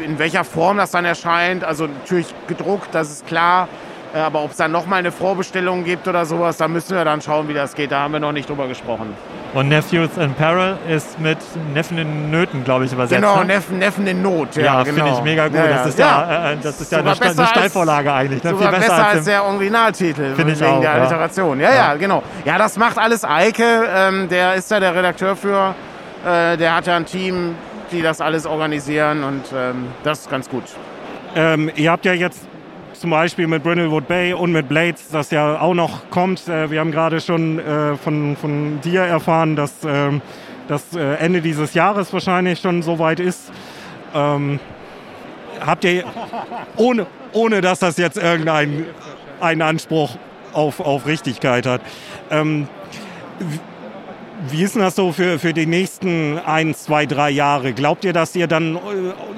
in 0.00 0.18
welcher 0.18 0.44
Form 0.44 0.78
das 0.78 0.90
dann 0.92 1.04
erscheint, 1.04 1.64
also 1.64 1.86
natürlich 1.86 2.34
gedruckt, 2.46 2.88
das 2.92 3.10
ist 3.10 3.26
klar. 3.26 3.68
Äh, 4.12 4.18
aber 4.18 4.42
ob 4.42 4.50
es 4.50 4.56
dann 4.56 4.72
nochmal 4.72 4.98
eine 4.98 5.12
Vorbestellung 5.12 5.84
gibt 5.84 6.08
oder 6.08 6.24
sowas, 6.26 6.56
da 6.56 6.66
müssen 6.66 6.96
wir 6.96 7.04
dann 7.04 7.20
schauen, 7.22 7.48
wie 7.48 7.54
das 7.54 7.74
geht. 7.74 7.92
Da 7.92 8.00
haben 8.00 8.12
wir 8.12 8.18
noch 8.20 8.32
nicht 8.32 8.48
drüber 8.48 8.66
gesprochen. 8.66 9.14
Und 9.54 9.68
Nephews 9.68 10.10
in 10.16 10.32
Peril 10.34 10.76
ist 10.88 11.18
mit 11.20 11.38
Neffen 11.74 11.96
in 11.98 12.30
Nöten, 12.30 12.64
glaube 12.64 12.84
ich, 12.84 12.92
übersetzt. 12.92 13.20
Genau, 13.20 13.38
ne? 13.40 13.44
Neffen, 13.46 13.78
Neffen 13.78 14.06
in 14.06 14.20
Not. 14.22 14.56
Ja, 14.56 14.62
Ja, 14.64 14.82
genau. 14.82 14.96
finde 15.04 15.18
ich 15.18 15.22
mega 15.24 15.46
gut. 15.48 15.56
Ja, 15.58 15.66
Das 15.68 15.86
ist 15.86 15.98
ja, 15.98 16.06
ja, 16.06 16.50
äh, 16.52 16.56
das 16.62 16.80
ist 16.80 16.90
ja 16.92 16.98
eine, 16.98 17.14
Sta- 17.14 17.24
besser 17.28 17.40
als- 17.42 17.50
Steilvorlage 17.50 18.12
eigentlich. 18.12 18.42
Ne? 18.42 18.56
Viel 18.56 18.68
besser 18.68 19.06
als 19.06 19.18
im- 19.20 19.24
der 19.26 19.44
Originaltitel 19.44 20.34
Finde 20.34 20.52
ich 20.54 20.60
wegen 20.60 20.70
auch, 20.70 20.80
der 20.80 20.90
ja. 20.90 20.96
Alliteration. 21.00 21.60
Ja, 21.60 21.74
ja, 21.74 21.94
genau. 21.94 22.22
Ja, 22.44 22.58
das 22.58 22.76
macht 22.76 22.98
alles 22.98 23.24
Eike. 23.24 23.64
Ähm, 23.94 24.28
der 24.28 24.54
ist 24.54 24.70
da 24.70 24.80
der 24.80 24.94
Redakteur 24.94 25.36
für. 25.36 25.74
Äh, 26.26 26.56
der 26.56 26.74
hat 26.76 26.86
ja 26.86 26.96
ein 26.96 27.06
Team, 27.06 27.54
die 27.92 28.02
das 28.02 28.20
alles 28.20 28.46
organisieren 28.46 29.24
und 29.24 29.44
ähm, 29.56 29.86
das 30.04 30.20
ist 30.20 30.30
ganz 30.30 30.48
gut. 30.48 30.64
Ähm, 31.34 31.70
ihr 31.76 31.90
habt 31.90 32.04
ja 32.04 32.12
jetzt 32.12 32.40
zum 33.00 33.08
Beispiel 33.08 33.46
mit 33.46 33.62
Brindlewood 33.62 34.06
Bay 34.06 34.34
und 34.34 34.52
mit 34.52 34.68
Blades, 34.68 35.08
das 35.08 35.30
ja 35.30 35.58
auch 35.58 35.72
noch 35.72 36.10
kommt. 36.10 36.46
Äh, 36.48 36.70
wir 36.70 36.80
haben 36.80 36.92
gerade 36.92 37.18
schon 37.22 37.58
äh, 37.58 37.96
von, 37.96 38.36
von 38.36 38.78
dir 38.82 39.00
erfahren, 39.00 39.56
dass 39.56 39.72
ähm, 39.86 40.20
das 40.68 40.94
äh, 40.94 41.14
Ende 41.14 41.40
dieses 41.40 41.72
Jahres 41.72 42.12
wahrscheinlich 42.12 42.60
schon 42.60 42.82
soweit 42.82 43.18
ist. 43.18 43.50
Ähm, 44.14 44.60
habt 45.64 45.84
ihr, 45.84 46.04
ohne, 46.76 47.06
ohne 47.32 47.62
dass 47.62 47.78
das 47.78 47.96
jetzt 47.96 48.18
irgendeinen 48.18 48.84
einen 49.40 49.62
Anspruch 49.62 50.16
auf, 50.52 50.78
auf 50.80 51.06
Richtigkeit 51.06 51.64
hat, 51.64 51.80
ähm, 52.30 52.68
wie 54.48 54.62
ist 54.62 54.74
denn 54.74 54.82
das 54.82 54.96
so 54.96 55.12
für, 55.12 55.38
für 55.38 55.52
die 55.52 55.66
nächsten 55.66 56.38
ein, 56.38 56.74
zwei, 56.74 57.06
drei 57.06 57.30
Jahre? 57.30 57.72
Glaubt 57.72 58.04
ihr, 58.04 58.12
dass 58.12 58.34
ihr 58.34 58.46
dann, 58.46 58.76
äh, 58.76 58.78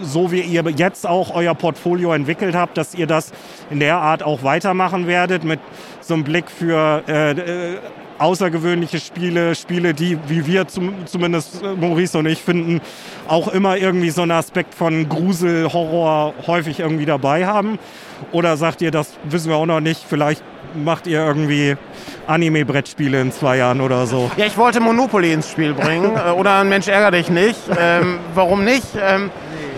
so 0.03 0.31
wie 0.33 0.41
ihr 0.41 0.65
jetzt 0.77 1.07
auch 1.07 1.35
euer 1.35 1.55
Portfolio 1.55 2.12
entwickelt 2.12 2.55
habt, 2.55 2.77
dass 2.79 2.95
ihr 2.95 3.07
das 3.07 3.33
in 3.71 3.81
der 3.81 3.97
Art 3.97 4.23
auch 4.23 4.43
weitermachen 4.43 5.07
werdet 5.07 5.45
mit 5.45 5.61
so 6.01 6.15
einem 6.15 6.25
Blick 6.25 6.51
für 6.51 7.03
äh, 7.09 7.31
äh, 7.33 7.79
außergewöhnliche 8.19 9.01
Spiele, 9.01 9.55
Spiele, 9.55 9.95
die, 9.95 10.19
wie 10.29 10.47
wir 10.47 10.69
zum, 10.69 11.07
zumindest 11.07 11.62
äh, 11.62 11.75
Maurice 11.75 12.19
und 12.19 12.27
ich 12.27 12.41
finden, 12.41 12.81
auch 13.27 13.49
immer 13.49 13.77
irgendwie 13.77 14.11
so 14.11 14.23
einen 14.23 14.31
Aspekt 14.31 14.75
von 14.75 15.09
Grusel, 15.09 15.73
Horror 15.73 16.35
häufig 16.47 16.81
irgendwie 16.81 17.07
dabei 17.07 17.47
haben? 17.47 17.79
Oder 18.31 18.57
sagt 18.57 18.83
ihr, 18.83 18.93
das 18.93 19.19
wissen 19.25 19.49
wir 19.49 19.57
auch 19.57 19.67
noch 19.67 19.81
nicht, 19.81 20.05
vielleicht 20.09 20.45
macht 20.75 21.07
ihr 21.07 21.25
irgendwie 21.25 21.77
Anime-Brettspiele 22.27 23.21
in 23.21 23.33
zwei 23.33 23.59
Jahren 23.59 23.81
oder 23.81 24.07
so? 24.07 24.31
Ja, 24.37 24.47
ich 24.47 24.57
wollte 24.57 24.81
Monopoly 24.81 25.33
ins 25.33 25.51
Spiel 25.51 25.75
bringen 25.75 26.17
äh, 26.27 26.31
oder 26.31 26.61
ein 26.61 26.69
Mensch 26.69 26.89
ärger 26.89 27.11
dich 27.11 27.31
nicht. 27.31 27.59
Ähm, 27.79 28.19
warum 28.35 28.65
nicht? 28.65 28.87
Ähm, 29.01 29.31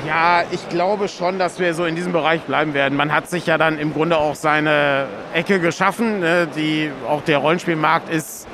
ja, 0.06 0.42
ich 0.50 0.68
glaube 0.68 1.08
schon, 1.08 1.38
dass 1.38 1.58
wir 1.58 1.72
so 1.74 1.84
in 1.84 1.96
diesem 1.96 2.12
Bereich 2.12 2.42
bleiben 2.42 2.74
werden. 2.74 2.96
Man 2.96 3.12
hat 3.12 3.30
sich 3.30 3.46
ja 3.46 3.56
dann 3.56 3.78
im 3.78 3.94
Grunde 3.94 4.18
auch 4.18 4.34
seine 4.34 5.06
Ecke 5.32 5.60
geschaffen. 5.60 6.20
Ne? 6.20 6.46
Die, 6.54 6.90
auch 7.08 7.22
der 7.22 7.38
Rollenspielmarkt 7.38 8.12
ist 8.12 8.46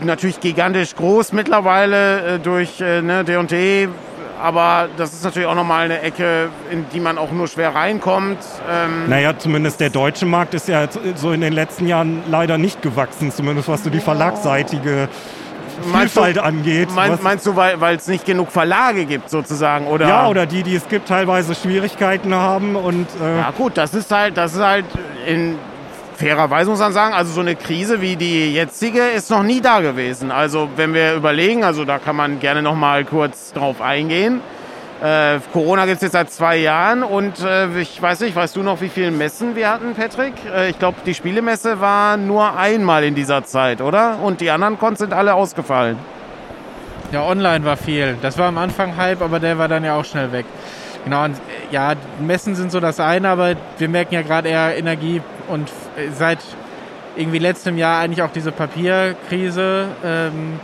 natürlich 0.00 0.40
gigantisch 0.40 0.94
groß 0.94 1.32
mittlerweile 1.32 2.36
äh, 2.36 2.38
durch 2.38 2.80
äh, 2.80 3.02
ne, 3.02 3.24
D&D. 3.24 3.88
Aber 4.40 4.88
das 4.96 5.12
ist 5.12 5.24
natürlich 5.24 5.48
auch 5.48 5.54
nochmal 5.54 5.84
eine 5.86 6.00
Ecke, 6.02 6.48
in 6.70 6.86
die 6.92 7.00
man 7.00 7.18
auch 7.18 7.30
nur 7.32 7.48
schwer 7.48 7.74
reinkommt. 7.74 8.38
Ähm, 8.70 9.08
Naja, 9.08 9.36
zumindest 9.36 9.80
der 9.80 9.90
deutsche 9.90 10.26
Markt 10.26 10.54
ist 10.54 10.68
ja 10.68 10.86
so 11.16 11.32
in 11.32 11.40
den 11.40 11.52
letzten 11.52 11.86
Jahren 11.86 12.22
leider 12.30 12.56
nicht 12.58 12.80
gewachsen, 12.82 13.32
zumindest 13.32 13.68
was 13.68 13.84
so 13.84 13.90
die 13.90 14.00
verlagsseitige 14.00 15.08
Meinst 15.92 16.16
du- 16.16 16.20
Vielfalt 16.22 16.38
angeht. 16.38 16.88
mein, 16.92 17.16
meinst 17.22 17.46
du, 17.46 17.54
weil 17.54 17.96
es 17.96 18.08
nicht 18.08 18.26
genug 18.26 18.50
Verlage 18.50 19.04
gibt 19.04 19.30
sozusagen? 19.30 19.86
Oder? 19.86 20.08
ja, 20.08 20.26
oder 20.28 20.44
die, 20.44 20.64
die 20.64 20.74
es 20.74 20.88
gibt, 20.88 21.06
teilweise 21.06 21.54
Schwierigkeiten 21.54 22.34
haben 22.34 22.74
und 22.74 23.06
äh, 23.22 23.38
Ja 23.38 23.52
gut, 23.56 23.76
das 23.76 23.94
ist 23.94 24.10
halt, 24.10 24.36
das 24.36 24.54
ist 24.54 24.60
halt 24.62 24.86
in 25.26 25.56
fairer 26.18 26.50
Weise 26.50 26.68
muss 26.68 26.80
man 26.80 26.92
sagen, 26.92 27.14
also 27.14 27.32
so 27.32 27.40
eine 27.40 27.54
Krise 27.54 28.00
wie 28.00 28.16
die 28.16 28.52
jetzige 28.52 29.02
ist 29.02 29.30
noch 29.30 29.44
nie 29.44 29.60
da 29.60 29.80
gewesen. 29.80 30.32
Also 30.32 30.68
wenn 30.74 30.92
wir 30.92 31.14
überlegen, 31.14 31.62
also 31.62 31.84
da 31.84 31.98
kann 31.98 32.16
man 32.16 32.40
gerne 32.40 32.60
noch 32.60 32.74
mal 32.74 33.04
kurz 33.04 33.52
drauf 33.52 33.80
eingehen. 33.80 34.40
Äh, 35.00 35.38
Corona 35.52 35.86
gibt 35.86 35.98
es 35.98 36.02
jetzt 36.02 36.12
seit 36.12 36.32
zwei 36.32 36.56
Jahren 36.56 37.04
und 37.04 37.38
äh, 37.38 37.68
ich 37.80 38.02
weiß 38.02 38.18
nicht, 38.20 38.34
weißt 38.34 38.56
du 38.56 38.64
noch, 38.64 38.80
wie 38.80 38.88
viele 38.88 39.12
Messen 39.12 39.54
wir 39.54 39.70
hatten, 39.70 39.94
Patrick? 39.94 40.34
Äh, 40.52 40.70
ich 40.70 40.78
glaube, 40.80 40.98
die 41.06 41.14
Spielemesse 41.14 41.80
war 41.80 42.16
nur 42.16 42.56
einmal 42.58 43.04
in 43.04 43.14
dieser 43.14 43.44
Zeit, 43.44 43.80
oder? 43.80 44.18
Und 44.20 44.40
die 44.40 44.50
anderen 44.50 44.76
Cons 44.76 44.98
sind 44.98 45.12
alle 45.12 45.34
ausgefallen. 45.34 45.98
Ja, 47.12 47.22
online 47.22 47.64
war 47.64 47.76
viel. 47.76 48.16
Das 48.20 48.36
war 48.38 48.48
am 48.48 48.58
Anfang 48.58 48.96
Hype, 48.96 49.22
aber 49.22 49.38
der 49.38 49.56
war 49.56 49.68
dann 49.68 49.84
ja 49.84 49.94
auch 49.94 50.04
schnell 50.04 50.32
weg. 50.32 50.46
Genau, 51.08 51.24
und 51.24 51.36
äh, 51.36 51.72
ja, 51.72 51.94
Messen 52.20 52.54
sind 52.54 52.70
so 52.70 52.80
das 52.80 53.00
eine, 53.00 53.30
aber 53.30 53.54
wir 53.78 53.88
merken 53.88 54.12
ja 54.12 54.20
gerade 54.20 54.50
eher 54.50 54.76
Energie 54.76 55.22
und 55.48 55.70
äh, 55.96 56.10
seit 56.12 56.38
irgendwie 57.16 57.38
letztem 57.38 57.78
Jahr 57.78 58.00
eigentlich 58.00 58.20
auch 58.20 58.30
diese 58.30 58.52
Papierkrise, 58.52 59.86
ähm, 60.04 60.60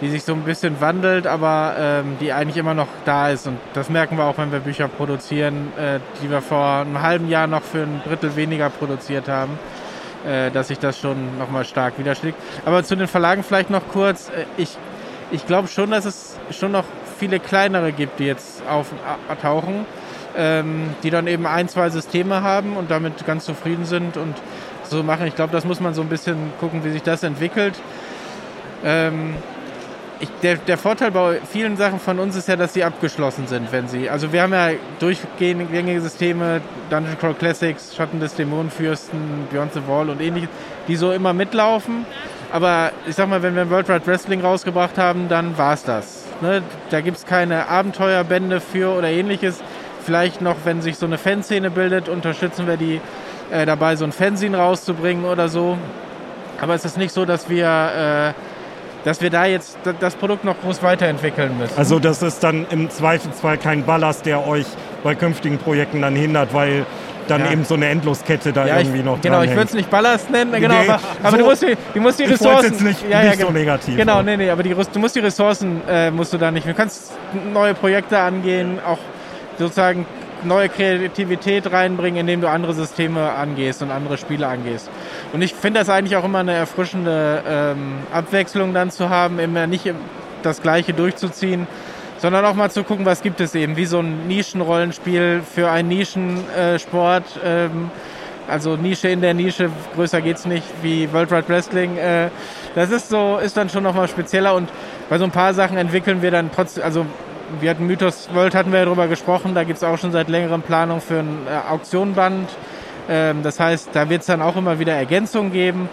die 0.00 0.08
sich 0.08 0.22
so 0.22 0.34
ein 0.34 0.42
bisschen 0.42 0.80
wandelt, 0.80 1.26
aber 1.26 1.74
ähm, 1.76 2.16
die 2.20 2.32
eigentlich 2.32 2.58
immer 2.58 2.74
noch 2.74 2.86
da 3.04 3.30
ist. 3.30 3.48
Und 3.48 3.58
das 3.74 3.90
merken 3.90 4.16
wir 4.16 4.22
auch, 4.22 4.38
wenn 4.38 4.52
wir 4.52 4.60
Bücher 4.60 4.86
produzieren, 4.86 5.72
äh, 5.76 5.98
die 6.22 6.30
wir 6.30 6.42
vor 6.42 6.82
einem 6.82 7.02
halben 7.02 7.28
Jahr 7.28 7.48
noch 7.48 7.62
für 7.62 7.82
ein 7.82 8.00
Drittel 8.06 8.36
weniger 8.36 8.70
produziert 8.70 9.28
haben, 9.28 9.58
äh, 10.24 10.52
dass 10.52 10.68
sich 10.68 10.78
das 10.78 10.96
schon 10.96 11.36
nochmal 11.40 11.64
stark 11.64 11.98
widerschlägt. 11.98 12.38
Aber 12.64 12.84
zu 12.84 12.94
den 12.94 13.08
Verlagen 13.08 13.42
vielleicht 13.42 13.70
noch 13.70 13.88
kurz. 13.88 14.28
Äh, 14.28 14.44
ich 14.56 14.78
ich 15.30 15.44
glaube 15.46 15.68
schon, 15.68 15.90
dass 15.90 16.04
es 16.04 16.36
schon 16.50 16.72
noch 16.72 16.84
viele 17.18 17.40
kleinere 17.40 17.92
gibt, 17.92 18.18
die 18.18 18.24
jetzt 18.24 18.62
auftauchen, 18.66 19.86
ähm, 20.36 20.90
die 21.02 21.10
dann 21.10 21.26
eben 21.26 21.46
ein, 21.46 21.68
zwei 21.68 21.90
Systeme 21.90 22.42
haben 22.42 22.76
und 22.76 22.90
damit 22.90 23.26
ganz 23.26 23.44
zufrieden 23.44 23.84
sind 23.84 24.16
und 24.16 24.34
so 24.84 25.02
machen. 25.02 25.26
Ich 25.26 25.34
glaube, 25.34 25.52
das 25.52 25.64
muss 25.64 25.80
man 25.80 25.94
so 25.94 26.02
ein 26.02 26.08
bisschen 26.08 26.52
gucken, 26.60 26.84
wie 26.84 26.90
sich 26.90 27.02
das 27.02 27.22
entwickelt. 27.22 27.74
Ähm, 28.84 29.34
ich, 30.20 30.28
der, 30.42 30.56
der 30.56 30.78
Vorteil 30.78 31.10
bei 31.10 31.40
vielen 31.50 31.76
Sachen 31.76 32.00
von 32.00 32.18
uns 32.18 32.34
ist 32.34 32.48
ja, 32.48 32.56
dass 32.56 32.74
sie 32.74 32.82
abgeschlossen 32.82 33.46
sind, 33.46 33.70
wenn 33.72 33.88
sie. 33.88 34.10
Also 34.10 34.32
wir 34.32 34.42
haben 34.42 34.52
ja 34.52 34.70
durchgängige 34.98 36.00
Systeme, 36.00 36.60
Dungeon 36.90 37.18
Crawl 37.18 37.34
Classics, 37.34 37.94
Schatten 37.94 38.18
des 38.18 38.34
Dämonenfürsten, 38.34 39.46
Beyond 39.50 39.74
the 39.74 39.80
Wall 39.86 40.10
und 40.10 40.20
ähnliches, 40.20 40.50
die 40.88 40.96
so 40.96 41.12
immer 41.12 41.32
mitlaufen. 41.32 42.04
Aber 42.50 42.92
ich 43.06 43.14
sag 43.14 43.28
mal, 43.28 43.42
wenn 43.42 43.54
wir 43.54 43.68
World 43.70 43.88
Wide 43.88 44.06
Wrestling 44.06 44.40
rausgebracht 44.40 44.98
haben, 44.98 45.28
dann 45.28 45.56
war's 45.56 45.84
das. 45.84 46.17
Ne? 46.40 46.62
Da 46.90 47.00
gibt's 47.00 47.26
keine 47.26 47.68
Abenteuerbände 47.68 48.60
für 48.60 48.96
oder 48.96 49.08
ähnliches. 49.08 49.60
Vielleicht 50.04 50.40
noch, 50.40 50.56
wenn 50.64 50.80
sich 50.80 50.96
so 50.96 51.06
eine 51.06 51.18
Fanszene 51.18 51.70
bildet, 51.70 52.08
unterstützen 52.08 52.66
wir 52.66 52.76
die 52.76 53.00
äh, 53.50 53.66
dabei, 53.66 53.96
so 53.96 54.04
ein 54.04 54.12
Fanzine 54.12 54.58
rauszubringen 54.58 55.24
oder 55.24 55.48
so. 55.48 55.76
Aber 56.60 56.74
es 56.74 56.84
ist 56.84 56.96
nicht 56.96 57.12
so, 57.12 57.24
dass 57.24 57.48
wir, 57.48 57.66
äh, 57.66 58.32
dass 59.04 59.20
wir 59.20 59.30
da 59.30 59.46
jetzt 59.46 59.78
das 60.00 60.16
Produkt 60.16 60.44
noch 60.44 60.60
groß 60.60 60.82
weiterentwickeln 60.82 61.56
müssen. 61.58 61.76
also 61.76 61.98
das 61.98 62.22
ist 62.22 62.42
dann 62.42 62.66
im 62.70 62.90
Zweifelsfall 62.90 63.58
kein 63.58 63.84
Ballast, 63.84 64.26
der 64.26 64.46
euch 64.46 64.66
bei 65.02 65.14
künftigen 65.14 65.58
Projekten 65.58 66.02
dann 66.02 66.16
hindert, 66.16 66.52
weil 66.52 66.84
dann 67.28 67.44
Ja. 67.44 67.52
eben 67.52 67.64
so 67.64 67.74
eine 67.74 67.86
Endloskette 67.88 68.52
da 68.52 68.66
ja, 68.66 68.78
ich, 68.78 68.86
irgendwie 68.88 69.02
noch 69.02 69.20
genau, 69.20 69.42
ich 69.42 69.50
würde 69.50 69.64
es 69.64 69.74
nicht 69.74 69.90
Ballast 69.90 70.30
nennen, 70.30 70.52
genau, 70.52 70.74
Nee, 70.82 70.88
aber, 70.88 71.00
aber 71.22 71.30
so- 71.30 71.36
du, 71.36 71.44
musst 71.44 71.62
die, 71.62 71.76
du 71.94 72.00
musst 72.00 72.18
die 72.18 72.24
ich 72.24 72.30
Ressourcen. 72.30 72.72
jetzt 72.72 72.82
nicht- 72.82 73.08
ja, 73.10 73.22
nicht 73.22 73.40
so 73.40 73.46
genau. 73.46 73.58
negativ, 73.58 73.96
Genau, 73.96 74.22
nee, 74.22 74.36
nee, 74.36 74.50
aber 74.50 74.62
die, 74.62 74.74
du 74.74 74.98
musst 74.98 75.14
die 75.16 75.20
Ressourcen, 75.20 75.80
äh, 75.88 76.10
musst 76.10 76.32
du 76.32 76.38
da 76.38 76.50
nicht. 76.50 76.66
Du 76.66 76.74
kannst 76.74 77.12
neue 77.52 77.74
Projekte 77.74 78.18
angehen, 78.18 78.78
auch 78.86 78.98
sozusagen 79.58 80.06
neue 80.44 80.68
Kreativität 80.68 81.70
reinbringen, 81.72 82.20
indem 82.20 82.40
du 82.40 82.48
andere 82.48 82.72
Systeme 82.72 83.32
angehst 83.32 83.82
und 83.82 83.90
andere 83.90 84.16
Spiele 84.18 84.46
angehst. 84.46 84.88
Und 85.32 85.42
ich 85.42 85.52
finde 85.52 85.80
das 85.80 85.88
eigentlich 85.90 86.16
auch 86.16 86.24
immer 86.24 86.38
eine 86.38 86.52
erfrischende 86.54 87.42
ähm, 87.48 87.94
Abwechslung 88.12 88.72
dann 88.72 88.90
zu 88.92 89.10
haben, 89.10 89.40
immer 89.40 89.66
nicht 89.66 89.92
das 90.44 90.62
Gleiche 90.62 90.92
durchzuziehen, 90.92 91.66
sondern 92.18 92.44
auch 92.44 92.54
mal 92.54 92.70
zu 92.70 92.84
gucken, 92.84 93.06
was 93.06 93.22
gibt 93.22 93.40
es 93.40 93.54
eben, 93.54 93.76
wie 93.76 93.86
so 93.86 94.00
ein 94.00 94.26
Nischenrollenspiel 94.26 95.42
für 95.42 95.70
einen 95.70 95.88
Nischensport. 95.88 97.24
ähm, 97.44 97.90
also 98.48 98.76
Nische 98.76 99.08
in 99.08 99.20
der 99.20 99.34
Nische, 99.34 99.70
größer 99.94 100.22
geht's 100.22 100.46
nicht 100.46 100.64
wie 100.82 101.12
World 101.12 101.30
Wide 101.30 101.48
Wrestling. 101.48 101.98
Äh, 101.98 102.30
das 102.74 102.90
ist 102.90 103.10
so, 103.10 103.38
ist 103.38 103.56
dann 103.56 103.68
schon 103.68 103.82
nochmal 103.82 104.08
spezieller 104.08 104.54
und 104.54 104.70
bei 105.10 105.18
so 105.18 105.24
ein 105.24 105.30
paar 105.30 105.52
Sachen 105.52 105.76
entwickeln 105.76 106.22
wir 106.22 106.30
dann 106.30 106.50
trotzdem, 106.50 106.82
also 106.82 107.04
wir 107.60 107.70
hatten 107.70 107.86
Mythos 107.86 108.28
World, 108.32 108.54
hatten 108.54 108.72
wir 108.72 108.80
ja 108.80 108.84
drüber 108.86 109.06
gesprochen, 109.06 109.54
da 109.54 109.64
gibt's 109.64 109.84
auch 109.84 109.98
schon 109.98 110.12
seit 110.12 110.28
längerem 110.28 110.62
Planung 110.62 111.00
für 111.00 111.18
ein 111.18 111.46
äh, 111.46 111.70
Auktionband. 111.70 112.48
Ähm, 113.10 113.42
das 113.42 113.60
heißt, 113.60 113.90
da 113.92 114.08
wird's 114.08 114.26
dann 114.26 114.40
auch 114.40 114.56
immer 114.56 114.78
wieder 114.78 114.94
Ergänzungen 114.94 115.52
geben. 115.52 115.88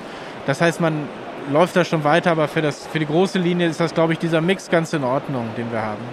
Das 0.46 0.62
heißt, 0.62 0.80
man 0.80 1.10
läuft 1.52 1.76
da 1.76 1.84
schon 1.86 2.04
weiter, 2.04 2.32
aber 2.32 2.48
für, 2.48 2.62
das, 2.62 2.88
für 2.88 3.00
die 3.00 3.06
große 3.06 3.38
Linie 3.40 3.68
ist 3.70 3.80
das, 3.80 3.94
glaube 3.94 4.14
ich, 4.14 4.20
dieser 4.20 4.42
Mix 4.42 4.70
ganz 4.70 4.94
in 4.94 5.04
Ordnung, 5.04 5.48
den 5.58 5.72
wir 5.72 5.82
haben. 5.82 6.04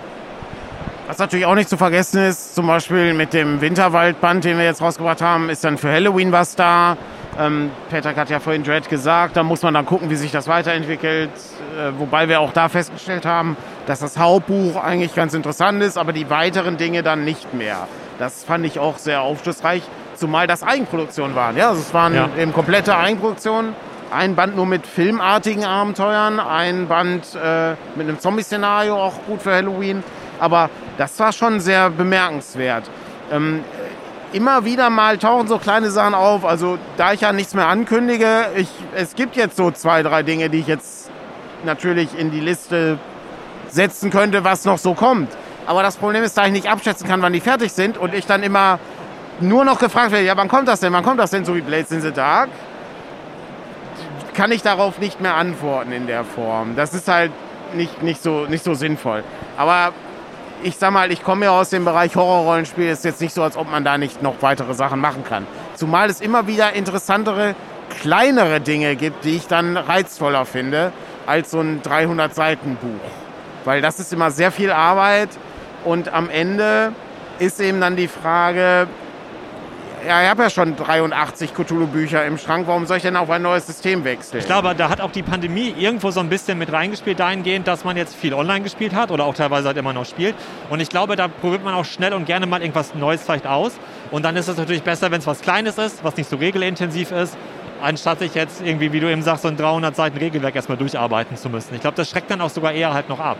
Was 1.08 1.18
natürlich 1.18 1.46
auch 1.46 1.54
nicht 1.54 1.68
zu 1.68 1.76
vergessen 1.76 2.22
ist, 2.22 2.54
zum 2.54 2.66
Beispiel 2.66 3.12
mit 3.12 3.32
dem 3.32 3.60
Winterwaldband, 3.60 4.44
den 4.44 4.56
wir 4.56 4.64
jetzt 4.64 4.80
rausgebracht 4.80 5.20
haben, 5.20 5.50
ist 5.50 5.64
dann 5.64 5.76
für 5.76 5.90
Halloween 5.90 6.32
was 6.32 6.54
da. 6.54 6.96
Ähm, 7.38 7.70
Patrick 7.90 8.16
hat 8.16 8.30
ja 8.30 8.40
vorhin 8.40 8.62
Dread 8.62 8.88
gesagt, 8.88 9.36
da 9.36 9.42
muss 9.42 9.62
man 9.62 9.74
dann 9.74 9.86
gucken, 9.86 10.10
wie 10.10 10.16
sich 10.16 10.30
das 10.32 10.48
weiterentwickelt. 10.48 11.30
Äh, 11.78 11.98
wobei 11.98 12.28
wir 12.28 12.40
auch 12.40 12.52
da 12.52 12.68
festgestellt 12.68 13.24
haben, 13.26 13.56
dass 13.86 14.00
das 14.00 14.18
Hauptbuch 14.18 14.76
eigentlich 14.82 15.14
ganz 15.14 15.34
interessant 15.34 15.82
ist, 15.82 15.96
aber 15.98 16.12
die 16.12 16.28
weiteren 16.30 16.76
Dinge 16.76 17.02
dann 17.02 17.24
nicht 17.24 17.52
mehr. 17.54 17.88
Das 18.18 18.44
fand 18.44 18.64
ich 18.66 18.78
auch 18.78 18.98
sehr 18.98 19.22
aufschlussreich. 19.22 19.82
Zumal 20.14 20.46
das 20.46 20.62
Eigenproduktionen 20.62 21.34
waren. 21.34 21.56
Ja, 21.56 21.70
also 21.70 21.80
es 21.80 21.92
waren 21.92 22.14
Ja. 22.14 22.28
eben 22.38 22.52
komplette 22.52 22.96
Eigenproduktionen. 22.96 23.74
Ein 24.12 24.34
Band 24.34 24.56
nur 24.56 24.66
mit 24.66 24.86
filmartigen 24.86 25.64
Abenteuern, 25.64 26.38
ein 26.38 26.86
Band 26.86 27.34
äh, 27.34 27.70
mit 27.96 28.08
einem 28.08 28.18
Zombie-Szenario, 28.18 28.94
auch 28.94 29.14
gut 29.26 29.40
für 29.40 29.52
Halloween. 29.52 30.04
Aber 30.38 30.68
das 30.98 31.18
war 31.18 31.32
schon 31.32 31.60
sehr 31.60 31.88
bemerkenswert. 31.88 32.90
Ähm, 33.30 33.64
immer 34.32 34.64
wieder 34.64 34.90
mal 34.90 35.16
tauchen 35.18 35.48
so 35.48 35.58
kleine 35.58 35.90
Sachen 35.90 36.14
auf. 36.14 36.44
Also 36.44 36.78
da 36.96 37.12
ich 37.12 37.22
ja 37.22 37.32
nichts 37.32 37.54
mehr 37.54 37.68
ankündige, 37.68 38.46
ich, 38.56 38.68
es 38.94 39.14
gibt 39.14 39.36
jetzt 39.36 39.56
so 39.56 39.70
zwei, 39.70 40.02
drei 40.02 40.22
Dinge, 40.22 40.50
die 40.50 40.58
ich 40.58 40.66
jetzt 40.66 41.10
natürlich 41.64 42.18
in 42.18 42.30
die 42.30 42.40
Liste 42.40 42.98
setzen 43.68 44.10
könnte, 44.10 44.44
was 44.44 44.64
noch 44.64 44.78
so 44.78 44.94
kommt. 44.94 45.30
Aber 45.66 45.82
das 45.82 45.96
Problem 45.96 46.22
ist, 46.22 46.36
da 46.36 46.46
ich 46.46 46.52
nicht 46.52 46.68
abschätzen 46.68 47.08
kann, 47.08 47.22
wann 47.22 47.32
die 47.32 47.40
fertig 47.40 47.72
sind 47.72 47.96
und 47.96 48.14
ich 48.14 48.26
dann 48.26 48.42
immer 48.42 48.78
nur 49.40 49.64
noch 49.64 49.78
gefragt 49.78 50.12
werde, 50.12 50.26
ja, 50.26 50.36
wann 50.36 50.48
kommt 50.48 50.68
das 50.68 50.80
denn, 50.80 50.92
wann 50.92 51.04
kommt 51.04 51.18
das 51.18 51.30
denn, 51.30 51.44
so 51.44 51.54
wie 51.54 51.62
Blades 51.62 51.90
in 51.90 52.00
the 52.00 52.12
Dark, 52.12 52.50
kann 54.34 54.52
ich 54.52 54.62
darauf 54.62 54.98
nicht 54.98 55.20
mehr 55.20 55.34
antworten 55.36 55.92
in 55.92 56.06
der 56.06 56.24
Form. 56.24 56.76
Das 56.76 56.94
ist 56.94 57.08
halt 57.08 57.32
nicht, 57.74 58.02
nicht, 58.02 58.22
so, 58.22 58.46
nicht 58.46 58.64
so 58.64 58.74
sinnvoll. 58.74 59.24
Aber 59.56 59.92
ich 60.62 60.76
sag 60.76 60.92
mal, 60.92 61.10
ich 61.10 61.22
komme 61.22 61.46
ja 61.46 61.50
aus 61.52 61.70
dem 61.70 61.84
Bereich 61.84 62.16
Horrorrollenspiel. 62.16 62.88
Es 62.88 62.98
ist 62.98 63.04
jetzt 63.04 63.20
nicht 63.20 63.34
so, 63.34 63.42
als 63.42 63.56
ob 63.56 63.70
man 63.70 63.84
da 63.84 63.98
nicht 63.98 64.22
noch 64.22 64.36
weitere 64.40 64.74
Sachen 64.74 65.00
machen 65.00 65.24
kann. 65.24 65.46
Zumal 65.74 66.08
es 66.08 66.20
immer 66.20 66.46
wieder 66.46 66.72
interessantere, 66.72 67.54
kleinere 68.00 68.60
Dinge 68.60 68.96
gibt, 68.96 69.24
die 69.24 69.36
ich 69.36 69.46
dann 69.46 69.76
reizvoller 69.76 70.44
finde, 70.44 70.92
als 71.26 71.50
so 71.50 71.60
ein 71.60 71.82
300-Seiten-Buch. 71.82 73.10
Weil 73.64 73.80
das 73.80 74.00
ist 74.00 74.12
immer 74.12 74.30
sehr 74.30 74.50
viel 74.50 74.70
Arbeit 74.70 75.30
und 75.84 76.12
am 76.12 76.30
Ende 76.30 76.92
ist 77.38 77.60
eben 77.60 77.80
dann 77.80 77.96
die 77.96 78.08
Frage, 78.08 78.86
ja, 80.06 80.22
ich 80.22 80.28
habe 80.28 80.42
ja 80.42 80.50
schon 80.50 80.76
83 80.76 81.54
Cthulhu-Bücher 81.54 82.24
im 82.26 82.38
Schrank, 82.38 82.66
warum 82.66 82.86
soll 82.86 82.96
ich 82.96 83.02
denn 83.02 83.16
auf 83.16 83.30
ein 83.30 83.42
neues 83.42 83.66
System 83.66 84.04
wechseln? 84.04 84.40
Ich 84.40 84.46
glaube, 84.46 84.74
da 84.74 84.88
hat 84.88 85.00
auch 85.00 85.12
die 85.12 85.22
Pandemie 85.22 85.74
irgendwo 85.78 86.10
so 86.10 86.20
ein 86.20 86.28
bisschen 86.28 86.58
mit 86.58 86.72
reingespielt, 86.72 87.20
dahingehend, 87.20 87.68
dass 87.68 87.84
man 87.84 87.96
jetzt 87.96 88.14
viel 88.14 88.34
online 88.34 88.62
gespielt 88.62 88.94
hat 88.94 89.10
oder 89.10 89.24
auch 89.24 89.34
teilweise 89.34 89.68
halt 89.68 89.76
immer 89.76 89.92
noch 89.92 90.06
spielt. 90.06 90.34
Und 90.70 90.80
ich 90.80 90.88
glaube, 90.88 91.16
da 91.16 91.28
probiert 91.28 91.64
man 91.64 91.74
auch 91.74 91.84
schnell 91.84 92.14
und 92.14 92.26
gerne 92.26 92.46
mal 92.46 92.60
irgendwas 92.60 92.94
Neues 92.94 93.22
vielleicht 93.22 93.46
aus. 93.46 93.72
Und 94.10 94.24
dann 94.24 94.36
ist 94.36 94.48
es 94.48 94.56
natürlich 94.56 94.82
besser, 94.82 95.10
wenn 95.10 95.20
es 95.20 95.26
was 95.26 95.40
Kleines 95.40 95.78
ist, 95.78 96.02
was 96.02 96.16
nicht 96.16 96.28
so 96.28 96.36
regelintensiv 96.36 97.12
ist, 97.12 97.36
anstatt 97.80 98.18
sich 98.20 98.34
jetzt 98.34 98.60
irgendwie, 98.60 98.92
wie 98.92 99.00
du 99.00 99.10
eben 99.10 99.22
sagst, 99.22 99.42
so 99.42 99.48
ein 99.48 99.56
300 99.56 99.94
Seiten 99.94 100.18
Regelwerk 100.18 100.54
erstmal 100.56 100.78
durcharbeiten 100.78 101.36
zu 101.36 101.48
müssen. 101.48 101.74
Ich 101.74 101.80
glaube, 101.80 101.96
das 101.96 102.10
schreckt 102.10 102.30
dann 102.30 102.40
auch 102.40 102.50
sogar 102.50 102.72
eher 102.72 102.92
halt 102.92 103.08
noch 103.08 103.20
ab. 103.20 103.38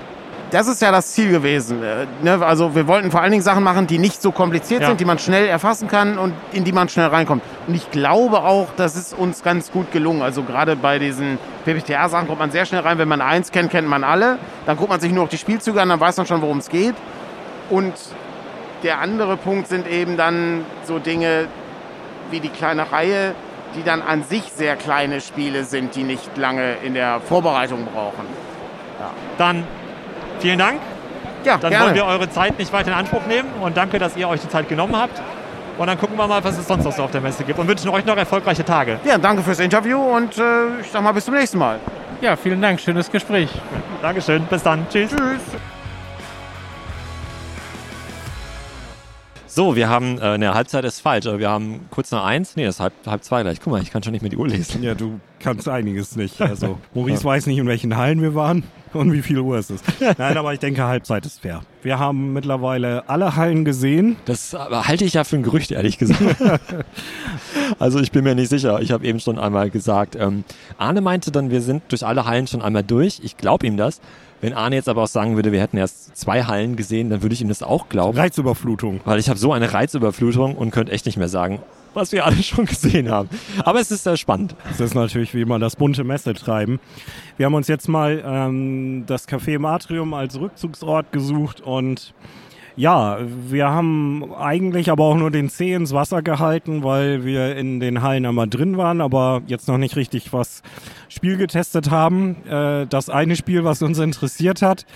Das 0.53 0.69
ist 0.69 0.83
ja 0.83 0.93
das 0.93 1.12
Ziel 1.12 1.31
gewesen. 1.31 1.83
äh, 1.83 2.07
Ne? 2.23 2.45
Also 2.45 2.75
wir 2.75 2.87
wollten 2.87 3.11
vor 3.11 3.23
allen 3.23 3.31
Dingen 3.33 3.43
Sachen 3.43 3.65
machen, 3.65 3.87
die 3.87 3.99
nicht 3.99 4.21
so 4.21 4.33
kompliziert 4.33 4.83
Ja. 4.83 4.88
sind, 4.88 5.01
die 5.01 5.05
man 5.07 5.19
schnell 5.19 5.47
erfassen 5.47 5.88
kann 5.88 6.19
und 6.19 6.35
in 6.53 6.62
die 6.65 6.73
man 6.73 6.88
schnell 6.91 7.07
reinkommt. 7.07 7.43
Und 7.67 7.75
ich 7.75 7.91
glaube 7.91 8.43
auch, 8.43 8.69
das 8.77 8.95
ist 8.95 9.15
uns 9.19 9.43
ganz 9.43 9.73
gut 9.73 9.91
gelungen. 9.93 10.21
Also 10.23 10.43
gerade 10.43 10.77
bei 10.77 10.99
diesen 10.99 11.38
PPTA-Sachen 11.65 12.27
kommt 12.29 12.38
man 12.38 12.51
sehr 12.51 12.67
schnell 12.67 12.83
rein. 12.83 12.99
Wenn 12.99 13.09
man 13.09 13.23
eins 13.23 13.51
kennt, 13.51 13.71
kennt 13.71 13.88
man 13.88 14.05
alle. 14.05 14.38
Dann 14.67 14.77
guckt 14.77 14.91
man 14.91 15.01
sich 15.01 15.11
nur 15.11 15.25
noch 15.25 15.31
die 15.31 15.38
Spielzüge 15.38 15.81
an, 15.81 15.88
dann 15.88 16.01
weiß 16.01 16.19
man 16.19 16.27
schon, 16.27 16.43
worum 16.43 16.59
es 16.59 16.69
geht. 16.69 16.95
Und 17.71 17.95
der 18.83 19.01
andere 19.01 19.38
Punkt 19.38 19.69
sind 19.69 19.88
eben 19.88 20.17
dann 20.19 20.67
so 20.85 20.99
Dinge 20.99 21.47
wie 22.31 22.41
die 22.41 22.51
kleine 22.51 22.93
Reihe, 22.93 23.35
die 23.75 23.83
dann 23.85 24.03
an 24.03 24.23
sich 24.23 24.53
sehr 24.55 24.77
kleine 24.77 25.23
Spiele 25.23 25.65
sind, 25.65 25.95
die 25.97 26.03
nicht 26.03 26.37
lange 26.37 26.75
in 26.85 26.93
der 26.93 27.21
Vorbereitung 27.21 27.87
brauchen. 27.87 28.27
Dann 29.38 29.65
vielen 30.40 30.59
Dank. 30.59 30.81
Ja, 31.45 31.57
Dann 31.59 31.71
gerne. 31.71 31.87
wollen 31.87 31.95
wir 31.97 32.05
eure 32.05 32.31
Zeit 32.31 32.59
nicht 32.59 32.73
weiter 32.73 32.88
in 32.88 32.95
Anspruch 32.95 33.27
nehmen 33.27 33.49
und 33.61 33.77
danke, 33.77 33.99
dass 33.99 34.16
ihr 34.16 34.29
euch 34.29 34.40
die 34.40 34.49
Zeit 34.49 34.68
genommen 34.68 34.97
habt. 34.97 35.21
Und 35.79 35.87
dann 35.87 35.99
gucken 35.99 36.16
wir 36.16 36.27
mal, 36.29 36.45
was 36.45 36.59
es 36.59 36.68
sonst 36.68 36.85
noch 36.85 36.92
so 36.92 37.03
auf 37.03 37.11
der 37.11 37.21
Messe 37.21 37.45
gibt 37.45 37.59
und 37.59 37.66
wünschen 37.66 37.88
euch 37.88 38.05
noch 38.05 38.16
erfolgreiche 38.16 38.64
Tage. 38.64 39.01
Ja, 39.05 39.18
danke 39.18 39.42
fürs 39.42 39.59
Interview 39.59 39.99
und 39.99 40.37
äh, 40.38 40.81
ich 40.81 40.90
sag 40.90 41.03
mal 41.03 41.12
bis 41.12 41.25
zum 41.25 41.35
nächsten 41.35 41.59
Mal. 41.59 41.79
Ja, 42.21 42.37
vielen 42.37 42.61
Dank, 42.61 42.79
schönes 42.81 43.11
Gespräch. 43.11 43.49
Dankeschön, 44.03 44.45
bis 44.45 44.62
dann. 44.62 44.87
Tschüss. 44.90 45.11
Tschüss. 45.11 45.72
So, 49.55 49.77
wir 49.77 49.91
haben, 49.91 50.19
äh, 50.19 50.38
ne, 50.38 50.55
Halbzeit 50.55 50.83
ist 50.87 51.01
falsch, 51.01 51.27
aber 51.27 51.38
wir 51.38 51.51
haben 51.51 51.81
kurz 51.91 52.11
nach 52.11 52.25
eins. 52.25 52.57
Nee, 52.57 52.65
das 52.65 52.77
ist 52.77 52.81
halb, 52.81 52.95
halb 53.07 53.23
zwei 53.23 53.43
gleich. 53.43 53.61
Guck 53.61 53.71
mal, 53.71 53.83
ich 53.83 53.91
kann 53.91 54.03
schon 54.03 54.12
nicht 54.12 54.23
mehr 54.23 54.31
die 54.31 54.38
Uhr 54.38 54.49
lesen. 54.49 54.83
Ja, 54.83 54.95
du 54.95 55.21
kannst 55.41 55.69
einiges 55.69 56.17
nicht. 56.17 56.41
Also, 56.53 56.79
Maurice 56.95 57.23
weiß 57.23 57.47
nicht, 57.47 57.59
in 57.59 57.67
welchen 57.67 57.95
Hallen 57.99 58.23
wir 58.23 58.35
waren 58.35 58.62
und 58.95 59.12
wie 59.12 59.21
viel 59.21 59.38
Uhr 59.38 59.59
es 59.59 59.69
ist. 59.69 59.85
Nein, 60.01 60.38
aber 60.38 60.55
ich 60.55 60.59
denke, 60.59 60.83
Halbzeit 60.85 61.27
ist 61.27 61.43
fair. 61.43 61.61
Wir 61.83 61.99
haben 61.99 62.33
mittlerweile 62.33 63.07
alle 63.11 63.37
Hallen 63.37 63.67
gesehen. 63.67 64.17
Das 64.25 64.55
aber 64.55 64.88
halte 64.88 65.05
ich 65.05 65.12
ja 65.12 65.25
für 65.25 65.37
ein 65.37 65.43
Gerücht, 65.43 65.71
ehrlich 65.71 65.99
gesagt. 65.99 66.37
also 67.79 68.01
ich 68.01 68.11
bin 68.11 68.25
mir 68.25 68.35
nicht 68.35 68.49
sicher. 68.49 68.81
Ich 68.81 68.91
habe 68.91 69.05
eben 69.05 69.21
schon 69.21 69.38
einmal 69.38 69.69
gesagt, 69.69 70.17
ähm, 70.17 70.45
Arne 70.79 71.03
meinte 71.03 71.31
dann, 71.31 71.51
wir 71.51 71.61
sind 71.61 71.83
durch 71.88 72.07
alle 72.07 72.25
Hallen 72.25 72.47
schon 72.47 72.62
einmal 72.62 72.85
durch. 72.85 73.21
Ich 73.23 73.37
glaube 73.37 73.67
ihm 73.67 73.77
das. 73.77 74.01
Wenn 74.43 74.55
Arne 74.55 74.75
jetzt 74.75 74.89
aber 74.89 75.05
auch 75.05 75.09
sagen 75.09 75.37
würde, 75.37 75.53
wir 75.53 75.61
hätten 75.61 75.77
erst 75.77 76.17
zwei 76.17 76.43
Hallen 76.43 76.75
gesehen, 76.75 77.11
dann 77.11 77.23
würde 77.23 77.33
ich 77.33 77.41
ihm 77.41 77.49
das 77.49 77.63
auch 77.63 77.89
glauben. 77.89 78.19
Reizüberflutung. 78.19 79.01
Weil 79.05 79.21
ich 79.21 79.29
habe 79.29 79.39
so 79.39 79.53
eine 79.53 79.73
Reizüberflutung 79.73 80.57
und 80.57 80.73
könnte 80.73 80.91
echt 80.91 81.07
nicht 81.07 81.17
mehr 81.17 81.29
sagen, 81.29 81.61
was 81.95 82.11
wir 82.11 82.27
alle 82.27 82.37
schon 82.43 82.67
gesehen 82.67 83.09
haben. 83.09 83.29
Aber 83.65 83.79
es 83.79 83.93
ist 83.93 84.03
sehr 84.03 84.17
spannend. 84.17 84.57
Das 84.69 84.81
ist 84.81 84.95
natürlich 84.97 85.33
wie 85.33 85.43
immer 85.43 85.61
das 85.61 85.77
bunte 85.77 86.03
Messe 86.03 86.35
treiben. 86.35 86.81
Wir 87.37 87.47
haben 87.47 87.55
uns 87.55 87.69
jetzt 87.69 87.89
mal 87.89 88.21
ähm, 88.27 89.05
das 89.07 89.29
Café 89.29 89.55
im 89.55 89.65
Atrium 89.65 90.13
als 90.13 90.39
Rückzugsort 90.41 91.13
gesucht 91.13 91.61
und 91.61 92.13
ja, 92.77 93.19
wir 93.21 93.69
haben 93.69 94.33
eigentlich 94.35 94.91
aber 94.91 95.05
auch 95.05 95.17
nur 95.17 95.31
den 95.31 95.49
Zeh 95.49 95.75
ins 95.75 95.93
Wasser 95.93 96.23
gehalten, 96.23 96.83
weil 96.83 97.25
wir 97.25 97.57
in 97.57 97.81
den 97.81 98.03
Hallen 98.03 98.27
einmal 98.27 98.49
drin 98.49 98.77
waren, 98.77 99.01
aber 99.01 99.43
jetzt 99.47 99.69
noch 99.69 99.79
nicht 99.79 99.97
richtig 99.97 100.33
was 100.33 100.63
Spiel 101.09 101.37
getestet 101.37 101.91
haben. 101.91 102.37
Äh, 102.47 102.87
das 102.87 103.11
eine 103.11 103.37
Spiel, 103.37 103.65
was 103.65 103.83
uns 103.83 103.99
interessiert 103.99 104.63
hat, 104.63 104.87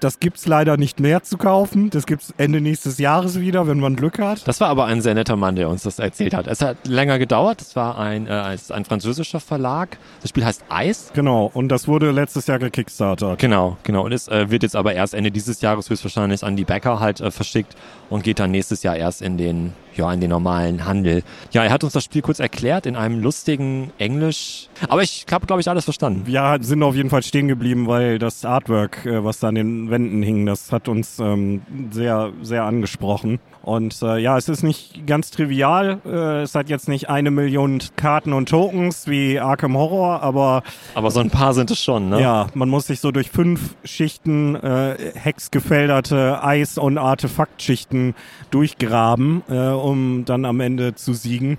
das 0.00 0.20
gibt's 0.20 0.46
leider 0.46 0.76
nicht 0.76 1.00
mehr 1.00 1.22
zu 1.22 1.38
kaufen. 1.38 1.90
Das 1.90 2.06
gibt's 2.06 2.34
Ende 2.38 2.60
nächstes 2.60 2.98
Jahres 2.98 3.40
wieder, 3.40 3.66
wenn 3.66 3.80
man 3.80 3.96
Glück 3.96 4.18
hat. 4.18 4.46
Das 4.48 4.60
war 4.60 4.68
aber 4.68 4.86
ein 4.86 5.00
sehr 5.00 5.14
netter 5.14 5.36
Mann, 5.36 5.56
der 5.56 5.68
uns 5.68 5.82
das 5.82 5.98
erzählt 5.98 6.34
hat. 6.34 6.46
Es 6.46 6.62
hat 6.62 6.86
länger 6.86 7.18
gedauert. 7.18 7.60
Es 7.60 7.76
war 7.76 7.98
ein, 7.98 8.26
äh, 8.26 8.54
es 8.54 8.62
ist 8.62 8.72
ein 8.72 8.84
französischer 8.84 9.40
Verlag. 9.40 9.98
Das 10.22 10.30
Spiel 10.30 10.44
heißt 10.44 10.64
Eis. 10.68 11.10
Genau, 11.14 11.50
und 11.52 11.68
das 11.68 11.88
wurde 11.88 12.10
letztes 12.10 12.46
Jahr 12.46 12.58
gekickstartert. 12.58 13.38
Genau, 13.38 13.76
genau. 13.82 14.04
Und 14.04 14.12
es 14.12 14.28
äh, 14.28 14.50
wird 14.50 14.62
jetzt 14.62 14.76
aber 14.76 14.94
erst 14.94 15.14
Ende 15.14 15.30
dieses 15.30 15.60
Jahres 15.60 15.90
höchstwahrscheinlich 15.90 16.42
an 16.42 16.56
die 16.56 16.64
Bäcker 16.64 17.00
halt 17.00 17.20
äh, 17.20 17.30
verschickt 17.30 17.76
und 18.08 18.24
geht 18.24 18.38
dann 18.38 18.50
nächstes 18.50 18.82
Jahr 18.82 18.96
erst 18.96 19.22
in 19.22 19.36
den, 19.38 19.72
ja, 19.96 20.12
in 20.12 20.20
den 20.20 20.30
normalen 20.30 20.84
Handel. 20.84 21.22
Ja, 21.52 21.64
er 21.64 21.70
hat 21.70 21.84
uns 21.84 21.92
das 21.92 22.04
Spiel 22.04 22.22
kurz 22.22 22.38
erklärt 22.38 22.86
in 22.86 22.96
einem 22.96 23.20
lustigen 23.20 23.92
Englisch. 23.98 24.68
Aber 24.88 25.02
ich 25.02 25.26
habe, 25.30 25.46
glaube 25.46 25.60
ich, 25.60 25.68
alles 25.68 25.84
verstanden. 25.84 26.22
Wir 26.26 26.58
sind 26.60 26.82
auf 26.82 26.94
jeden 26.94 27.10
Fall 27.10 27.22
stehen 27.22 27.48
geblieben, 27.48 27.86
weil 27.86 28.18
das 28.18 28.44
Artwork, 28.44 29.04
äh, 29.06 29.24
was 29.24 29.40
da 29.40 29.48
an 29.48 29.54
den 29.54 29.90
Wänden 29.90 30.22
hing, 30.22 30.46
das 30.46 30.72
hat 30.72 30.88
uns 30.88 31.18
ähm, 31.18 31.62
sehr, 31.90 32.32
sehr 32.42 32.64
angesprochen. 32.64 33.40
Und 33.62 34.00
äh, 34.00 34.16
ja, 34.18 34.38
es 34.38 34.48
ist 34.48 34.62
nicht 34.62 35.06
ganz 35.06 35.30
trivial. 35.30 35.98
Äh, 36.06 36.42
es 36.42 36.54
hat 36.54 36.70
jetzt 36.70 36.88
nicht 36.88 37.10
eine 37.10 37.30
Million 37.30 37.78
Karten 37.96 38.32
und 38.32 38.48
Tokens 38.48 39.06
wie 39.06 39.38
Arkham 39.38 39.76
Horror, 39.76 40.22
aber 40.22 40.62
Aber 40.94 41.10
so 41.10 41.20
ein 41.20 41.28
paar 41.30 41.52
sind 41.52 41.70
es 41.70 41.82
schon, 41.82 42.08
ne? 42.08 42.20
ja, 42.22 42.46
man 42.54 42.70
muss 42.70 42.86
sich 42.86 43.00
so 43.00 43.10
durch 43.10 43.30
fünf 43.30 43.74
Schichten 43.84 44.56
äh, 44.56 44.96
hexgefälderte 45.14 46.42
Eis- 46.42 46.78
und 46.78 46.96
Artefaktschichten 46.96 48.14
durchgraben, 48.50 49.42
äh, 49.48 49.68
um 49.90 50.24
dann 50.24 50.44
am 50.44 50.60
Ende 50.60 50.94
zu 50.94 51.12
siegen. 51.14 51.58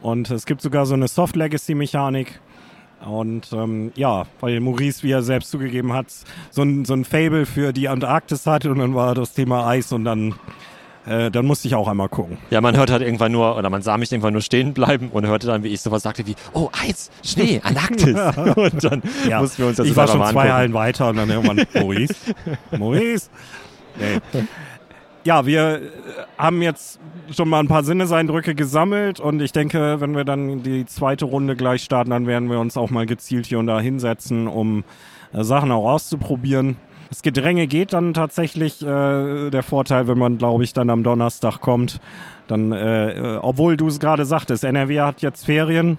Und 0.00 0.30
es 0.30 0.46
gibt 0.46 0.60
sogar 0.62 0.86
so 0.86 0.94
eine 0.94 1.08
Soft-Legacy-Mechanik. 1.08 2.40
Und 3.04 3.52
ähm, 3.52 3.90
ja, 3.96 4.24
weil 4.40 4.60
Maurice, 4.60 5.02
wie 5.02 5.10
er 5.10 5.22
selbst 5.22 5.50
zugegeben 5.50 5.92
hat, 5.92 6.06
so 6.50 6.62
ein, 6.62 6.84
so 6.84 6.94
ein 6.94 7.04
Fable 7.04 7.46
für 7.46 7.72
die 7.72 7.88
Antarktis 7.88 8.46
hatte 8.46 8.70
und 8.70 8.78
dann 8.78 8.94
war 8.94 9.14
das 9.16 9.34
Thema 9.34 9.66
Eis 9.66 9.90
und 9.92 10.04
dann, 10.04 10.34
äh, 11.06 11.28
dann 11.32 11.44
musste 11.46 11.66
ich 11.66 11.74
auch 11.74 11.88
einmal 11.88 12.08
gucken. 12.08 12.38
Ja, 12.50 12.60
man 12.60 12.76
hört 12.76 12.92
halt 12.92 13.02
irgendwann 13.02 13.32
nur, 13.32 13.56
oder 13.56 13.70
man 13.70 13.82
sah 13.82 13.96
mich 13.98 14.12
irgendwann 14.12 14.34
nur 14.34 14.42
stehen 14.42 14.72
bleiben 14.72 15.08
und 15.08 15.26
hörte 15.26 15.48
dann, 15.48 15.64
wie 15.64 15.68
ich 15.68 15.80
sowas 15.80 16.04
sagte 16.04 16.28
wie, 16.28 16.36
oh, 16.52 16.68
Eis, 16.80 17.10
Schnee, 17.24 17.60
Antarktis. 17.64 18.14
und 18.54 18.84
dann 18.84 19.02
Ja, 19.28 19.40
mussten 19.40 19.62
wir 19.62 19.66
uns 19.68 19.78
das 19.78 19.86
ich 19.88 19.96
war 19.96 20.06
schon 20.06 20.18
mal 20.20 20.30
zwei 20.30 20.42
angucken. 20.42 20.54
Hallen 20.58 20.74
weiter 20.74 21.08
und 21.08 21.16
dann 21.16 21.28
irgendwann 21.30 21.66
Maurice. 21.74 22.14
Maurice. 22.78 23.30
Nee. 23.98 24.42
Ja, 25.24 25.46
wir 25.46 25.74
äh, 25.76 25.80
haben 26.36 26.62
jetzt 26.62 26.98
schon 27.30 27.48
mal 27.48 27.60
ein 27.60 27.68
paar 27.68 27.84
Sinneseindrücke 27.84 28.54
gesammelt 28.54 29.20
und 29.20 29.40
ich 29.40 29.52
denke, 29.52 30.00
wenn 30.00 30.16
wir 30.16 30.24
dann 30.24 30.62
die 30.62 30.84
zweite 30.84 31.26
Runde 31.26 31.54
gleich 31.54 31.84
starten, 31.84 32.10
dann 32.10 32.26
werden 32.26 32.50
wir 32.50 32.58
uns 32.58 32.76
auch 32.76 32.90
mal 32.90 33.06
gezielt 33.06 33.46
hier 33.46 33.60
und 33.60 33.68
da 33.68 33.78
hinsetzen, 33.78 34.48
um 34.48 34.82
äh, 35.32 35.44
Sachen 35.44 35.70
auch 35.70 35.88
auszuprobieren. 35.88 36.76
Das 37.08 37.22
Gedränge 37.22 37.66
geht 37.66 37.92
dann 37.92 38.14
tatsächlich. 38.14 38.82
Äh, 38.82 39.50
der 39.50 39.62
Vorteil, 39.62 40.08
wenn 40.08 40.18
man, 40.18 40.38
glaube 40.38 40.64
ich, 40.64 40.72
dann 40.72 40.90
am 40.90 41.04
Donnerstag 41.04 41.60
kommt, 41.60 42.00
dann, 42.48 42.72
äh, 42.72 43.12
äh, 43.12 43.36
obwohl 43.36 43.76
du 43.76 43.86
es 43.86 44.00
gerade 44.00 44.24
sagtest, 44.24 44.64
NRW 44.64 45.00
hat 45.00 45.22
jetzt 45.22 45.44
Ferien. 45.44 45.98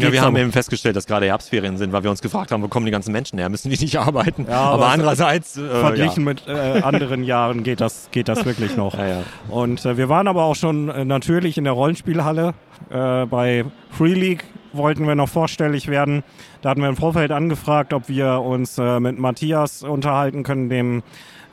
Ja, 0.00 0.12
wir 0.12 0.22
haben 0.22 0.36
eben 0.36 0.52
festgestellt, 0.52 0.96
dass 0.96 1.06
gerade 1.06 1.26
Herbstferien 1.26 1.76
sind, 1.76 1.92
weil 1.92 2.02
wir 2.02 2.10
uns 2.10 2.22
gefragt 2.22 2.52
haben, 2.52 2.62
wo 2.62 2.68
kommen 2.68 2.86
die 2.86 2.92
ganzen 2.92 3.12
Menschen 3.12 3.38
her? 3.38 3.48
Müssen 3.48 3.70
die 3.70 3.78
nicht 3.78 3.96
arbeiten? 3.98 4.46
Ja, 4.48 4.60
aber, 4.60 4.84
aber 4.84 4.86
andererseits. 4.88 5.56
Äh, 5.56 5.68
Verglichen 5.68 6.24
ja. 6.24 6.30
mit 6.30 6.48
äh, 6.48 6.80
anderen 6.82 7.24
Jahren 7.24 7.62
geht 7.62 7.80
das, 7.80 8.08
geht 8.10 8.28
das 8.28 8.44
wirklich 8.44 8.76
noch. 8.76 8.94
Ja. 9.00 9.22
Und 9.48 9.84
äh, 9.86 9.96
wir 9.96 10.08
waren 10.08 10.28
aber 10.28 10.44
auch 10.44 10.54
schon 10.54 10.88
äh, 10.88 11.04
natürlich 11.04 11.56
in 11.56 11.64
der 11.64 11.72
Rollenspielhalle. 11.72 12.54
Äh, 12.90 13.26
bei 13.26 13.64
Free 13.90 14.12
League 14.12 14.44
wollten 14.72 15.06
wir 15.06 15.14
noch 15.14 15.28
vorstellig 15.28 15.88
werden. 15.88 16.22
Da 16.62 16.70
hatten 16.70 16.82
wir 16.82 16.88
im 16.88 16.96
Vorfeld 16.96 17.32
angefragt, 17.32 17.92
ob 17.92 18.08
wir 18.08 18.40
uns 18.40 18.78
äh, 18.78 19.00
mit 19.00 19.18
Matthias 19.18 19.82
unterhalten 19.82 20.42
können, 20.42 20.68
dem 20.68 21.02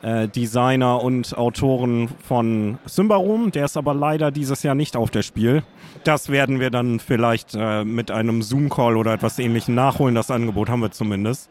äh, 0.01 0.27
Designer 0.27 1.03
und 1.03 1.37
Autoren 1.37 2.09
von 2.27 2.77
Symbaroom. 2.85 3.51
Der 3.51 3.65
ist 3.65 3.77
aber 3.77 3.93
leider 3.93 4.31
dieses 4.31 4.63
Jahr 4.63 4.75
nicht 4.75 4.95
auf 4.95 5.09
der 5.09 5.23
Spiel. 5.23 5.63
Das 6.03 6.29
werden 6.29 6.59
wir 6.59 6.69
dann 6.69 6.99
vielleicht 6.99 7.55
äh, 7.55 7.83
mit 7.83 8.11
einem 8.11 8.41
Zoom-Call 8.41 8.95
oder 8.97 9.13
etwas 9.13 9.39
ähnlichem 9.39 9.75
nachholen. 9.75 10.15
Das 10.15 10.31
Angebot 10.31 10.69
haben 10.69 10.81
wir 10.81 10.91
zumindest. 10.91 11.49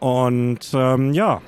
Und 0.00 0.70
ähm, 0.74 1.12
ja, 1.14 1.40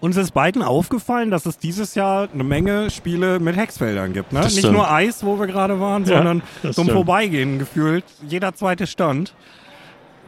uns 0.00 0.16
ist 0.16 0.32
beiden 0.32 0.62
aufgefallen, 0.62 1.30
dass 1.30 1.46
es 1.46 1.58
dieses 1.58 1.94
Jahr 1.94 2.28
eine 2.32 2.44
Menge 2.44 2.90
Spiele 2.90 3.40
mit 3.40 3.56
Hexfeldern 3.56 4.12
gibt. 4.12 4.32
Ne? 4.32 4.40
Nicht 4.40 4.70
nur 4.70 4.90
Eis, 4.90 5.24
wo 5.24 5.38
wir 5.40 5.46
gerade 5.46 5.80
waren, 5.80 6.04
Ja, 6.04 6.18
sondern 6.18 6.42
zum 6.62 6.72
stimmt. 6.72 6.90
Vorbeigehen 6.92 7.58
gefühlt. 7.58 8.04
Jeder 8.26 8.54
zweite 8.54 8.86
Stand 8.86 9.34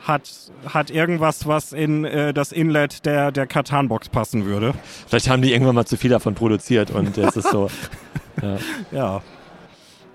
hat, 0.07 0.31
hat 0.67 0.91
irgendwas, 0.91 1.47
was 1.47 1.73
in 1.73 2.05
äh, 2.05 2.33
das 2.33 2.53
Inlet 2.53 3.05
der, 3.07 3.33
der 3.33 3.47
Katan-Box 3.47 4.09
passen 4.09 4.45
würde. 4.45 4.75
Vielleicht 5.07 5.29
haben 5.29 5.43
die 5.43 5.53
irgendwann 5.53 5.75
mal 5.75 5.87
zu 5.87 5.97
viel 5.97 6.11
davon 6.11 6.35
produziert 6.35 6.91
und 6.91 7.17
jetzt 7.17 7.37
ist 7.37 7.51
so. 7.51 7.71
Ja. 8.91 9.21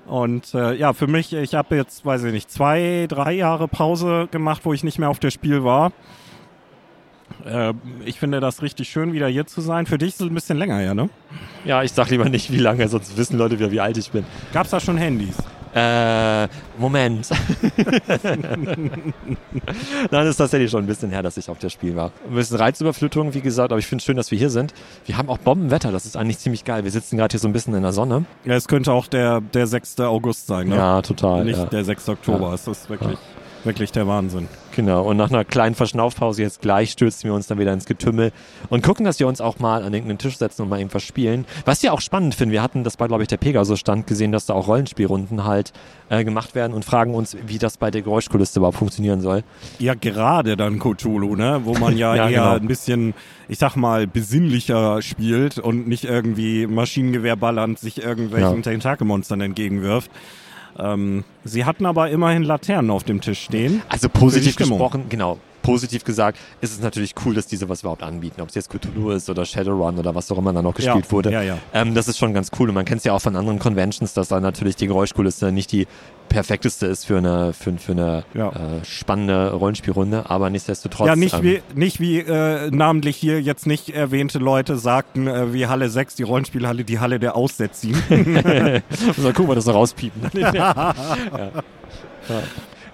Und 0.07 0.53
äh, 0.53 0.73
ja, 0.75 0.93
für 0.93 1.05
mich, 1.05 1.33
ich 1.33 1.53
habe 1.53 1.75
jetzt, 1.75 2.05
weiß 2.05 2.23
ich 2.23 2.33
nicht, 2.33 2.49
zwei, 2.49 3.05
drei 3.09 3.33
Jahre 3.33 3.67
Pause 3.67 4.27
gemacht, 4.31 4.61
wo 4.63 4.73
ich 4.73 4.83
nicht 4.83 4.97
mehr 4.97 5.09
auf 5.09 5.19
der 5.19 5.31
Spiel 5.31 5.63
war. 5.63 5.91
Äh, 7.45 7.73
ich 8.03 8.19
finde 8.19 8.39
das 8.39 8.61
richtig 8.61 8.89
schön, 8.89 9.13
wieder 9.13 9.27
hier 9.27 9.45
zu 9.45 9.61
sein. 9.61 9.85
Für 9.85 9.97
dich 9.97 10.09
ist 10.09 10.21
es 10.21 10.27
ein 10.27 10.33
bisschen 10.33 10.57
länger, 10.57 10.81
ja, 10.81 10.93
ne? 10.93 11.09
Ja, 11.65 11.83
ich 11.83 11.91
sag 11.91 12.09
lieber 12.09 12.29
nicht, 12.29 12.51
wie 12.51 12.57
lange, 12.57 12.87
sonst 12.87 13.17
wissen 13.17 13.37
Leute 13.37 13.59
wieder, 13.59 13.71
wie 13.71 13.79
alt 13.79 13.97
ich 13.97 14.11
bin. 14.11 14.25
Gab's 14.53 14.69
da 14.69 14.79
schon 14.79 14.97
Handys? 14.97 15.37
Äh, 15.75 16.47
Moment. 16.77 17.29
Nein, 20.09 20.27
ist 20.27 20.37
tatsächlich 20.37 20.71
schon 20.71 20.85
ein 20.85 20.87
bisschen 20.87 21.09
her, 21.09 21.21
dass 21.21 21.35
ich 21.35 21.49
auf 21.49 21.59
der 21.59 21.69
Spiel 21.69 21.97
war. 21.97 22.13
Ein 22.29 22.35
bisschen 22.35 22.55
Reizüberflutung, 22.55 23.33
wie 23.33 23.41
gesagt, 23.41 23.73
aber 23.73 23.79
ich 23.79 23.85
finde 23.85 23.99
es 24.01 24.05
schön, 24.05 24.15
dass 24.15 24.31
wir 24.31 24.37
hier 24.37 24.49
sind. 24.49 24.73
Wir 25.05 25.17
haben 25.17 25.27
auch 25.27 25.37
Bombenwetter, 25.37 25.91
das 25.91 26.05
ist 26.05 26.15
eigentlich 26.15 26.39
ziemlich 26.39 26.63
geil. 26.63 26.85
Wir 26.85 26.91
sitzen 26.91 27.17
gerade 27.17 27.33
hier 27.33 27.41
so 27.41 27.49
ein 27.49 27.53
bisschen 27.53 27.73
in 27.73 27.81
der 27.81 27.91
Sonne. 27.91 28.23
Ja, 28.45 28.53
es 28.53 28.69
könnte 28.69 28.93
auch 28.93 29.07
der, 29.07 29.41
der 29.41 29.67
6. 29.67 29.99
August 29.99 30.47
sein, 30.47 30.69
ne? 30.69 30.77
Ja, 30.77 31.01
total. 31.01 31.43
Nicht 31.43 31.59
ja. 31.59 31.65
der 31.65 31.83
6. 31.83 32.07
Oktober. 32.07 32.53
Es 32.53 32.67
ist 32.67 32.89
wirklich, 32.89 33.17
wirklich 33.65 33.91
der 33.91 34.07
Wahnsinn. 34.07 34.47
Genau, 34.75 35.03
und 35.03 35.17
nach 35.17 35.29
einer 35.29 35.45
kleinen 35.45 35.73
Verschnaufpause 35.75 36.41
jetzt 36.41 36.61
gleich 36.61 36.91
stürzen 36.91 37.29
wir 37.29 37.33
uns 37.33 37.47
dann 37.47 37.59
wieder 37.59 37.71
ins 37.71 37.85
Getümmel 37.85 38.31
und 38.69 38.83
gucken, 38.83 39.05
dass 39.05 39.19
wir 39.19 39.27
uns 39.27 39.39
auch 39.41 39.59
mal 39.59 39.83
an 39.83 39.93
irgendeinen 39.93 40.17
Tisch 40.17 40.37
setzen 40.37 40.63
und 40.63 40.69
mal 40.69 40.79
irgendwas 40.79 41.03
spielen. 41.03 41.45
Was 41.63 41.81
wir 41.81 41.93
auch 41.93 42.01
spannend 42.01 42.35
finden, 42.35 42.51
wir 42.51 42.61
hatten 42.61 42.83
das 42.83 42.97
bei, 42.97 43.07
glaube 43.07 43.23
ich, 43.23 43.29
der 43.29 43.37
Pegasus-Stand 43.37 44.05
gesehen, 44.07 44.31
dass 44.31 44.45
da 44.45 44.53
auch 44.53 44.67
Rollenspielrunden 44.67 45.45
halt 45.45 45.71
äh, 46.09 46.23
gemacht 46.23 46.55
werden 46.55 46.73
und 46.73 46.83
fragen 46.85 47.13
uns, 47.15 47.37
wie 47.47 47.57
das 47.57 47.77
bei 47.77 47.89
der 47.91 48.01
Geräuschkulisse 48.01 48.59
überhaupt 48.59 48.77
funktionieren 48.77 49.21
soll. 49.21 49.43
Ja, 49.79 49.93
gerade 49.93 50.57
dann 50.57 50.79
Cthulhu, 50.79 51.35
ne? 51.35 51.61
Wo 51.63 51.73
man 51.73 51.97
ja, 51.97 52.15
Ja, 52.15 52.29
eher 52.29 52.39
genau. 52.41 52.55
ein 52.55 52.67
bisschen, 52.67 53.13
ich 53.47 53.57
sag 53.59 53.75
mal, 53.75 54.07
besinnlicher 54.07 55.01
spielt 55.01 55.57
und 55.57 55.87
nicht 55.87 56.03
irgendwie 56.03 56.67
Maschinengewehr 56.67 57.35
ballernd 57.37 57.79
sich 57.79 58.03
irgendwelchen 58.03 58.57
Ja. 58.57 58.61
Tentakelmonstern 58.61 59.41
entgegenwirft. 59.41 60.11
Ähm, 60.77 61.23
sie 61.43 61.65
hatten 61.65 61.85
aber 61.85 62.09
immerhin 62.09 62.43
Laternen 62.43 62.91
auf 62.91 63.03
dem 63.03 63.21
Tisch 63.21 63.43
stehen. 63.43 63.81
Also 63.89 64.09
positiv 64.09 64.55
gesprochen, 64.55 65.05
genau, 65.09 65.37
positiv 65.65 66.03
gesagt, 66.03 66.37
ist 66.61 66.73
es 66.73 66.79
natürlich 66.79 67.15
cool, 67.25 67.33
dass 67.33 67.47
diese 67.47 67.67
was 67.67 67.81
überhaupt 67.81 68.03
anbieten. 68.03 68.41
Ob 68.41 68.49
es 68.49 68.55
jetzt 68.55 68.69
Cthulhu 68.69 69.11
ist 69.11 69.29
oder 69.29 69.45
Shadowrun 69.45 69.97
oder 69.97 70.13
was 70.13 70.31
auch 70.31 70.37
immer 70.37 70.53
da 70.53 70.61
noch 70.61 70.75
gespielt 70.75 71.05
ja, 71.05 71.11
wurde. 71.11 71.31
Ja, 71.31 71.41
ja. 71.41 71.57
Ähm, 71.73 71.95
das 71.95 72.07
ist 72.07 72.17
schon 72.17 72.33
ganz 72.33 72.51
cool 72.59 72.69
und 72.69 72.75
man 72.75 72.85
kennt 72.85 72.99
es 72.99 73.03
ja 73.05 73.13
auch 73.13 73.21
von 73.21 73.35
anderen 73.35 73.59
Conventions, 73.59 74.13
dass 74.13 74.27
da 74.27 74.39
natürlich 74.39 74.75
die 74.75 74.87
Geräuschkulisse 74.87 75.51
nicht 75.51 75.71
die 75.71 75.87
perfekteste 76.35 76.85
ist 76.87 77.05
für 77.05 77.17
eine, 77.17 77.53
für, 77.53 77.71
für 77.77 77.93
eine 77.93 78.25
Ja. 78.33 78.49
äh, 78.49 78.83
spannende 78.83 79.53
Rollenspielrunde, 79.53 80.29
aber 80.29 80.49
nichtsdestotrotz. 80.49 81.07
ja, 81.07 81.15
nicht 81.15 81.35
ähm, 81.35 81.43
wie, 81.43 81.61
nicht 81.75 82.01
wie 82.01 82.19
äh, 82.19 82.69
namentlich 82.71 83.15
hier 83.15 83.41
jetzt 83.41 83.65
nicht 83.65 83.91
erwähnte 83.91 84.39
Leute 84.39 84.75
sagten, 84.77 85.27
äh, 85.27 85.53
wie 85.53 85.67
Halle 85.67 85.89
6, 85.89 86.15
die 86.15 86.23
Rollenspielhalle, 86.23 86.83
die 86.83 86.99
Halle 86.99 87.19
der 87.19 87.37
Aussätzigen. 87.37 88.01
Mal 88.33 88.83
gucken, 89.33 89.47
wir 89.47 89.55
das 89.55 89.65
noch 89.65 89.75
rauspiepen. 89.75 90.29
ja. 90.33 90.51
Ja. 90.53 90.93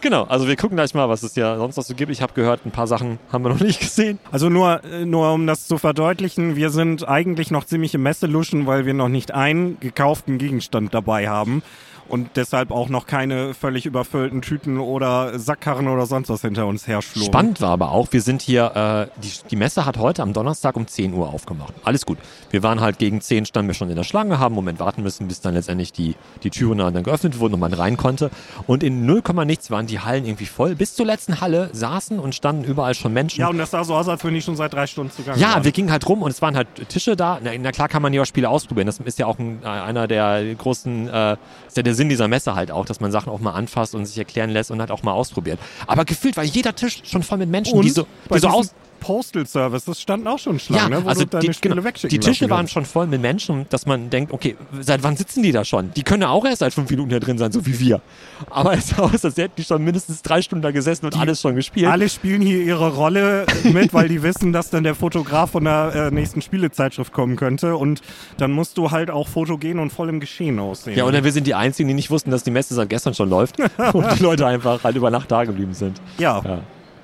Genau, 0.02 0.24
also 0.24 0.48
wir 0.48 0.56
gucken 0.56 0.78
gleich 0.78 0.94
mal, 0.94 1.10
was 1.10 1.22
es 1.24 1.36
ja 1.36 1.58
sonst 1.58 1.78
noch 1.78 1.84
so 1.84 1.94
gibt. 1.96 2.12
Ich 2.12 2.22
habe 2.22 2.34
gehört, 2.34 2.66
ein 2.66 2.72
paar 2.72 2.88
Sachen 2.88 3.20
haben 3.32 3.44
wir 3.44 3.50
noch 3.50 3.60
nicht 3.60 3.80
gesehen. 3.80 4.20
Also 4.32 4.50
nur, 4.50 4.82
nur 5.06 5.32
um 5.34 5.46
das 5.48 5.68
zu 5.68 5.78
verdeutlichen, 5.78 6.56
wir 6.56 6.72
sind 6.72 7.08
eigentlich 7.08 7.52
noch 7.52 7.66
ziemlich 7.66 7.94
im 7.94 8.02
Messeluschen, 8.04 8.66
weil 8.66 8.86
wir 8.88 8.96
noch 8.96 9.10
nicht 9.10 9.32
einen 9.32 9.80
gekauften 9.80 10.40
Gegenstand 10.40 10.94
dabei 10.94 11.30
haben 11.30 11.62
und 12.08 12.30
deshalb 12.36 12.72
auch 12.72 12.90
noch 12.90 13.08
keine 13.08 13.54
völlig 13.54 13.86
überfüllten 13.86 14.42
Tüten 14.42 14.80
oder 14.80 15.38
Sackkarren 15.40 15.88
oder 15.88 16.06
sonst 16.06 16.30
was 16.30 16.42
hinter 16.42 16.68
uns 16.68 16.88
herschlugen. 16.88 17.26
Spannend 17.28 17.62
war 17.62 17.70
aber 17.72 17.92
auch, 17.92 18.08
wir 18.12 18.22
sind 18.22 18.42
hier, 18.42 19.10
äh, 19.16 19.22
die, 19.22 19.32
die 19.50 19.56
Messe 19.56 19.86
hat 19.86 19.98
heute 19.98 20.22
am 20.24 20.34
Donnerstag 20.34 20.76
um 20.76 20.88
10 20.88 21.14
Uhr 21.14 21.30
aufgemacht. 21.30 21.74
Alles 21.84 22.06
gut. 22.06 22.18
Wir 22.50 22.64
waren 22.64 22.82
halt 22.82 22.98
gegen 22.98 23.22
10, 23.22 23.46
standen 23.46 23.70
wir 23.70 23.74
schon 23.74 23.90
in 23.90 23.96
der 23.96 24.04
Schlange, 24.04 24.40
haben 24.40 24.54
einen 24.54 24.56
Moment 24.56 24.80
warten 24.80 25.04
müssen, 25.04 25.28
bis 25.28 25.42
dann 25.42 25.54
letztendlich 25.54 25.94
die, 25.94 26.16
die 26.44 26.50
Türen 26.50 26.80
dann 26.80 27.04
geöffnet 27.04 27.40
wurden 27.40 27.56
und 27.56 27.60
man 27.60 27.74
rein 27.74 27.98
konnte. 27.98 28.30
Und 28.68 28.84
in 28.84 29.06
0, 29.06 29.22
nichts 29.46 29.72
waren 29.72 29.88
die 29.88 30.00
Hallen 30.00 30.26
irgendwie 30.26 30.46
voll. 30.46 30.76
Bis 30.76 30.96
zur 30.96 31.06
letzten 31.06 31.42
Halle 31.42 31.70
saßen 31.74 32.20
und 32.20 32.36
standen 32.36 32.64
überall 32.64 32.94
schon 32.96 33.14
Menschen. 33.14 33.40
Ja, 33.42 33.48
und 33.50 33.58
das 33.58 33.72
sah 33.72 33.84
so 33.84 33.96
aus, 33.96 34.08
als 34.08 34.24
wenn 34.24 34.34
die 34.34 34.42
schon 34.42 34.56
seit 34.56 34.74
drei 34.74 34.88
Stunden 34.88 35.12
zugange 35.12 35.40
Ja, 35.40 35.54
waren. 35.54 35.64
wir 35.64 35.72
gingen 35.72 35.92
halt 35.92 36.08
rum 36.08 36.22
und 36.22 36.32
es 36.32 36.42
waren 36.42 36.56
halt 36.56 36.68
Tische 36.90 37.16
da. 37.16 37.40
Na, 37.44 37.52
na 37.60 37.72
klar 37.72 37.88
kann 37.88 38.02
man 38.02 38.14
ja 38.14 38.22
auch 38.22 38.26
Spiele 38.26 38.50
ausprobieren. 38.50 38.88
Das 38.88 39.00
ist 39.00 39.20
ja 39.20 39.26
auch 39.26 39.40
ein, 39.40 39.62
äh, 39.64 39.68
einer 39.68 40.08
der 40.08 40.56
großen, 40.56 41.08
äh, 41.08 41.38
ist 41.68 41.78
ja 41.78 41.84
der 41.84 41.91
Sinn 41.96 42.10
dieser 42.10 42.28
Messe 42.28 42.56
halt 42.56 42.72
auch, 42.72 42.86
dass 42.86 43.00
man 43.00 43.12
Sachen 43.12 43.30
auch 43.32 43.40
mal 43.40 43.52
anfasst 43.52 43.96
und 43.96 44.06
sich 44.06 44.18
erklären 44.18 44.50
lässt 44.50 44.72
und 44.72 44.80
halt 44.80 44.92
auch 44.92 45.04
mal 45.04 45.14
ausprobiert. 45.14 45.60
Aber 45.88 46.06
gefühlt 46.06 46.38
war 46.38 46.44
jeder 46.44 46.76
Tisch 46.76 47.02
schon 47.06 47.24
voll 47.24 47.38
mit 47.38 47.50
Menschen, 47.50 47.78
und 47.78 47.86
die 47.86 47.90
so, 47.90 48.08
die 48.34 48.40
so 48.40 48.48
aus, 48.48 48.74
Postal 49.02 49.46
Services 49.46 50.00
standen 50.00 50.28
auch 50.28 50.40
schon 50.40 50.60
Schlangen, 50.60 50.92
ja, 50.92 51.00
ne, 51.00 51.04
wo 51.04 51.10
also 51.10 51.24
du 51.24 51.28
deine 51.28 51.48
die, 51.48 51.54
Spiele 51.54 51.74
genau, 51.76 51.86
wegschicken 51.86 52.18
die 52.18 52.26
Tische 52.26 52.50
waren 52.50 52.68
schon 52.68 52.86
voll 52.86 53.08
mit 53.08 53.20
Menschen, 53.20 53.66
dass 53.70 53.86
man 53.86 54.10
denkt, 54.10 54.32
okay, 54.32 54.56
seit 54.80 55.04
wann 55.04 55.18
sitzen 55.18 55.44
die 55.44 55.52
da 55.52 55.66
schon? 55.66 55.92
Die 55.94 56.04
können 56.04 56.22
ja 56.22 56.30
auch 56.30 56.46
erst 56.46 56.60
seit 56.60 56.74
fünf 56.74 56.90
Minuten 56.90 57.10
hier 57.10 57.20
drin 57.20 57.38
sein, 57.38 57.52
so 57.52 57.66
wie 57.66 57.80
wir. 57.80 58.02
Aber 58.50 58.74
es 58.74 58.90
sah 58.90 59.00
aus, 59.00 59.26
als 59.26 59.36
hätten 59.38 59.56
die 59.58 59.64
schon 59.64 59.84
mindestens 59.84 60.22
drei 60.22 60.42
Stunden 60.42 60.62
da 60.62 60.72
gesessen 60.72 61.08
und 61.08 61.18
alles 61.20 61.42
schon 61.42 61.56
gespielt. 61.56 61.88
Alle 61.88 62.08
spielen 62.10 62.42
hier 62.42 62.62
ihre 62.64 62.94
Rolle 62.94 63.46
mit, 63.64 63.94
weil 63.94 64.08
die 64.08 64.22
wissen, 64.24 64.54
dass 64.54 64.70
dann 64.70 64.84
der 64.84 64.96
Fotograf 64.96 65.52
von 65.52 65.64
der 65.64 65.94
äh, 65.96 66.12
nächsten 66.12 66.42
Spielezeitschrift 66.42 67.12
kommen 67.12 67.36
könnte. 67.36 67.76
Und 67.76 68.02
dann 68.38 68.52
musst 68.52 68.78
du 68.78 68.92
halt 68.92 69.10
auch 69.10 69.28
fotogen 69.28 69.80
und 69.80 69.92
voll 69.92 70.10
im 70.10 70.20
Geschehen 70.20 70.60
aussehen. 70.60 70.96
Ja, 70.96 71.06
und 71.06 71.14
dann 71.14 71.24
wir 71.24 71.32
sind 71.32 71.48
die 71.48 71.56
Einzigen, 71.56 71.88
die 71.90 71.96
nicht 71.96 72.12
wussten, 72.12 72.30
dass 72.30 72.44
die 72.44 72.52
Messe 72.52 72.76
seit 72.76 72.90
gestern 72.90 73.16
schon 73.16 73.30
läuft 73.30 73.58
und 73.94 74.06
die 74.16 74.22
Leute 74.22 74.46
einfach 74.46 74.84
halt 74.84 74.96
über 74.96 75.10
Nacht 75.10 75.32
da 75.32 75.44
geblieben 75.44 75.74
sind. 75.74 76.00
ja, 76.20 76.42
Ja. 76.46 76.62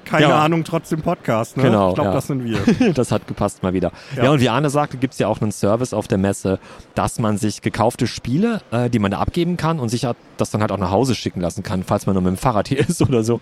Keine 0.07 0.27
Ja. 0.29 0.39
Ahnung, 0.39 0.63
trotzdem 0.63 1.01
Podcast. 1.01 1.57
Ne? 1.57 1.63
Genau, 1.63 1.89
Ich 1.89 1.95
glaube, 1.95 2.09
ja. 2.09 2.15
das 2.15 2.27
sind 2.27 2.43
wir. 2.43 2.93
Das 2.93 3.11
hat 3.11 3.27
gepasst 3.27 3.63
mal 3.63 3.73
wieder. 3.73 3.91
Ja, 4.15 4.23
Ja. 4.25 4.31
und 4.31 4.39
wie 4.41 4.49
Arne 4.49 4.69
sagte, 4.69 4.97
gibt's 4.97 5.19
ja 5.19 5.27
auch 5.27 5.41
einen 5.41 5.51
Service 5.51 5.93
auf 5.93 6.07
der 6.07 6.17
Messe, 6.17 6.59
dass 6.95 7.19
man 7.19 7.37
sich 7.37 7.61
gekaufte 7.61 8.07
Spiele, 8.07 8.61
äh, 8.71 8.89
die 8.89 8.99
man 8.99 9.11
da 9.11 9.19
abgeben 9.19 9.57
kann 9.57 9.79
und 9.79 9.89
sich 9.89 10.05
hat, 10.05 10.17
das 10.37 10.49
dann 10.51 10.61
halt 10.61 10.71
auch 10.71 10.77
nach 10.77 10.91
Hause 10.91 11.15
schicken 11.15 11.41
lassen 11.41 11.63
kann, 11.63 11.83
falls 11.83 12.05
man 12.05 12.13
nur 12.13 12.23
mit 12.23 12.31
dem 12.31 12.37
Fahrrad 12.37 12.67
hier 12.69 12.79
ist 12.79 13.01
oder 13.01 13.23
so. 13.23 13.39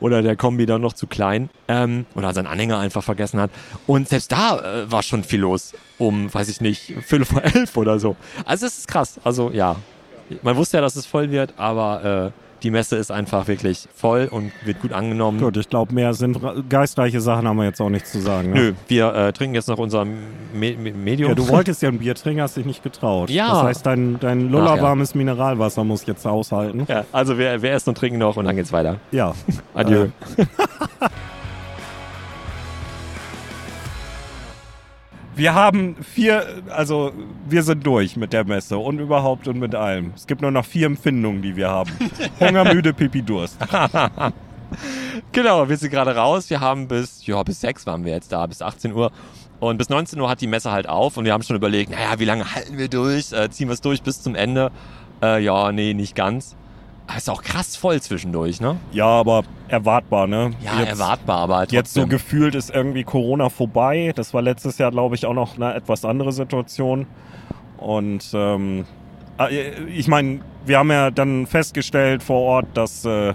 Oder 0.00 0.22
der 0.22 0.36
Kombi 0.36 0.66
dann 0.66 0.80
noch 0.82 0.92
zu 0.92 1.06
klein. 1.06 1.50
Ähm, 1.68 2.06
oder 2.14 2.32
seinen 2.34 2.46
Anhänger 2.46 2.78
einfach 2.78 3.02
vergessen 3.02 3.40
hat. 3.40 3.50
Und 3.86 4.08
selbst 4.08 4.30
da 4.32 4.58
äh, 4.58 4.90
war 4.90 5.02
schon 5.02 5.24
viel 5.24 5.40
los. 5.40 5.72
Um, 5.98 6.32
weiß 6.32 6.48
ich 6.48 6.60
nicht, 6.60 6.92
Viertel 7.02 7.24
vor 7.24 7.42
elf 7.44 7.76
oder 7.76 7.98
so. 7.98 8.16
Also 8.44 8.66
es 8.66 8.78
ist 8.78 8.88
krass. 8.88 9.20
Also 9.24 9.50
ja, 9.52 9.76
man 10.42 10.56
wusste 10.56 10.76
ja, 10.78 10.80
dass 10.80 10.96
es 10.96 11.06
voll 11.06 11.30
wird, 11.30 11.54
aber 11.58 12.32
äh, 12.34 12.51
die 12.62 12.70
Messe 12.70 12.96
ist 12.96 13.10
einfach 13.10 13.48
wirklich 13.48 13.88
voll 13.94 14.28
und 14.30 14.52
wird 14.64 14.80
gut 14.80 14.92
angenommen. 14.92 15.40
Gut, 15.40 15.56
ich 15.56 15.68
glaube, 15.68 15.94
mehr 15.94 16.14
sind 16.14 16.38
geistreiche 16.68 17.20
Sachen 17.20 17.48
haben 17.48 17.56
wir 17.56 17.64
jetzt 17.64 17.80
auch 17.80 17.88
nicht 17.88 18.06
zu 18.06 18.20
sagen. 18.20 18.50
Ne? 18.50 18.60
Nö, 18.60 18.72
wir 18.88 19.14
äh, 19.14 19.32
trinken 19.32 19.54
jetzt 19.54 19.68
noch 19.68 19.78
unser 19.78 20.04
Me 20.04 20.76
Me 20.76 20.92
Medium. 20.92 21.30
Ja, 21.30 21.34
du 21.34 21.48
wolltest 21.48 21.82
ja 21.82 21.88
ein 21.88 21.98
Bier 21.98 22.14
trinken, 22.14 22.42
hast 22.42 22.56
dich 22.56 22.66
nicht 22.66 22.82
getraut. 22.82 23.30
Ja. 23.30 23.48
Das 23.48 23.62
heißt, 23.64 23.86
dein, 23.86 24.18
dein 24.20 24.50
lullerwarmes 24.50 25.14
Mineralwasser 25.14 25.84
muss 25.84 26.06
jetzt 26.06 26.26
aushalten. 26.26 26.86
Ja, 26.88 27.04
also 27.12 27.38
wir, 27.38 27.62
wir 27.62 27.72
essen 27.72 27.90
und 27.90 27.98
trinken 27.98 28.18
noch 28.18 28.36
und 28.36 28.44
dann 28.44 28.56
geht's 28.56 28.72
weiter. 28.72 28.98
Ja. 29.10 29.34
Adieu. 29.74 30.08
Äh, 30.36 30.46
Wir 35.34 35.54
haben 35.54 35.96
vier, 36.02 36.62
also 36.68 37.12
wir 37.48 37.62
sind 37.62 37.86
durch 37.86 38.16
mit 38.16 38.32
der 38.32 38.44
Messe 38.44 38.76
und 38.76 38.98
überhaupt 38.98 39.48
und 39.48 39.58
mit 39.58 39.74
allem. 39.74 40.12
Es 40.14 40.26
gibt 40.26 40.42
nur 40.42 40.50
noch 40.50 40.64
vier 40.64 40.86
Empfindungen, 40.86 41.40
die 41.40 41.56
wir 41.56 41.70
haben. 41.70 41.90
Hunger, 42.40 42.72
müde, 42.72 42.92
Pipi, 42.92 43.22
Durst. 43.22 43.56
Genau, 45.32 45.68
wir 45.68 45.76
sind 45.76 45.90
gerade 45.90 46.16
raus. 46.16 46.48
Wir 46.48 46.60
haben 46.60 46.88
bis, 46.88 47.26
ja, 47.26 47.42
bis 47.42 47.60
6 47.60 47.86
waren 47.86 48.04
wir 48.04 48.12
jetzt 48.14 48.32
da, 48.32 48.46
bis 48.46 48.62
18 48.62 48.94
Uhr. 48.94 49.12
Und 49.60 49.78
bis 49.78 49.88
19 49.88 50.18
Uhr 50.20 50.28
hat 50.28 50.40
die 50.40 50.46
Messe 50.46 50.72
halt 50.72 50.88
auf 50.88 51.16
und 51.16 51.24
wir 51.24 51.32
haben 51.32 51.42
schon 51.42 51.56
überlegt, 51.56 51.90
naja, 51.90 52.18
wie 52.18 52.24
lange 52.24 52.54
halten 52.54 52.78
wir 52.78 52.88
durch? 52.88 53.32
Äh, 53.32 53.50
ziehen 53.50 53.68
wir 53.68 53.74
es 53.74 53.80
durch 53.80 54.02
bis 54.02 54.22
zum 54.22 54.34
Ende? 54.34 54.72
Äh, 55.22 55.42
ja, 55.42 55.70
nee, 55.72 55.94
nicht 55.94 56.16
ganz. 56.16 56.56
Aber 57.06 57.16
ist 57.16 57.28
auch 57.28 57.42
krass 57.42 57.76
voll 57.76 58.00
zwischendurch, 58.00 58.60
ne? 58.60 58.76
Ja, 58.92 59.06
aber 59.06 59.42
erwartbar, 59.68 60.26
ne? 60.26 60.52
Ja, 60.62 60.78
jetzt, 60.80 60.88
erwartbar, 61.00 61.38
aber 61.38 61.56
halt 61.56 61.72
Jetzt 61.72 61.94
so 61.94 62.00
trotzdem. 62.00 62.10
gefühlt 62.18 62.54
ist 62.54 62.70
irgendwie 62.70 63.04
Corona 63.04 63.48
vorbei. 63.48 64.12
Das 64.14 64.32
war 64.32 64.42
letztes 64.42 64.78
Jahr, 64.78 64.90
glaube 64.90 65.14
ich, 65.14 65.26
auch 65.26 65.34
noch 65.34 65.56
eine 65.56 65.74
etwas 65.74 66.04
andere 66.04 66.32
Situation. 66.32 67.06
Und 67.78 68.30
ähm, 68.34 68.84
äh, 69.38 69.82
ich 69.86 70.08
meine, 70.08 70.40
wir 70.64 70.78
haben 70.78 70.90
ja 70.90 71.10
dann 71.10 71.46
festgestellt 71.46 72.22
vor 72.22 72.40
Ort, 72.40 72.66
dass 72.74 73.04
äh, 73.04 73.34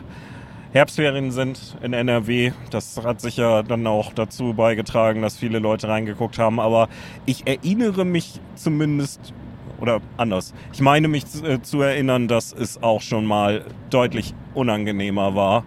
Herbstferien 0.71 1.31
sind 1.31 1.75
in 1.81 1.93
NRW. 1.93 2.51
Das 2.71 3.01
hat 3.03 3.21
sicher 3.21 3.63
dann 3.63 3.85
auch 3.87 4.13
dazu 4.13 4.53
beigetragen, 4.53 5.21
dass 5.21 5.37
viele 5.37 5.59
Leute 5.59 5.87
reingeguckt 5.87 6.39
haben. 6.39 6.59
Aber 6.59 6.87
ich 7.25 7.47
erinnere 7.47 8.05
mich 8.05 8.39
zumindest, 8.55 9.33
oder 9.79 9.99
anders, 10.17 10.53
ich 10.73 10.81
meine 10.81 11.07
mich 11.07 11.25
zu, 11.25 11.45
äh, 11.45 11.61
zu 11.61 11.81
erinnern, 11.81 12.27
dass 12.27 12.53
es 12.53 12.81
auch 12.81 13.01
schon 13.01 13.25
mal 13.25 13.65
deutlich 13.89 14.33
unangenehmer 14.53 15.35
war 15.35 15.63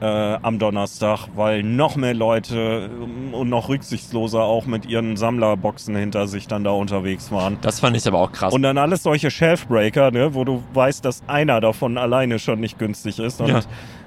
äh, 0.00 0.04
am 0.42 0.58
Donnerstag, 0.58 1.28
weil 1.34 1.62
noch 1.62 1.96
mehr 1.96 2.14
Leute 2.14 2.88
ähm, 2.92 3.34
und 3.34 3.48
noch 3.48 3.68
rücksichtsloser 3.68 4.42
auch 4.42 4.66
mit 4.66 4.86
ihren 4.86 5.16
Sammlerboxen 5.16 5.96
hinter 5.96 6.28
sich 6.28 6.46
dann 6.46 6.64
da 6.64 6.70
unterwegs 6.70 7.32
waren. 7.32 7.58
Das 7.62 7.80
fand 7.80 7.96
ich 7.96 8.06
aber 8.06 8.18
auch 8.20 8.32
krass. 8.32 8.54
Und 8.54 8.62
dann 8.62 8.78
alles 8.78 9.02
solche 9.02 9.30
Shelfbreaker, 9.30 10.10
ne, 10.10 10.34
wo 10.34 10.44
du 10.44 10.62
weißt, 10.74 11.04
dass 11.04 11.22
einer 11.26 11.60
davon 11.60 11.98
alleine 11.98 12.38
schon 12.38 12.60
nicht 12.60 12.78
günstig 12.78 13.18
ist. 13.18 13.40
Und 13.40 13.48
Ja. 13.48 13.60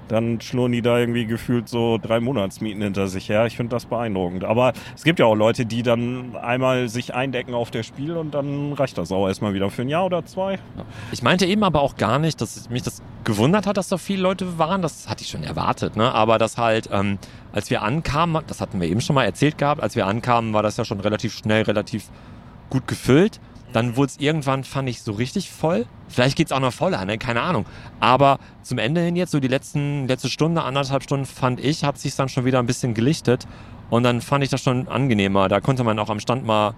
Dann 0.07 0.41
schlurren 0.41 0.71
die 0.71 0.81
da 0.81 0.99
irgendwie 0.99 1.25
gefühlt 1.25 1.69
so 1.69 1.97
drei 1.97 2.19
Monatsmieten 2.19 2.81
hinter 2.81 3.07
sich 3.07 3.29
her. 3.29 3.45
Ich 3.45 3.55
finde 3.55 3.75
das 3.75 3.85
beeindruckend. 3.85 4.43
Aber 4.43 4.73
es 4.95 5.03
gibt 5.03 5.19
ja 5.19 5.25
auch 5.25 5.35
Leute, 5.35 5.65
die 5.65 5.83
dann 5.83 6.35
einmal 6.35 6.89
sich 6.89 7.13
eindecken 7.13 7.53
auf 7.53 7.71
der 7.71 7.83
Spiel 7.83 8.17
und 8.17 8.33
dann 8.33 8.73
reicht 8.73 8.97
das 8.97 9.11
auch 9.11 9.27
erstmal 9.27 9.53
wieder 9.53 9.69
für 9.69 9.83
ein 9.83 9.89
Jahr 9.89 10.05
oder 10.05 10.25
zwei. 10.25 10.59
Ich 11.11 11.23
meinte 11.23 11.45
eben 11.45 11.63
aber 11.63 11.81
auch 11.81 11.95
gar 11.95 12.19
nicht, 12.19 12.41
dass 12.41 12.69
mich 12.69 12.83
das 12.83 13.01
gewundert 13.23 13.65
hat, 13.67 13.77
dass 13.77 13.89
so 13.89 13.97
viele 13.97 14.23
Leute 14.23 14.57
waren. 14.57 14.81
Das 14.81 15.07
hatte 15.07 15.23
ich 15.23 15.29
schon 15.29 15.43
erwartet, 15.43 15.95
ne? 15.95 16.13
Aber 16.13 16.37
dass 16.37 16.57
halt, 16.57 16.89
ähm, 16.91 17.17
als 17.53 17.69
wir 17.69 17.81
ankamen, 17.81 18.43
das 18.47 18.61
hatten 18.61 18.81
wir 18.81 18.89
eben 18.89 19.01
schon 19.01 19.13
mal 19.13 19.25
erzählt 19.25 19.57
gehabt, 19.57 19.81
als 19.81 19.95
wir 19.95 20.07
ankamen, 20.07 20.53
war 20.53 20.63
das 20.63 20.77
ja 20.77 20.85
schon 20.85 20.99
relativ 20.99 21.33
schnell, 21.33 21.63
relativ 21.63 22.09
gut 22.69 22.87
gefüllt. 22.87 23.39
Dann 23.74 23.95
wurde 23.95 24.07
es 24.07 24.19
irgendwann, 24.19 24.63
fand 24.63 24.89
ich, 24.89 25.01
so 25.01 25.13
richtig 25.13 25.49
voll. 25.51 25.86
Vielleicht 26.09 26.36
geht's 26.36 26.51
auch 26.51 26.59
noch 26.59 26.74
voller, 26.74 27.03
ne? 27.05 27.17
keine 27.17 27.41
Ahnung. 27.41 27.65
Aber 27.99 28.39
zum 28.63 28.78
Ende 28.78 29.01
hin 29.01 29.15
jetzt, 29.15 29.32
so 29.32 29.39
die 29.39 29.47
letzten, 29.47 30.07
letzte 30.07 30.30
Stunde, 30.30 30.63
anderthalb 30.63 31.03
Stunden, 31.03 31.26
fand 31.26 31.63
ich, 31.63 31.84
hat 31.84 31.97
sich 31.97 32.15
dann 32.15 32.28
schon 32.30 32.45
wieder 32.45 32.59
ein 32.59 32.65
bisschen 32.65 32.93
gelichtet. 32.93 33.47
Und 33.89 34.03
dann 34.03 34.22
fand 34.22 34.43
ich 34.43 34.49
das 34.49 34.61
schon 34.61 34.88
angenehmer. 34.88 35.47
Da 35.47 35.59
konnte 35.61 35.84
man 35.84 35.99
auch 35.99 36.09
am 36.09 36.19
Stand 36.19 36.45
mal 36.45 36.74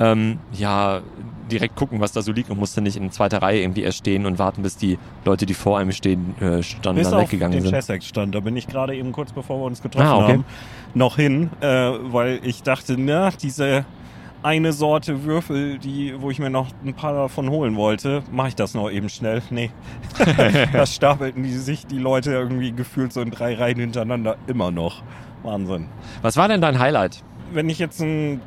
ähm, 0.00 0.38
ja, 0.52 1.02
direkt 1.50 1.76
gucken, 1.76 2.00
was 2.00 2.12
da 2.12 2.22
so 2.22 2.32
liegt 2.32 2.50
und 2.50 2.58
musste 2.58 2.80
nicht 2.80 2.96
in 2.96 3.10
zweiter 3.12 3.42
Reihe 3.42 3.60
irgendwie 3.60 3.82
erst 3.82 3.98
stehen 3.98 4.26
und 4.26 4.38
warten, 4.38 4.62
bis 4.62 4.76
die 4.76 4.98
Leute, 5.24 5.46
die 5.46 5.54
vor 5.54 5.78
einem 5.78 5.92
stehen, 5.92 6.34
äh, 6.40 6.62
standen, 6.62 7.00
Bis 7.00 7.10
dann 7.10 7.18
auf 7.20 7.24
weggegangen 7.24 7.58
den 7.58 7.62
sind. 7.62 7.74
Chessex-Stand. 7.74 8.34
Da 8.34 8.40
bin 8.40 8.56
ich 8.56 8.66
gerade 8.66 8.96
eben 8.96 9.12
kurz 9.12 9.32
bevor 9.32 9.60
wir 9.60 9.64
uns 9.66 9.82
getroffen 9.82 10.06
Ah, 10.06 10.16
okay. 10.16 10.32
haben, 10.32 10.44
noch 10.94 11.16
hin, 11.16 11.50
äh, 11.60 11.66
weil 11.66 12.40
ich 12.42 12.62
dachte, 12.62 12.96
na, 12.98 13.30
diese 13.30 13.84
eine 14.44 14.74
Sorte 14.74 15.24
Würfel, 15.24 15.78
die, 15.78 16.20
wo 16.20 16.30
ich 16.30 16.38
mir 16.38 16.50
noch 16.50 16.68
ein 16.84 16.92
paar 16.92 17.14
davon 17.14 17.48
holen 17.48 17.76
wollte, 17.76 18.22
mache 18.30 18.48
ich 18.48 18.54
das 18.54 18.74
noch 18.74 18.90
eben 18.90 19.08
schnell. 19.08 19.42
Nee. 19.48 19.70
das 20.72 20.94
stapelten 20.94 21.42
die 21.42 21.52
sich 21.52 21.86
die 21.86 21.98
Leute 21.98 22.32
irgendwie 22.32 22.72
gefühlt 22.72 23.14
so 23.14 23.22
in 23.22 23.30
drei 23.30 23.54
Reihen 23.54 23.78
hintereinander 23.78 24.36
immer 24.46 24.70
noch. 24.70 25.02
Wahnsinn. 25.42 25.88
Was 26.20 26.36
war 26.36 26.48
denn 26.48 26.60
dein 26.60 26.78
Highlight? 26.78 27.24
Wenn 27.54 27.70
ich 27.70 27.78
jetzt 27.78 28.02
einen, 28.02 28.42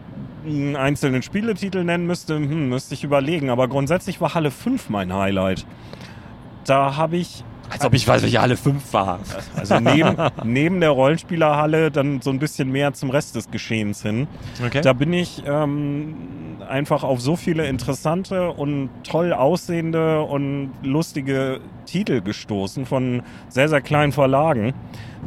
einen 0.45 0.75
einzelnen 0.75 1.23
Spieletitel 1.23 1.83
nennen 1.83 2.05
müsste, 2.05 2.35
hm, 2.35 2.69
müsste 2.69 2.93
ich 2.93 3.03
überlegen. 3.03 3.49
Aber 3.49 3.67
grundsätzlich 3.67 4.21
war 4.21 4.35
Halle 4.35 4.51
5 4.51 4.89
mein 4.89 5.11
Highlight. 5.11 5.65
Da 6.65 6.95
habe 6.95 7.17
ich 7.17 7.43
Als 7.69 7.85
ob 7.85 7.93
ich 7.93 8.07
weiß, 8.07 8.21
welche 8.23 8.39
alle 8.39 8.57
fünf 8.57 8.93
war. 8.93 9.19
also 9.55 9.79
neben, 9.79 10.15
neben 10.43 10.79
der 10.79 10.91
Rollenspielerhalle 10.91 11.91
dann 11.91 12.21
so 12.21 12.29
ein 12.29 12.39
bisschen 12.39 12.71
mehr 12.71 12.93
zum 12.93 13.09
Rest 13.09 13.35
des 13.35 13.51
Geschehens 13.51 14.01
hin. 14.01 14.27
Okay. 14.65 14.81
Da 14.81 14.93
bin 14.93 15.13
ich 15.13 15.43
ähm, 15.45 16.15
einfach 16.67 17.03
auf 17.03 17.21
so 17.21 17.35
viele 17.35 17.67
interessante 17.67 18.51
und 18.51 18.89
toll 19.03 19.33
aussehende 19.33 20.21
und 20.21 20.71
lustige 20.83 21.59
Titel 21.85 22.21
gestoßen 22.21 22.85
von 22.85 23.23
sehr, 23.49 23.69
sehr 23.69 23.81
kleinen 23.81 24.11
Verlagen, 24.11 24.73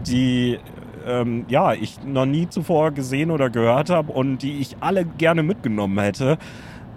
die 0.07 0.59
ähm, 1.07 1.45
ja, 1.49 1.73
ich 1.73 2.03
noch 2.05 2.27
nie 2.27 2.49
zuvor 2.49 2.93
gesehen 2.93 3.31
oder 3.31 3.51
gehört 3.51 3.91
habe 3.91 4.13
und 4.13 4.39
die 4.39 4.59
ich 4.59 4.77
alle 4.81 5.05
gerne 5.05 5.43
mitgenommen 5.43 5.99
hätte. 5.99 6.39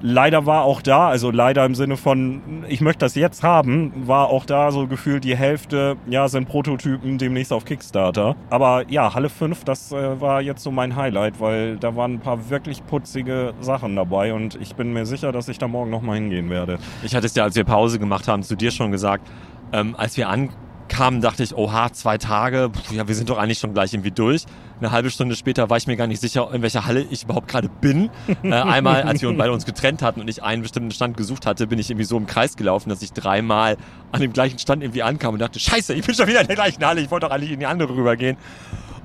Leider 0.06 0.46
war 0.46 0.66
auch 0.66 0.82
da, 0.82 1.08
also 1.08 1.32
leider 1.32 1.66
im 1.66 1.76
Sinne 1.76 1.96
von, 1.96 2.66
ich 2.68 2.82
möchte 2.82 3.06
das 3.06 3.16
jetzt 3.16 3.42
haben, 3.42 3.94
war 4.06 4.28
auch 4.28 4.46
da 4.46 4.70
so 4.70 4.86
gefühlt 4.86 5.24
die 5.24 5.38
Hälfte, 5.38 5.96
ja, 6.10 6.28
sind 6.28 6.50
Prototypen 6.50 7.18
demnächst 7.18 7.54
auf 7.54 7.64
Kickstarter. 7.64 8.36
Aber 8.50 8.84
ja, 8.90 9.14
Halle 9.14 9.30
5, 9.30 9.64
das 9.64 9.94
äh, 9.94 10.20
war 10.20 10.42
jetzt 10.42 10.62
so 10.62 10.72
mein 10.72 10.98
Highlight, 10.98 11.40
weil 11.40 11.78
da 11.78 11.96
waren 11.96 12.16
ein 12.16 12.20
paar 12.20 12.50
wirklich 12.50 12.86
putzige 12.86 13.54
Sachen 13.62 13.96
dabei 13.96 14.34
und 14.34 14.56
ich 14.56 14.76
bin 14.76 14.92
mir 14.92 15.06
sicher, 15.06 15.32
dass 15.32 15.48
ich 15.48 15.58
da 15.58 15.70
morgen 15.70 15.90
nochmal 15.90 16.18
hingehen 16.18 16.50
werde. 16.50 16.80
Ich 17.02 17.16
hatte 17.16 17.28
es 17.28 17.36
ja, 17.36 17.44
als 17.44 17.56
wir 17.56 17.64
Pause 17.64 17.98
gemacht 17.98 18.28
haben, 18.28 18.44
zu 18.44 18.58
dir 18.58 18.72
schon 18.72 18.92
gesagt. 18.92 19.26
Ähm, 19.72 19.96
als 19.98 20.18
wir 20.18 20.28
ankamen, 20.28 20.58
dachte 20.94 21.44
ich, 21.44 21.56
oha, 21.56 21.92
zwei 21.92 22.18
Tage, 22.18 22.70
pf, 22.72 22.92
ja, 22.92 23.08
wir 23.08 23.16
sind 23.16 23.30
doch 23.30 23.38
eigentlich 23.38 23.60
schon 23.60 23.74
gleich 23.74 23.94
irgendwie 23.94 24.12
durch. 24.12 24.46
Eine 24.80 24.92
halbe 24.92 25.10
Stunde 25.10 25.36
später 25.36 25.70
war 25.70 25.78
ich 25.78 25.88
mir 25.88 25.96
gar 25.96 26.08
nicht 26.08 26.22
sicher, 26.22 26.50
in 26.54 26.62
welcher 26.62 26.86
Halle 26.86 27.06
ich 27.10 27.24
überhaupt 27.24 27.48
gerade 27.48 27.70
bin. 27.70 28.10
Äh, 28.44 28.52
einmal, 28.52 29.04
als 29.04 29.22
wir 29.22 29.30
uns 29.30 29.38
beide 29.38 29.54
uns 29.54 29.66
getrennt 29.66 30.02
hatten 30.02 30.20
und 30.20 30.28
ich 30.28 30.44
einen 30.44 30.64
bestimmten 30.64 30.92
Stand 30.92 31.16
gesucht 31.16 31.46
hatte, 31.46 31.66
bin 31.66 31.80
ich 31.80 31.90
irgendwie 31.90 32.06
so 32.06 32.18
im 32.18 32.28
Kreis 32.28 32.58
gelaufen, 32.58 32.90
dass 32.90 33.02
ich 33.02 33.14
dreimal 33.14 33.78
an 34.12 34.22
dem 34.22 34.34
gleichen 34.34 34.60
Stand 34.60 34.84
irgendwie 34.84 35.02
ankam 35.02 35.34
und 35.34 35.40
dachte, 35.40 35.60
scheiße, 35.60 35.94
ich 35.94 36.06
bin 36.06 36.14
schon 36.14 36.28
wieder 36.28 36.42
in 36.42 36.48
der 36.48 36.56
gleichen 36.56 36.86
Halle, 36.86 37.00
ich 37.00 37.10
wollte 37.10 37.28
doch 37.28 37.34
eigentlich 37.34 37.52
in 37.52 37.60
die 37.60 37.66
andere 37.66 37.96
rübergehen. 37.96 38.38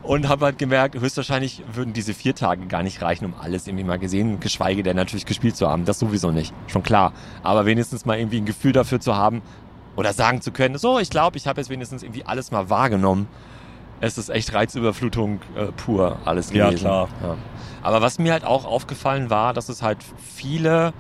Und 0.03 0.29
habe 0.29 0.47
halt 0.47 0.59
gemerkt, 0.59 0.99
höchstwahrscheinlich 0.99 1.63
würden 1.73 1.93
diese 1.93 2.15
vier 2.15 2.35
Tage 2.35 2.67
gar 2.67 2.83
nicht 2.83 3.03
reichen, 3.03 3.27
um 3.27 3.35
alles 3.39 3.67
irgendwie 3.67 3.85
mal 3.85 3.99
gesehen, 3.99 4.41
geschweige 4.41 4.83
denn 4.83 4.97
natürlich 4.97 5.27
gespielt 5.27 5.57
zu 5.57 5.69
haben. 5.69 5.85
Das 5.85 5.99
sowieso 5.99 6.31
nicht, 6.31 6.53
schon 6.67 6.83
klar. 6.83 7.13
Aber 7.43 7.67
wenigstens 7.67 8.07
mal 8.07 8.19
irgendwie 8.19 8.39
ein 8.39 8.47
Gefühl 8.47 8.73
dafür 8.73 9.01
zu 9.01 9.17
haben 9.17 9.43
oder 9.99 10.13
sagen 10.13 10.41
zu 10.41 10.53
können, 10.53 10.79
so, 10.79 11.01
ich 11.01 11.11
glaube, 11.11 11.37
ich 11.37 11.49
habe 11.49 11.61
jetzt 11.61 11.71
wenigstens 11.71 12.05
irgendwie 12.05 12.25
alles 12.25 12.53
mal 12.53 12.71
wahrgenommen. 12.71 13.27
Es 14.01 14.17
ist 14.17 14.29
echt 14.29 14.55
Reizüberflutung 14.55 15.41
äh, 15.57 15.73
pur 15.73 16.19
alles 16.25 16.53
Ja, 16.53 16.67
gewesen. 16.67 16.83
klar. 16.83 17.09
Ja. 17.21 17.37
Aber 17.83 18.01
was 18.01 18.21
mir 18.21 18.31
halt 18.33 18.45
auch 18.45 18.65
aufgefallen 18.65 19.29
war, 19.29 19.53
dass 19.55 19.69
es 19.69 19.83
halt 19.83 19.99
viele 20.25 20.93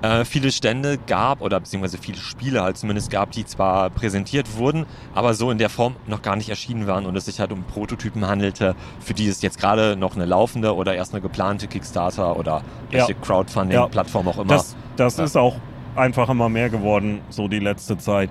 äh, 0.00 0.24
viele 0.24 0.50
Stände 0.50 0.98
gab 1.06 1.42
oder 1.42 1.60
beziehungsweise 1.60 1.96
viele 1.98 2.16
Spiele 2.16 2.62
halt 2.62 2.76
zumindest 2.78 3.10
gab, 3.10 3.30
die 3.32 3.44
zwar 3.44 3.88
präsentiert 3.90 4.56
wurden, 4.56 4.86
aber 5.14 5.34
so 5.34 5.50
in 5.50 5.58
der 5.58 5.68
Form 5.68 5.94
noch 6.06 6.22
gar 6.22 6.34
nicht 6.34 6.48
erschienen 6.48 6.86
waren 6.88 7.04
und 7.06 7.14
es 7.14 7.26
sich 7.26 7.38
halt 7.38 7.52
um 7.52 7.62
Prototypen 7.64 8.26
handelte, 8.26 8.74
für 8.98 9.14
die 9.14 9.28
es 9.28 9.42
jetzt 9.42 9.60
gerade 9.60 9.94
noch 9.94 10.16
eine 10.16 10.24
laufende 10.24 10.74
oder 10.74 10.94
erst 10.94 11.12
eine 11.12 11.20
geplante 11.20 11.68
Kickstarter 11.68 12.36
oder 12.36 12.62
welche 12.90 13.12
Ja. 13.12 13.18
Crowdfunding-Plattform 13.20 14.26
auch 14.26 14.38
immer. 14.38 14.54
Das, 14.54 14.74
das 14.96 15.18
Ja. 15.18 15.24
ist 15.24 15.36
auch 15.36 15.56
einfach 15.96 16.28
immer 16.28 16.48
mehr 16.48 16.70
geworden, 16.70 17.20
so 17.28 17.48
die 17.48 17.58
letzte 17.58 17.98
Zeit. 17.98 18.30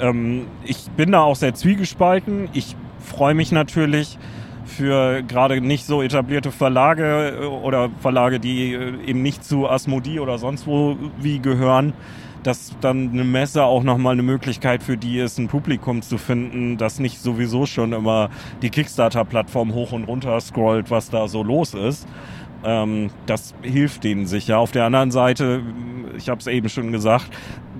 Ähm, 0.00 0.46
ich 0.64 0.90
bin 0.96 1.12
da 1.12 1.22
auch 1.22 1.36
sehr 1.36 1.54
zwiegespalten. 1.54 2.48
Ich 2.52 2.76
freue 3.00 3.34
mich 3.34 3.52
natürlich 3.52 4.18
für 4.64 5.22
gerade 5.22 5.60
nicht 5.60 5.84
so 5.84 6.02
etablierte 6.02 6.52
Verlage 6.52 7.38
äh, 7.40 7.44
oder 7.44 7.90
Verlage, 8.00 8.40
die 8.40 8.72
äh, 8.72 9.04
eben 9.04 9.22
nicht 9.22 9.44
zu 9.44 9.68
Asmodee 9.68 10.20
oder 10.20 10.38
sonst 10.38 10.66
wo 10.66 10.96
wie 11.20 11.40
gehören, 11.40 11.92
dass 12.42 12.74
dann 12.80 13.10
eine 13.10 13.24
Messe 13.24 13.64
auch 13.64 13.82
nochmal 13.82 14.14
eine 14.14 14.22
Möglichkeit 14.22 14.82
für 14.82 14.96
die 14.96 15.18
ist, 15.18 15.38
ein 15.38 15.48
Publikum 15.48 16.02
zu 16.02 16.16
finden, 16.18 16.78
das 16.78 16.98
nicht 16.98 17.20
sowieso 17.20 17.66
schon 17.66 17.92
immer 17.92 18.30
die 18.62 18.70
Kickstarter-Plattform 18.70 19.74
hoch 19.74 19.92
und 19.92 20.04
runter 20.04 20.40
scrollt, 20.40 20.90
was 20.90 21.10
da 21.10 21.28
so 21.28 21.42
los 21.42 21.74
ist. 21.74 22.06
Ähm, 22.64 23.10
das 23.26 23.54
hilft 23.62 24.04
denen 24.04 24.26
sicher. 24.26 24.58
Auf 24.58 24.72
der 24.72 24.84
anderen 24.84 25.10
Seite, 25.10 25.62
ich 26.16 26.28
habe 26.28 26.40
es 26.40 26.46
eben 26.46 26.68
schon 26.68 26.92
gesagt, 26.92 27.30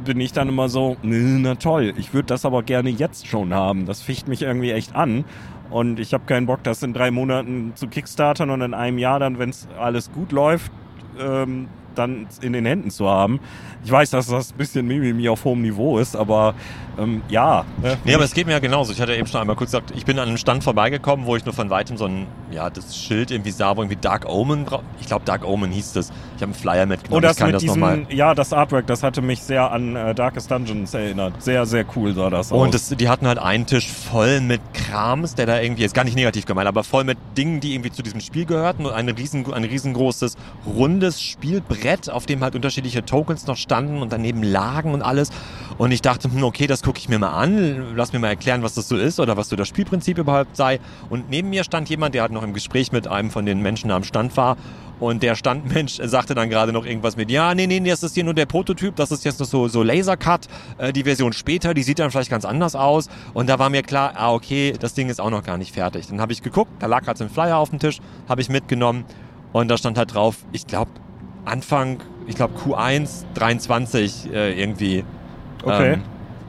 bin 0.05 0.20
ich 0.20 0.33
dann 0.33 0.49
immer 0.49 0.68
so, 0.68 0.97
"Nö, 1.03 1.39
na 1.41 1.57
toll, 1.57 1.93
ich 1.99 2.14
würde 2.14 2.26
das 2.26 2.47
aber 2.47 2.62
gerne 2.62 2.89
jetzt 2.91 3.26
schon 3.26 3.53
haben. 3.53 3.87
Das 3.87 4.01
ficht 4.01 4.28
mich 4.28 4.43
irgendwie 4.43 4.70
echt 4.70 4.95
an. 4.97 5.24
Und 5.70 6.01
ich 6.01 6.14
habe 6.14 6.24
keinen 6.26 6.47
Bock, 6.47 6.62
das 6.64 6.83
in 6.83 6.93
drei 6.95 7.11
Monaten 7.11 7.72
zu 7.76 7.87
kickstartern 7.87 8.51
und 8.51 8.61
in 8.61 8.74
einem 8.74 8.99
Jahr 8.99 9.20
dann, 9.20 9.39
wenn 9.39 9.51
es 9.51 9.68
alles 9.78 10.11
gut 10.11 10.33
läuft, 10.33 10.72
ähm, 11.20 11.68
dann 12.01 12.26
in 12.40 12.53
den 12.53 12.66
Händen 12.66 12.90
zu 12.90 13.09
haben. 13.09 13.40
Ich 13.84 13.90
weiß, 13.90 14.11
dass 14.11 14.26
das 14.26 14.53
ein 14.53 14.59
bisschen 14.59 14.86
Mimimi 14.86 15.28
auf 15.28 15.44
hohem 15.44 15.62
Niveau 15.62 15.98
ist, 15.98 16.16
aber 16.16 16.55
ähm, 16.98 17.22
ja. 17.28 17.64
Ne? 17.82 17.96
Nee, 18.05 18.14
aber 18.14 18.24
es 18.24 18.34
geht 18.34 18.46
mir 18.46 18.53
ja 18.53 18.59
genauso. 18.59 18.92
Ich 18.92 19.01
hatte 19.01 19.14
eben 19.14 19.26
schon 19.26 19.40
einmal 19.40 19.57
kurz 19.57 19.70
gesagt, 19.70 19.92
ich 19.96 20.05
bin 20.05 20.18
an 20.18 20.28
einem 20.28 20.36
Stand 20.36 20.64
vorbeigekommen, 20.64 21.26
wo 21.26 21.36
ich 21.36 21.44
nur 21.44 21.55
von 21.55 21.70
weitem 21.70 21.96
so 21.96 22.07
ein, 22.07 22.26
ja, 22.51 22.70
das 22.70 22.96
Schild 22.96 23.30
irgendwie 23.30 23.51
sah, 23.51 23.76
wo 23.76 23.82
irgendwie 23.82 24.01
Dark 24.01 24.28
Omen, 24.28 24.66
ich 25.01 25.07
glaube 25.07 25.24
Dark 25.24 25.44
Omen 25.44 25.70
hieß 25.70 25.92
das. 25.92 26.12
Ich 26.41 26.43
habe 26.43 26.53
einen 26.53 26.61
Flyer 26.61 26.86
mitgenommen, 26.86 27.16
Und 27.16 27.22
das 27.22 27.32
ich 27.32 27.38
kann 27.38 27.49
mit 27.49 27.57
das 27.57 27.62
diesem, 27.62 28.07
ja, 28.09 28.34
das 28.34 28.53
Artwork, 28.53 28.86
das 28.86 29.03
hatte 29.03 29.20
mich 29.20 29.43
sehr 29.43 29.70
an 29.70 29.95
äh, 29.95 30.14
Darkest 30.14 30.51
Dungeons 30.51 30.95
erinnert. 30.95 31.43
Sehr, 31.43 31.66
sehr 31.66 31.84
cool 31.95 32.14
sah 32.14 32.30
das 32.30 32.51
aus. 32.51 32.64
Und 32.64 32.72
das, 32.72 32.88
die 32.88 33.09
hatten 33.09 33.26
halt 33.26 33.38
einen 33.38 33.66
Tisch 33.66 33.91
voll 33.91 34.41
mit 34.41 34.61
Krams, 34.72 35.34
der 35.34 35.47
da 35.47 35.61
irgendwie, 35.61 35.84
ist 35.84 35.95
gar 35.95 36.05
nicht 36.05 36.14
negativ 36.14 36.47
gemeint, 36.47 36.66
aber 36.66 36.82
voll 36.82 37.05
mit 37.05 37.18
Dingen, 37.36 37.61
die 37.61 37.74
irgendwie 37.74 37.91
zu 37.91 38.03
diesem 38.03 38.20
Spiel 38.20 38.47
gehörten 38.47 38.86
und 38.86 38.93
ein, 38.93 39.09
riesen, 39.11 39.53
ein 39.53 39.64
riesengroßes, 39.64 40.36
rundes 40.66 41.20
Spielbrett 41.20 41.80
Brett, 41.80 42.11
auf 42.11 42.26
dem 42.26 42.43
halt 42.43 42.55
unterschiedliche 42.55 43.05
Tokens 43.05 43.47
noch 43.47 43.57
standen 43.57 44.03
und 44.03 44.12
daneben 44.12 44.43
lagen 44.43 44.95
und 44.95 45.03
alles. 45.03 45.30
Und 45.78 45.93
ich 45.93 46.03
dachte, 46.03 46.30
hm, 46.30 46.43
okay, 46.43 46.66
das 46.66 46.82
gucke 46.82 46.99
ich 46.99 47.09
mir 47.09 47.18
mal 47.18 47.32
an, 47.32 47.97
lass 47.97 48.12
mir 48.12 48.18
mal 48.18 48.28
erklären, 48.28 48.62
was 48.62 48.74
das 48.74 48.88
so 48.88 48.97
ist 48.97 49.18
oder 49.18 49.36
was 49.36 49.49
so 49.49 49.57
das 49.57 49.68
Spielprinzip 49.68 50.18
überhaupt 50.18 50.57
sei. 50.57 50.78
Und 51.09 51.30
neben 51.30 51.51
mir 51.51 51.64
stand 51.64 51.88
jemand, 51.88 52.14
der 52.14 52.22
halt 52.22 52.32
noch 52.32 52.43
im 52.43 52.55
Gespräch 52.55 52.93
mit 52.93 53.09
einem 53.09 53.30
von 53.30 53.47
den 53.47 53.61
Menschen 53.61 53.91
am 53.91 54.05
Stand 54.05 54.36
war 54.36 54.57
und 55.01 55.22
der 55.22 55.34
Standmensch 55.34 55.98
sagte 56.03 56.34
dann 56.34 56.51
gerade 56.51 56.72
noch 56.72 56.86
irgendwas 56.86 57.16
mit, 57.16 57.30
ja, 57.30 57.55
nee, 57.55 57.66
nee, 57.66 57.80
das 57.80 58.03
ist 58.03 58.14
hier 58.14 58.24
nur 58.24 58.34
der 58.34 58.46
Prototyp, 58.46 58.94
das 58.96 59.11
ist 59.11 59.24
jetzt 59.24 59.40
noch 59.40 59.46
so, 59.46 59.66
so 59.66 59.82
Lasercut, 59.82 60.46
äh, 60.78 60.92
die 60.92 61.05
Version 61.05 61.32
später, 61.32 61.74
die 61.74 61.82
sieht 61.82 61.98
dann 61.98 62.11
vielleicht 62.11 62.30
ganz 62.30 62.44
anders 62.44 62.76
aus. 62.76 63.09
Und 63.32 63.48
da 63.48 63.59
war 63.59 63.70
mir 63.70 63.82
klar, 63.82 64.12
ah, 64.14 64.32
okay, 64.32 64.74
das 64.78 64.94
Ding 64.94 65.09
ist 65.09 65.20
auch 65.20 65.30
noch 65.30 65.42
gar 65.42 65.57
nicht 65.57 65.74
fertig. 65.74 66.07
Dann 66.09 66.20
habe 66.20 66.32
ich 66.32 66.42
geguckt, 66.42 66.70
da 66.78 66.86
lag 66.86 67.07
halt 67.07 67.18
so 67.18 67.24
ein 67.24 67.30
Flyer 67.30 67.57
auf 67.57 67.70
dem 67.70 67.78
Tisch, 67.78 67.98
habe 68.28 68.40
ich 68.42 68.48
mitgenommen 68.48 69.05
und 69.53 69.68
da 69.68 69.76
stand 69.76 69.98
halt 69.98 70.14
drauf, 70.14 70.36
ich 70.53 70.66
glaube, 70.66 70.90
Anfang, 71.44 72.01
ich 72.26 72.36
glaube 72.36 72.55
Q1 72.59 73.24
23 73.34 74.32
äh, 74.32 74.61
irgendwie. 74.61 75.05
Okay. 75.62 75.94
Ähm, 75.94 76.03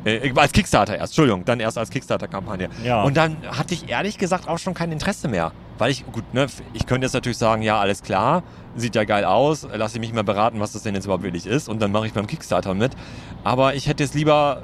äh, 0.03 0.31
als 0.35 0.51
Kickstarter 0.51 0.97
erst, 0.97 1.11
Entschuldigung, 1.11 1.45
dann 1.45 1.59
erst 1.59 1.77
als 1.77 1.89
Kickstarter-Kampagne. 1.89 2.69
Ja. 2.83 3.03
Und 3.03 3.15
dann 3.17 3.37
hatte 3.47 3.73
ich 3.73 3.89
ehrlich 3.89 4.17
gesagt 4.17 4.47
auch 4.47 4.57
schon 4.57 4.73
kein 4.73 4.91
Interesse 4.91 5.27
mehr. 5.27 5.51
Weil 5.81 5.89
ich, 5.89 6.05
gut, 6.11 6.31
ne, 6.35 6.45
ich 6.73 6.85
könnte 6.85 7.05
jetzt 7.05 7.13
natürlich 7.13 7.39
sagen, 7.39 7.63
ja, 7.63 7.79
alles 7.79 8.03
klar, 8.03 8.43
sieht 8.75 8.93
ja 8.93 9.03
geil 9.03 9.25
aus, 9.25 9.67
lass 9.73 9.95
ich 9.95 9.99
mich 9.99 10.13
mal 10.13 10.23
beraten, 10.23 10.59
was 10.59 10.73
das 10.73 10.83
denn 10.83 10.93
jetzt 10.93 11.05
überhaupt 11.05 11.23
wirklich 11.23 11.47
ist 11.47 11.67
und 11.67 11.81
dann 11.81 11.91
mache 11.91 12.05
ich 12.05 12.13
beim 12.13 12.27
Kickstarter 12.27 12.75
mit. 12.75 12.91
Aber 13.43 13.73
ich 13.73 13.87
hätte 13.87 14.03
jetzt 14.03 14.13
lieber, 14.13 14.61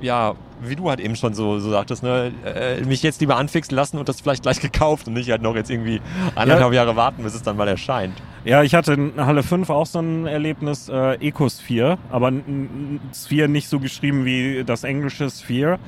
ja, 0.00 0.36
wie 0.62 0.76
du 0.76 0.88
halt 0.88 1.00
eben 1.00 1.16
schon 1.16 1.34
so, 1.34 1.58
so 1.58 1.70
sagtest, 1.70 2.04
ne, 2.04 2.30
äh, 2.44 2.80
mich 2.82 3.02
jetzt 3.02 3.20
lieber 3.20 3.38
anfixen 3.38 3.74
lassen 3.74 3.98
und 3.98 4.08
das 4.08 4.20
vielleicht 4.20 4.44
gleich 4.44 4.60
gekauft 4.70 5.08
und 5.08 5.14
nicht 5.14 5.28
halt 5.32 5.42
noch 5.42 5.56
jetzt 5.56 5.68
irgendwie 5.68 6.00
anderthalb 6.36 6.72
Jahre 6.74 6.94
warten, 6.94 7.24
bis 7.24 7.34
es 7.34 7.42
dann 7.42 7.56
mal 7.56 7.66
erscheint. 7.66 8.14
Ja, 8.44 8.62
ich 8.62 8.76
hatte 8.76 8.92
in 8.92 9.12
Halle 9.16 9.42
5 9.42 9.68
auch 9.68 9.86
so 9.86 9.98
ein 9.98 10.26
Erlebnis, 10.28 10.88
äh, 10.88 11.14
Ecosphere, 11.14 11.98
aber 12.08 12.28
n- 12.28 12.44
n- 12.46 13.00
Sphere 13.12 13.48
nicht 13.48 13.68
so 13.68 13.80
geschrieben 13.80 14.24
wie 14.24 14.62
das 14.64 14.84
englische 14.84 15.28
Sphere. 15.28 15.80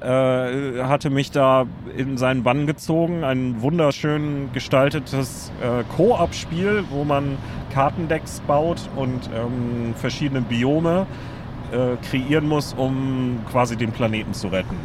Äh, 0.00 0.82
hatte 0.82 1.08
mich 1.08 1.30
da 1.30 1.64
in 1.96 2.18
seinen 2.18 2.42
Bann 2.42 2.66
gezogen. 2.66 3.24
Ein 3.24 3.62
wunderschön 3.62 4.50
gestaltetes 4.52 5.50
äh, 5.62 5.84
Koop-Spiel, 5.96 6.84
wo 6.90 7.04
man 7.04 7.38
Kartendecks 7.72 8.40
baut 8.46 8.90
und 8.94 9.30
ähm, 9.34 9.94
verschiedene 9.94 10.42
Biome 10.42 11.06
äh, 11.72 11.96
kreieren 12.06 12.46
muss, 12.46 12.74
um 12.74 13.40
quasi 13.50 13.76
den 13.76 13.92
Planeten 13.92 14.34
zu 14.34 14.48
retten. 14.48 14.76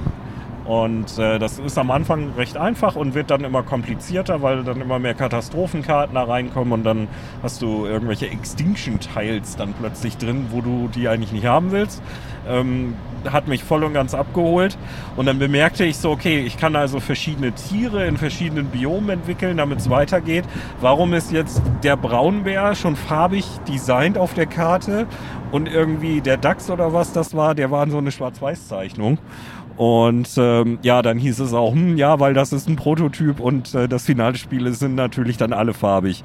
Und 0.71 1.19
äh, 1.19 1.37
das 1.37 1.59
ist 1.59 1.77
am 1.77 1.91
Anfang 1.91 2.31
recht 2.37 2.55
einfach 2.55 2.95
und 2.95 3.13
wird 3.13 3.29
dann 3.29 3.43
immer 3.43 3.61
komplizierter, 3.61 4.41
weil 4.41 4.63
dann 4.63 4.79
immer 4.79 4.99
mehr 4.99 5.13
Katastrophenkarten 5.13 6.15
da 6.15 6.23
reinkommen 6.23 6.71
und 6.71 6.85
dann 6.85 7.09
hast 7.43 7.61
du 7.61 7.85
irgendwelche 7.85 8.27
Extinction-Tiles 8.27 9.57
dann 9.57 9.73
plötzlich 9.73 10.15
drin, 10.15 10.45
wo 10.49 10.61
du 10.61 10.87
die 10.87 11.09
eigentlich 11.09 11.33
nicht 11.33 11.45
haben 11.45 11.71
willst. 11.71 12.01
Ähm, 12.47 12.95
hat 13.29 13.49
mich 13.49 13.65
voll 13.65 13.83
und 13.83 13.93
ganz 13.93 14.13
abgeholt. 14.13 14.77
Und 15.17 15.25
dann 15.25 15.39
bemerkte 15.39 15.83
ich 15.83 15.97
so, 15.97 16.09
okay, 16.09 16.39
ich 16.39 16.57
kann 16.57 16.77
also 16.77 17.01
verschiedene 17.01 17.51
Tiere 17.51 18.07
in 18.07 18.15
verschiedenen 18.15 18.67
Biomen 18.67 19.09
entwickeln, 19.09 19.57
damit 19.57 19.79
es 19.79 19.89
weitergeht. 19.89 20.45
Warum 20.79 21.13
ist 21.13 21.33
jetzt 21.33 21.61
der 21.83 21.97
Braunbär 21.97 22.75
schon 22.75 22.95
farbig 22.95 23.45
designt 23.67 24.17
auf 24.17 24.33
der 24.35 24.45
Karte 24.45 25.05
und 25.51 25.67
irgendwie 25.67 26.21
der 26.21 26.37
Dachs 26.37 26.69
oder 26.69 26.93
was 26.93 27.11
das 27.11 27.35
war, 27.35 27.55
der 27.55 27.71
war 27.71 27.89
so 27.89 27.97
eine 27.97 28.11
Schwarz-Weiß-Zeichnung. 28.11 29.17
Und 29.81 30.29
ähm, 30.37 30.77
ja, 30.83 31.01
dann 31.01 31.17
hieß 31.17 31.39
es 31.39 31.53
auch, 31.55 31.73
hm, 31.73 31.97
ja, 31.97 32.19
weil 32.19 32.35
das 32.35 32.53
ist 32.53 32.69
ein 32.69 32.75
Prototyp 32.75 33.39
und 33.39 33.73
äh, 33.73 33.87
das 33.87 34.05
finale 34.05 34.35
Spiele 34.35 34.73
sind 34.73 34.93
natürlich 34.93 35.37
dann 35.37 35.53
alle 35.53 35.73
farbig. 35.73 36.23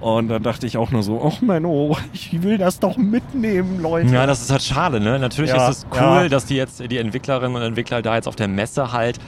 Und 0.00 0.28
dann 0.28 0.42
dachte 0.42 0.66
ich 0.66 0.78
auch 0.78 0.90
nur 0.90 1.02
so, 1.02 1.22
ach 1.22 1.42
Menno, 1.42 1.98
ich 2.14 2.42
will 2.42 2.56
das 2.56 2.80
doch 2.80 2.96
mitnehmen, 2.96 3.82
Leute. 3.82 4.08
Ja, 4.08 4.24
das 4.26 4.40
ist 4.40 4.50
halt 4.50 4.62
schade, 4.62 5.00
ne? 5.00 5.18
Natürlich 5.18 5.50
Ja, 5.50 5.68
ist 5.68 5.80
es 5.80 5.86
cool, 5.92 5.98
ja. 6.00 6.28
dass 6.30 6.46
die 6.46 6.56
jetzt, 6.56 6.80
die 6.90 6.96
Entwicklerinnen 6.96 7.54
und 7.54 7.60
Entwickler 7.60 8.00
da 8.00 8.14
jetzt 8.14 8.26
auf 8.26 8.36
der 8.36 8.48
Messe 8.48 8.92
halt 8.92 9.18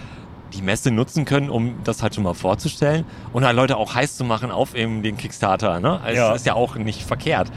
die 0.54 0.62
Messe 0.62 0.90
nutzen 0.90 1.26
können, 1.26 1.50
um 1.50 1.74
das 1.84 2.02
halt 2.02 2.14
schon 2.14 2.24
mal 2.24 2.32
vorzustellen 2.32 3.04
und 3.34 3.44
halt 3.44 3.56
Leute 3.56 3.76
auch 3.76 3.94
heiß 3.94 4.16
zu 4.16 4.24
machen 4.24 4.50
auf 4.50 4.74
eben 4.74 5.02
den 5.02 5.18
Kickstarter, 5.18 5.80
ne? 5.80 6.00
Also 6.02 6.18
Ja. 6.18 6.32
Ist 6.34 6.46
ja 6.46 6.54
auch 6.54 6.76
nicht 6.76 7.02
verkehrt. 7.02 7.48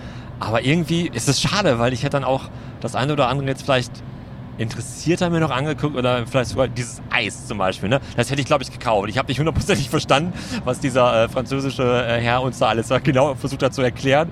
Aber 0.41 0.65
irgendwie 0.65 1.07
ist 1.13 1.29
es 1.29 1.39
schade, 1.39 1.79
weil 1.79 1.93
ich 1.93 2.03
hätte 2.03 2.17
dann 2.17 2.25
auch 2.25 2.49
das 2.81 2.95
eine 2.95 3.13
oder 3.13 3.29
andere 3.29 3.47
jetzt 3.47 3.61
vielleicht 3.63 4.03
interessierter 4.59 5.29
mir 5.31 5.39
noch 5.39 5.49
angeguckt 5.51 5.95
oder 5.95 6.27
vielleicht 6.27 6.51
sogar 6.51 6.67
dieses 6.67 7.01
Eis 7.09 7.47
zum 7.47 7.57
Beispiel. 7.57 7.89
Ne? 7.89 7.99
Das 8.15 8.29
hätte 8.29 8.41
ich, 8.41 8.45
glaube 8.47 8.63
ich, 8.63 8.71
gekauft. 8.71 9.09
Ich 9.09 9.17
habe 9.17 9.27
nicht 9.29 9.39
hundertprozentig 9.39 9.89
verstanden, 9.89 10.33
was 10.65 10.79
dieser 10.79 11.23
äh, 11.23 11.29
französische 11.29 11.83
äh, 12.07 12.21
Herr 12.21 12.41
uns 12.43 12.59
da 12.59 12.67
alles 12.67 12.89
genau 13.03 13.33
versucht 13.35 13.63
hat 13.63 13.73
zu 13.73 13.81
erklären. 13.81 14.29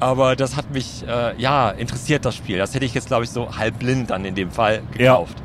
Aber 0.00 0.34
das 0.34 0.56
hat 0.56 0.72
mich, 0.72 1.04
äh, 1.06 1.40
ja, 1.40 1.70
interessiert, 1.70 2.24
das 2.24 2.34
Spiel. 2.34 2.58
Das 2.58 2.74
hätte 2.74 2.84
ich 2.84 2.94
jetzt, 2.94 3.06
glaube 3.06 3.22
ich, 3.22 3.30
so 3.30 3.56
halb 3.56 3.78
blind 3.78 4.10
dann 4.10 4.24
in 4.24 4.34
dem 4.34 4.50
Fall 4.50 4.82
gekauft. 4.96 5.36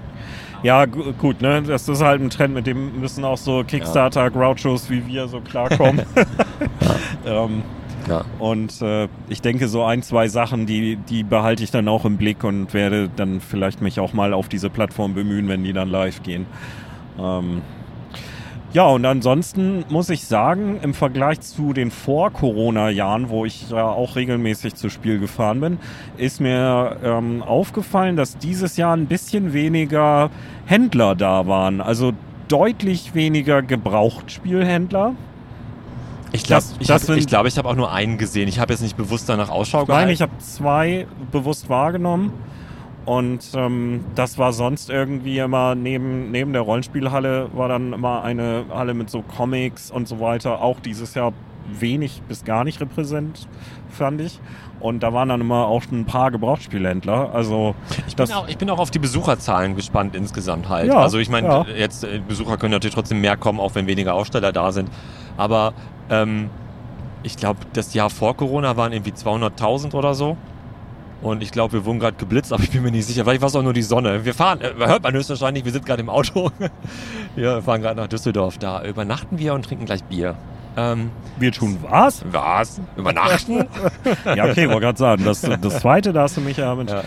Ja, 0.64 0.86
gu- 0.86 1.14
gut, 1.14 1.42
ne? 1.44 1.62
Das 1.62 1.88
ist 1.88 2.02
halt 2.02 2.20
ein 2.22 2.32
Trend, 2.32 2.56
mit 2.56 2.66
dem 2.66 3.00
müssen 3.00 3.24
auch 3.24 3.38
so 3.38 3.64
Kickstarter-Grouchos 3.64 4.90
wie 4.90 5.06
wir 5.06 5.28
so 5.28 5.42
klarkommen. 5.42 6.02
ähm, 7.28 7.62
Ja. 8.08 8.24
und 8.40 8.82
äh, 8.82 9.08
ich 9.30 9.42
denke, 9.42 9.68
so 9.68 9.84
ein, 9.84 10.02
zwei 10.02 10.28
Sachen, 10.28 10.66
die, 10.66 10.96
die 10.96 11.24
behalte 11.24 11.64
ich 11.64 11.72
dann 11.72 11.88
auch 11.88 12.06
im 12.06 12.18
Blick 12.18 12.44
und 12.44 12.74
werde 12.74 13.10
dann 13.16 13.42
vielleicht 13.42 13.82
mich 13.82 14.00
auch 14.00 14.14
mal 14.14 14.34
auf 14.34 14.48
diese 14.48 14.70
Plattform 14.70 15.14
bemühen, 15.14 15.48
wenn 15.48 15.64
die 15.64 15.74
dann 15.74 15.90
live 15.90 16.24
gehen. 16.24 16.46
Ähm, 17.20 17.62
ja, 18.74 18.86
und 18.86 19.06
ansonsten 19.06 19.86
muss 19.90 20.10
ich 20.10 20.26
sagen, 20.26 20.80
im 20.84 20.94
Vergleich 20.94 21.40
zu 21.40 21.72
den 21.72 21.90
Vor-Corona-Jahren, 21.90 23.30
wo 23.30 23.46
ich 23.46 23.70
ja 23.70 23.88
auch 23.88 24.18
regelmäßig 24.18 24.76
zu 24.76 24.90
Spiel 24.90 25.20
gefahren 25.20 25.62
bin, 25.62 25.80
ist 26.18 26.42
mir 26.42 26.98
ähm, 27.02 27.42
aufgefallen, 27.44 28.18
dass 28.18 28.38
dieses 28.38 28.76
Jahr 28.76 28.96
ein 28.96 29.06
bisschen 29.06 29.54
weniger 29.54 30.30
Händler 30.66 31.16
da 31.16 31.48
waren. 31.48 31.80
Also 31.80 32.12
deutlich 32.50 33.16
weniger 33.16 33.62
Gebrauchtspielhändler. 33.62 35.16
Ich 36.32 36.44
glaube, 36.44 36.64
ich, 36.80 36.88
das 36.88 37.08
hab, 37.08 37.16
ich, 37.16 37.28
glaub, 37.28 37.46
ich 37.46 37.58
habe 37.58 37.70
auch 37.70 37.76
nur 37.76 37.92
einen 37.92 38.18
gesehen. 38.18 38.48
Ich 38.48 38.60
habe 38.60 38.74
jetzt 38.74 38.82
nicht 38.82 38.98
bewusst 38.98 39.30
danach 39.30 39.50
Ausschau 39.50 39.80
Nein, 39.80 39.88
gehalten. 39.88 40.12
ich 40.12 40.22
habe 40.22 40.38
zwei 40.40 41.08
bewusst 41.32 41.70
wahrgenommen. 41.70 42.34
Und 43.06 43.52
ähm, 43.54 44.04
das 44.16 44.38
war 44.38 44.52
sonst 44.52 44.90
irgendwie 44.90 45.40
immer 45.40 45.76
neben, 45.76 46.30
neben 46.30 46.52
der 46.52 46.64
Rollenspielhalle 46.64 47.50
war 47.54 47.70
dann 47.70 47.94
immer 47.94 48.22
eine 48.24 48.66
Halle 48.70 48.94
mit 48.94 49.10
so 49.10 49.22
Comics 49.22 49.90
und 49.90 50.10
so 50.10 50.20
weiter. 50.20 50.62
Auch 50.62 50.82
dieses 50.82 51.14
Jahr 51.14 51.32
wenig 51.72 52.22
bis 52.28 52.44
gar 52.44 52.66
nicht 52.66 52.82
repräsent, 52.82 53.48
fand 53.90 54.20
ich. 54.20 54.40
Und 54.80 55.02
da 55.04 55.14
waren 55.14 55.30
dann 55.30 55.42
immer 55.42 55.68
auch 55.68 55.84
ein 55.92 56.06
paar 56.06 56.32
Gebrauchsspielhändler. 56.32 57.34
Also 57.34 57.76
Ich 58.08 58.16
das 58.16 58.30
bin, 58.30 58.38
auch, 58.38 58.48
ich 58.48 58.58
bin 58.58 58.70
auch 58.70 58.80
auf 58.80 58.92
die 58.92 59.00
Besucherzahlen 59.00 59.76
gespannt 59.76 60.16
insgesamt 60.16 60.70
halt. 60.70 60.88
Ja, 60.88 60.98
also 60.98 61.18
ich 61.18 61.30
meine, 61.30 61.48
ja. 61.48 61.66
jetzt 61.78 62.04
äh, 62.04 62.22
Besucher 62.26 62.58
können 62.58 62.74
natürlich 62.74 62.94
trotzdem 62.94 63.22
mehr 63.22 63.38
kommen, 63.38 63.60
auch 63.60 63.74
wenn 63.76 63.88
weniger 63.88 64.14
Aussteller 64.14 64.52
da 64.52 64.72
sind. 64.72 64.90
Aber 65.38 65.74
ähm, 66.10 66.50
ich 67.24 67.38
glaube, 67.38 67.60
das 67.74 67.94
Jahr 67.94 68.10
vor 68.10 68.36
Corona 68.38 68.78
waren 68.78 68.94
irgendwie 68.94 69.12
200.000 69.12 69.94
oder 69.94 70.14
so. 70.14 70.38
Und 71.22 71.42
ich 71.42 71.52
glaube, 71.52 71.74
wir 71.74 71.86
wurden 71.86 72.00
gerade 72.00 72.18
geblitzt, 72.18 72.54
aber 72.54 72.64
ich 72.64 72.72
bin 72.72 72.84
mir 72.84 72.92
nicht 72.92 73.06
sicher. 73.06 73.24
Vielleicht 73.24 73.42
war 73.42 73.50
es 73.50 73.56
auch 73.56 73.64
nur 73.64 73.74
die 73.74 73.82
Sonne. 73.82 74.24
Wir 74.26 74.34
fahren, 74.34 74.62
äh, 74.62 74.74
hört 74.78 75.04
man 75.04 75.14
höchstwahrscheinlich, 75.14 75.66
wir 75.66 75.72
sind 75.72 75.86
gerade 75.86 76.02
im 76.02 76.10
Auto. 76.10 76.52
wir 77.36 77.62
fahren 77.62 77.82
gerade 77.82 78.00
nach 78.00 78.08
Düsseldorf. 78.08 78.58
Da 78.58 78.84
übernachten 78.84 79.38
wir 79.40 79.54
und 79.54 79.66
trinken 79.66 79.86
gleich 79.86 80.04
Bier. 80.04 80.36
Ähm, 80.78 81.10
wird 81.38 81.56
schon 81.56 81.78
was? 81.82 82.24
was? 82.32 82.80
Übernachten? 82.96 83.66
Ja, 84.36 84.46
okay, 84.46 84.68
wollte 84.68 84.82
gerade 84.82 84.98
sagen. 84.98 85.24
Das, 85.26 85.42
das 85.42 85.80
zweite, 85.80 86.14
da 86.14 86.24
hast 86.24 86.38
du 86.38 86.42
mich 86.42 86.58
ja 86.58 86.76
mit. 86.76 86.92
Ja. 86.92 87.04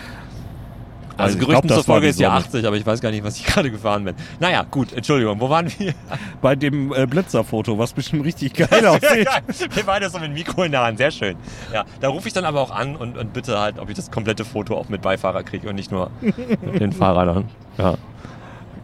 Also 1.17 1.35
Also, 1.35 1.37
Gerüchten 1.39 1.67
glaub, 1.67 1.79
zufolge 1.79 2.07
ist 2.07 2.19
ja 2.19 2.29
Sonne. 2.29 2.45
80, 2.45 2.65
aber 2.65 2.75
ich 2.77 2.85
weiß 2.85 3.01
gar 3.01 3.11
nicht, 3.11 3.23
was 3.23 3.37
ich 3.37 3.45
gerade 3.47 3.69
gefahren 3.71 4.03
bin. 4.05 4.15
Naja, 4.39 4.65
gut, 4.69 4.93
Entschuldigung, 4.93 5.39
wo 5.39 5.49
waren 5.49 5.71
wir? 5.77 5.93
Bei 6.41 6.55
dem 6.55 6.93
äh, 6.93 7.05
Blitzerfoto, 7.05 7.77
was 7.77 7.93
bestimmt 7.93 8.25
richtig 8.25 8.53
geil 8.53 8.85
aussieht. 8.87 9.27
wir 9.73 9.87
waren 9.87 10.01
jetzt 10.01 10.13
so 10.13 10.19
mit 10.19 10.29
dem 10.29 10.33
Mikro 10.33 10.63
in 10.63 10.71
der 10.71 10.83
Hand, 10.83 10.97
sehr 10.97 11.11
schön. 11.11 11.35
Ja, 11.73 11.85
da 11.99 12.09
rufe 12.09 12.27
ich 12.27 12.33
dann 12.33 12.45
aber 12.45 12.61
auch 12.61 12.71
an 12.71 12.95
und, 12.95 13.17
und 13.17 13.33
bitte 13.33 13.59
halt, 13.59 13.79
ob 13.79 13.89
ich 13.89 13.95
das 13.95 14.11
komplette 14.11 14.45
Foto 14.45 14.75
auch 14.77 14.89
mit 14.89 15.01
Beifahrer 15.01 15.43
kriege 15.43 15.69
und 15.69 15.75
nicht 15.75 15.91
nur 15.91 16.11
mit 16.21 16.79
den 16.79 16.91
Fahrern. 16.91 17.49
Ja, 17.77 17.95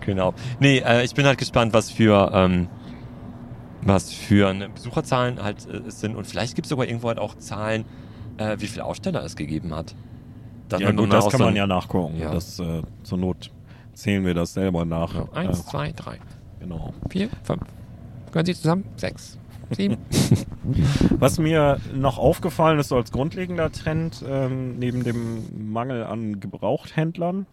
genau. 0.02 0.34
Nee, 0.60 0.80
äh, 0.80 1.04
ich 1.04 1.14
bin 1.16 1.26
halt 1.26 1.38
gespannt, 1.38 1.74
was 1.74 1.92
für, 1.92 2.32
ähm, 2.34 2.68
was 3.82 4.12
für 4.12 4.50
eine 4.50 4.70
Besucherzahlen 4.70 5.42
halt 5.44 5.68
äh, 5.68 5.90
sind 5.90 6.16
und 6.16 6.26
vielleicht 6.28 6.56
gibt 6.56 6.66
es 6.66 6.70
sogar 6.70 6.86
irgendwo 6.88 7.08
halt 7.08 7.20
auch 7.20 7.36
Zahlen, 7.36 7.86
äh, 8.38 8.58
wie 8.60 8.68
viele 8.68 8.86
Aussteller 8.86 9.24
es 9.24 9.36
gegeben 9.36 9.74
hat. 9.76 9.96
Dann 10.70 10.82
Ja 10.82 10.92
gut, 10.92 11.12
das 11.12 11.30
kann 11.30 11.42
man 11.42 11.56
ja 11.56 11.68
nachgucken. 11.68 12.18
Ja. 12.20 12.32
Das 12.34 12.60
äh, 12.60 12.82
zur 13.04 13.18
Not 13.18 13.52
zählen 13.94 14.26
wir 14.26 14.34
das 14.34 14.54
selber 14.54 14.86
nach. 14.86 15.14
Ja, 15.14 15.26
Eins, 15.34 15.62
Äh, 15.62 15.64
zwei, 15.64 15.92
drei, 15.92 16.20
genau. 16.60 16.94
vier, 17.10 17.30
fünf. 17.44 17.62
Gehören 18.32 18.46
Sie 18.46 18.54
zusammen? 18.56 18.84
Sechs, 18.98 19.40
sieben. 19.72 19.98
Was 21.20 21.40
mir 21.40 21.80
noch 21.96 22.18
aufgefallen 22.18 22.80
ist, 22.80 22.90
so 22.90 22.98
als 22.98 23.12
grundlegender 23.12 23.72
Trend, 23.72 24.24
ähm, 24.28 24.78
neben 24.78 25.04
dem 25.04 25.72
Mangel 25.72 26.04
an 26.04 26.40
Gebrauchthändlern, 26.42 27.46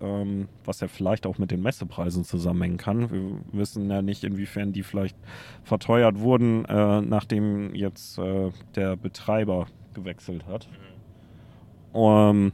ähm, 0.00 0.48
was 0.64 0.80
ja 0.80 0.88
vielleicht 0.88 1.26
auch 1.26 1.38
mit 1.38 1.50
den 1.50 1.62
Messepreisen 1.62 2.24
zusammenhängen 2.24 2.78
kann. 2.78 3.10
Wir 3.10 3.22
wissen 3.52 3.90
ja 3.90 4.02
nicht, 4.02 4.24
inwiefern 4.24 4.72
die 4.72 4.82
vielleicht 4.82 5.16
verteuert 5.62 6.18
wurden, 6.18 6.64
äh, 6.64 7.00
nachdem 7.02 7.74
jetzt 7.74 8.18
äh, 8.18 8.50
der 8.74 8.96
Betreiber 8.96 9.66
gewechselt 9.94 10.46
hat. 10.46 10.68
Ähm, 11.94 12.52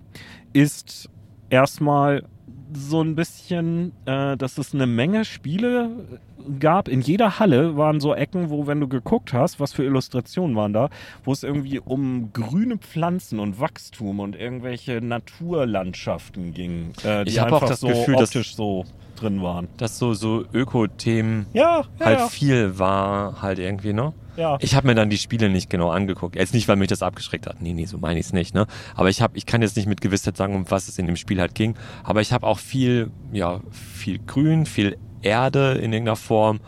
ist 0.53 1.09
erstmal 1.49 2.24
so 2.72 3.03
ein 3.03 3.14
bisschen, 3.14 3.93
äh, 4.05 4.36
dass 4.36 4.59
es 4.59 4.74
eine 4.74 4.86
Menge 4.86 5.24
Spiele 5.24 6.20
gab. 6.59 6.88
In 6.88 7.01
jeder 7.01 7.38
Halle 7.38 7.76
waren 7.76 8.01
so 8.01 8.14
Ecken, 8.14 8.51
wo, 8.51 8.66
wenn 8.66 8.80
du 8.80 8.88
geguckt 8.88 9.32
hast, 9.32 9.61
was 9.61 9.72
für 9.72 9.84
Illustrationen 9.84 10.57
waren 10.57 10.72
da, 10.72 10.88
wo 11.24 11.32
es 11.32 11.43
irgendwie 11.43 11.78
um 11.80 12.32
grüne 12.32 12.78
Pflanzen 12.78 13.38
und 13.38 13.61
Wachstum 13.61 14.20
und 14.20 14.36
irgendwelche 14.36 15.01
Naturlandschaften 15.01 16.53
ging, 16.55 16.93
äh, 17.05 17.24
die 17.24 17.30
Ich 17.32 17.38
hab 17.38 17.47
einfach 17.47 17.62
auch 17.62 17.68
das 17.68 17.80
so 17.80 17.88
Gefühl, 17.88 18.14
dass- 18.16 18.30
optisch 18.30 18.55
so 18.55 18.84
drin 19.16 19.43
waren. 19.43 19.68
Dass 19.76 19.99
so, 19.99 20.14
so 20.14 20.45
Öko-Themen 20.53 21.47
Ja, 21.53 21.82
ja, 21.99 22.07
halt 22.07 22.18
ja. 22.20 22.28
viel 22.28 22.78
war, 22.78 23.43
halt 23.43 23.59
irgendwie, 23.59 23.93
ne? 23.93 24.14
ja. 24.36 24.57
Ich 24.61 24.74
habe 24.74 24.86
mir 24.86 24.95
dann 24.95 25.11
die 25.11 25.18
Spiele 25.18 25.51
nicht 25.51 25.68
genau 25.68 25.91
angeguckt. 25.91 26.36
Jetzt 26.36 26.55
nicht, 26.55 26.68
weil 26.68 26.76
mich 26.76 26.88
das 26.88 27.03
abgeschreckt 27.03 27.47
hat. 27.47 27.61
Nee, 27.61 27.74
nee, 27.74 27.84
so 27.84 27.99
meine 27.99 28.18
ich 28.18 28.26
es 28.26 28.32
nicht. 28.32 28.55
Ne? 28.55 28.66
Aber 28.95 29.11
ich 29.11 29.20
habe, 29.20 29.36
ich 29.36 29.45
kann 29.45 29.61
jetzt 29.61 29.76
nicht 29.76 29.86
mit 29.86 30.01
Gewissheit 30.01 30.38
sagen, 30.38 30.55
um 30.55 30.70
was 30.70 30.88
es 30.88 30.99
in 30.99 31.05
dem 31.07 31.16
Spiel 31.16 31.38
halt 31.38 31.55
ging. 31.55 31.74
Aber 32.03 32.22
ich 32.22 32.32
habe 32.32 32.47
auch 32.47 32.59
viel, 32.59 33.11
ja, 33.32 33.61
viel 33.70 34.18
Grün, 34.20 34.64
viel 34.64 34.97
Erde 35.23 35.73
in 35.75 35.93
irgendeiner 35.93 36.16
Form, 36.16 36.61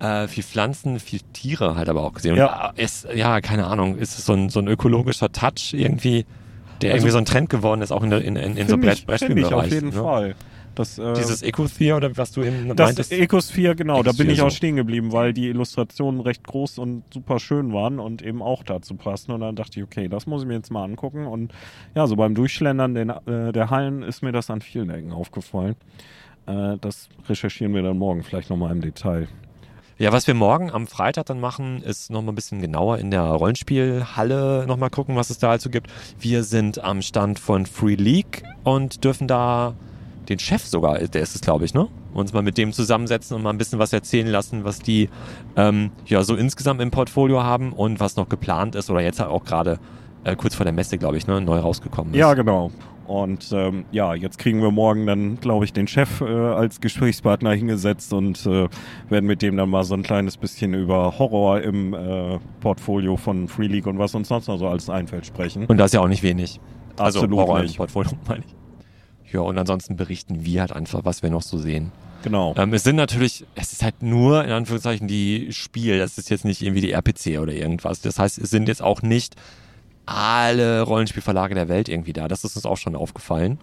äh, 0.00 0.28
viel 0.28 0.42
Pflanzen, 0.42 0.98
viel 0.98 1.20
Tiere 1.32 1.74
halt 1.76 1.88
aber 1.88 2.02
auch 2.02 2.14
gesehen. 2.14 2.36
Ja. 2.36 2.72
Ist, 2.76 3.06
ja, 3.14 3.40
keine 3.40 3.66
Ahnung, 3.66 3.98
ist 3.98 4.18
es 4.18 4.26
so 4.26 4.32
ein, 4.32 4.48
so 4.48 4.60
ein 4.60 4.68
ökologischer 4.68 5.30
Touch 5.30 5.74
irgendwie, 5.74 6.24
der 6.80 6.92
Also- 6.92 7.02
irgendwie 7.06 7.12
so 7.12 7.18
ein 7.18 7.24
Trend 7.26 7.50
geworden 7.50 7.82
ist, 7.82 7.92
auch 7.92 8.02
in, 8.02 8.10
in, 8.12 8.36
in, 8.36 8.56
in 8.56 8.66
so 8.68 8.74
Find 8.74 8.82
Brett, 8.82 8.98
ich, 8.98 9.06
Brettspielbereich. 9.06 9.52
auf 9.52 9.70
jeden 9.70 9.88
ne? 9.90 9.92
Fall. 9.92 10.34
Das, 10.76 10.98
äh, 10.98 11.12
Dieses 11.14 11.42
Eco-Theer 11.42 11.96
oder 11.96 12.16
was 12.16 12.30
du 12.30 12.42
eben 12.42 12.68
Das 12.76 12.86
meintest. 12.86 13.12
Ecosphere, 13.12 13.74
genau, 13.74 13.96
da 14.04 14.12
bin 14.12 14.28
Ecosphere, 14.28 14.32
ich 14.32 14.40
auch 14.42 14.50
stehen 14.56 14.76
geblieben, 14.76 15.10
weil 15.12 15.32
die 15.32 15.48
Illustrationen 15.48 16.20
recht 16.20 16.44
groß 16.44 16.78
und 16.78 17.02
super 17.12 17.40
schön 17.40 17.72
waren 17.72 17.98
und 17.98 18.22
eben 18.22 18.40
auch 18.40 18.62
dazu 18.62 18.94
passen. 18.94 19.32
Und 19.32 19.40
dann 19.40 19.56
dachte 19.56 19.80
ich, 19.80 19.84
okay, 19.84 20.08
das 20.08 20.26
muss 20.26 20.42
ich 20.42 20.48
mir 20.48 20.54
jetzt 20.54 20.70
mal 20.70 20.84
angucken. 20.84 21.26
Und 21.26 21.52
ja, 21.96 22.06
so 22.06 22.14
beim 22.14 22.36
Durchschlendern 22.36 22.94
den, 22.94 23.10
äh, 23.10 23.52
der 23.52 23.68
Hallen 23.70 24.02
ist 24.04 24.22
mir 24.22 24.30
das 24.30 24.48
an 24.48 24.60
vielen 24.60 24.90
Ecken 24.90 25.12
aufgefallen. 25.12 25.74
Äh, 26.46 26.76
das 26.80 27.08
recherchieren 27.28 27.74
wir 27.74 27.82
dann 27.82 27.98
morgen 27.98 28.22
vielleicht 28.22 28.50
nochmal 28.50 28.72
im 28.72 28.80
Detail. 28.80 29.28
Ja, 30.00 30.12
was 30.12 30.26
wir 30.26 30.32
morgen 30.32 30.70
am 30.70 30.86
Freitag 30.86 31.26
dann 31.26 31.40
machen, 31.40 31.82
ist 31.82 32.10
nochmal 32.10 32.32
ein 32.32 32.34
bisschen 32.34 32.62
genauer 32.62 32.96
in 32.96 33.10
der 33.10 33.20
Rollenspielhalle 33.20 34.64
nochmal 34.66 34.88
gucken, 34.88 35.14
was 35.14 35.28
es 35.28 35.36
da 35.36 35.50
also 35.50 35.68
gibt. 35.68 35.90
Wir 36.18 36.42
sind 36.42 36.82
am 36.82 37.02
Stand 37.02 37.38
von 37.38 37.66
Free 37.66 37.96
League 37.96 38.42
und 38.64 39.04
dürfen 39.04 39.28
da 39.28 39.74
den 40.30 40.38
Chef 40.38 40.64
sogar, 40.64 40.98
der 40.98 41.20
ist 41.20 41.34
es 41.34 41.42
glaube 41.42 41.66
ich, 41.66 41.74
ne? 41.74 41.86
Uns 42.14 42.32
mal 42.32 42.42
mit 42.42 42.56
dem 42.56 42.72
zusammensetzen 42.72 43.36
und 43.36 43.42
mal 43.42 43.50
ein 43.50 43.58
bisschen 43.58 43.78
was 43.78 43.92
erzählen 43.92 44.26
lassen, 44.26 44.64
was 44.64 44.78
die 44.78 45.10
ähm, 45.56 45.90
ja 46.06 46.22
so 46.22 46.34
insgesamt 46.34 46.80
im 46.80 46.90
Portfolio 46.90 47.42
haben 47.42 47.72
und 47.72 48.00
was 48.00 48.16
noch 48.16 48.30
geplant 48.30 48.76
ist 48.76 48.88
oder 48.88 49.02
jetzt 49.02 49.20
halt 49.20 49.28
auch 49.28 49.44
gerade 49.44 49.78
äh, 50.24 50.34
kurz 50.34 50.54
vor 50.54 50.64
der 50.64 50.72
Messe, 50.72 50.96
glaube 50.96 51.18
ich, 51.18 51.26
ne, 51.26 51.42
neu 51.42 51.58
rausgekommen 51.58 52.14
ist. 52.14 52.18
Ja, 52.20 52.32
genau. 52.32 52.70
Und 53.10 53.50
ähm, 53.50 53.86
ja, 53.90 54.14
jetzt 54.14 54.38
kriegen 54.38 54.62
wir 54.62 54.70
morgen 54.70 55.04
dann, 55.04 55.40
glaube 55.40 55.64
ich, 55.64 55.72
den 55.72 55.88
Chef 55.88 56.20
äh, 56.20 56.26
als 56.26 56.80
Gesprächspartner 56.80 57.50
hingesetzt 57.50 58.12
und 58.12 58.46
äh, 58.46 58.68
werden 59.08 59.26
mit 59.26 59.42
dem 59.42 59.56
dann 59.56 59.68
mal 59.68 59.82
so 59.82 59.94
ein 59.94 60.04
kleines 60.04 60.36
bisschen 60.36 60.74
über 60.74 61.18
Horror 61.18 61.60
im 61.60 61.92
äh, 61.92 62.38
Portfolio 62.60 63.16
von 63.16 63.48
Free 63.48 63.66
League 63.66 63.88
und 63.88 63.98
was 63.98 64.14
uns 64.14 64.28
sonst 64.28 64.46
noch 64.46 64.58
so 64.58 64.68
alles 64.68 64.88
einfällt 64.88 65.26
sprechen. 65.26 65.66
Und 65.66 65.78
das 65.78 65.86
ist 65.86 65.94
ja 65.94 66.02
auch 66.02 66.08
nicht 66.08 66.22
wenig. 66.22 66.60
Also 66.96 67.18
Absolut 67.18 67.40
Horror 67.40 67.62
nicht. 67.62 67.72
im 67.72 67.76
Portfolio, 67.78 68.12
meine 68.28 68.44
ich. 68.46 69.32
Ja, 69.32 69.40
und 69.40 69.58
ansonsten 69.58 69.96
berichten 69.96 70.44
wir 70.44 70.60
halt 70.60 70.72
einfach, 70.72 71.00
was 71.04 71.24
wir 71.24 71.30
noch 71.30 71.42
so 71.42 71.58
sehen. 71.58 71.90
Genau. 72.22 72.54
Ähm, 72.56 72.72
es 72.74 72.84
sind 72.84 72.94
natürlich, 72.94 73.44
es 73.56 73.72
ist 73.72 73.82
halt 73.82 74.04
nur 74.04 74.44
in 74.44 74.52
Anführungszeichen 74.52 75.08
die 75.08 75.48
Spiel, 75.50 75.98
das 75.98 76.16
ist 76.16 76.30
jetzt 76.30 76.44
nicht 76.44 76.62
irgendwie 76.62 76.82
die 76.82 76.92
RPC 76.92 77.40
oder 77.40 77.54
irgendwas. 77.54 78.02
Das 78.02 78.20
heißt, 78.20 78.38
es 78.38 78.50
sind 78.50 78.68
jetzt 78.68 78.82
auch 78.82 79.02
nicht 79.02 79.34
alle 80.06 80.82
Rollenspielverlage 80.82 81.54
der 81.54 81.68
Welt 81.68 81.88
irgendwie 81.88 82.12
da. 82.12 82.28
Das 82.28 82.44
ist 82.44 82.56
uns 82.56 82.66
auch 82.66 82.76
schon 82.76 82.96
aufgefallen. 82.96 83.58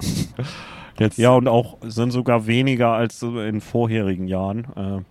Jetzt, 1.00 1.18
Ja, 1.18 1.32
und 1.32 1.48
auch 1.48 1.78
sind 1.84 2.12
sogar 2.12 2.48
weniger 2.48 2.94
als 2.94 3.22
in 3.22 3.62
vorherigen 3.62 4.28
Jahren. 4.28 4.66
Äh, 4.76 5.02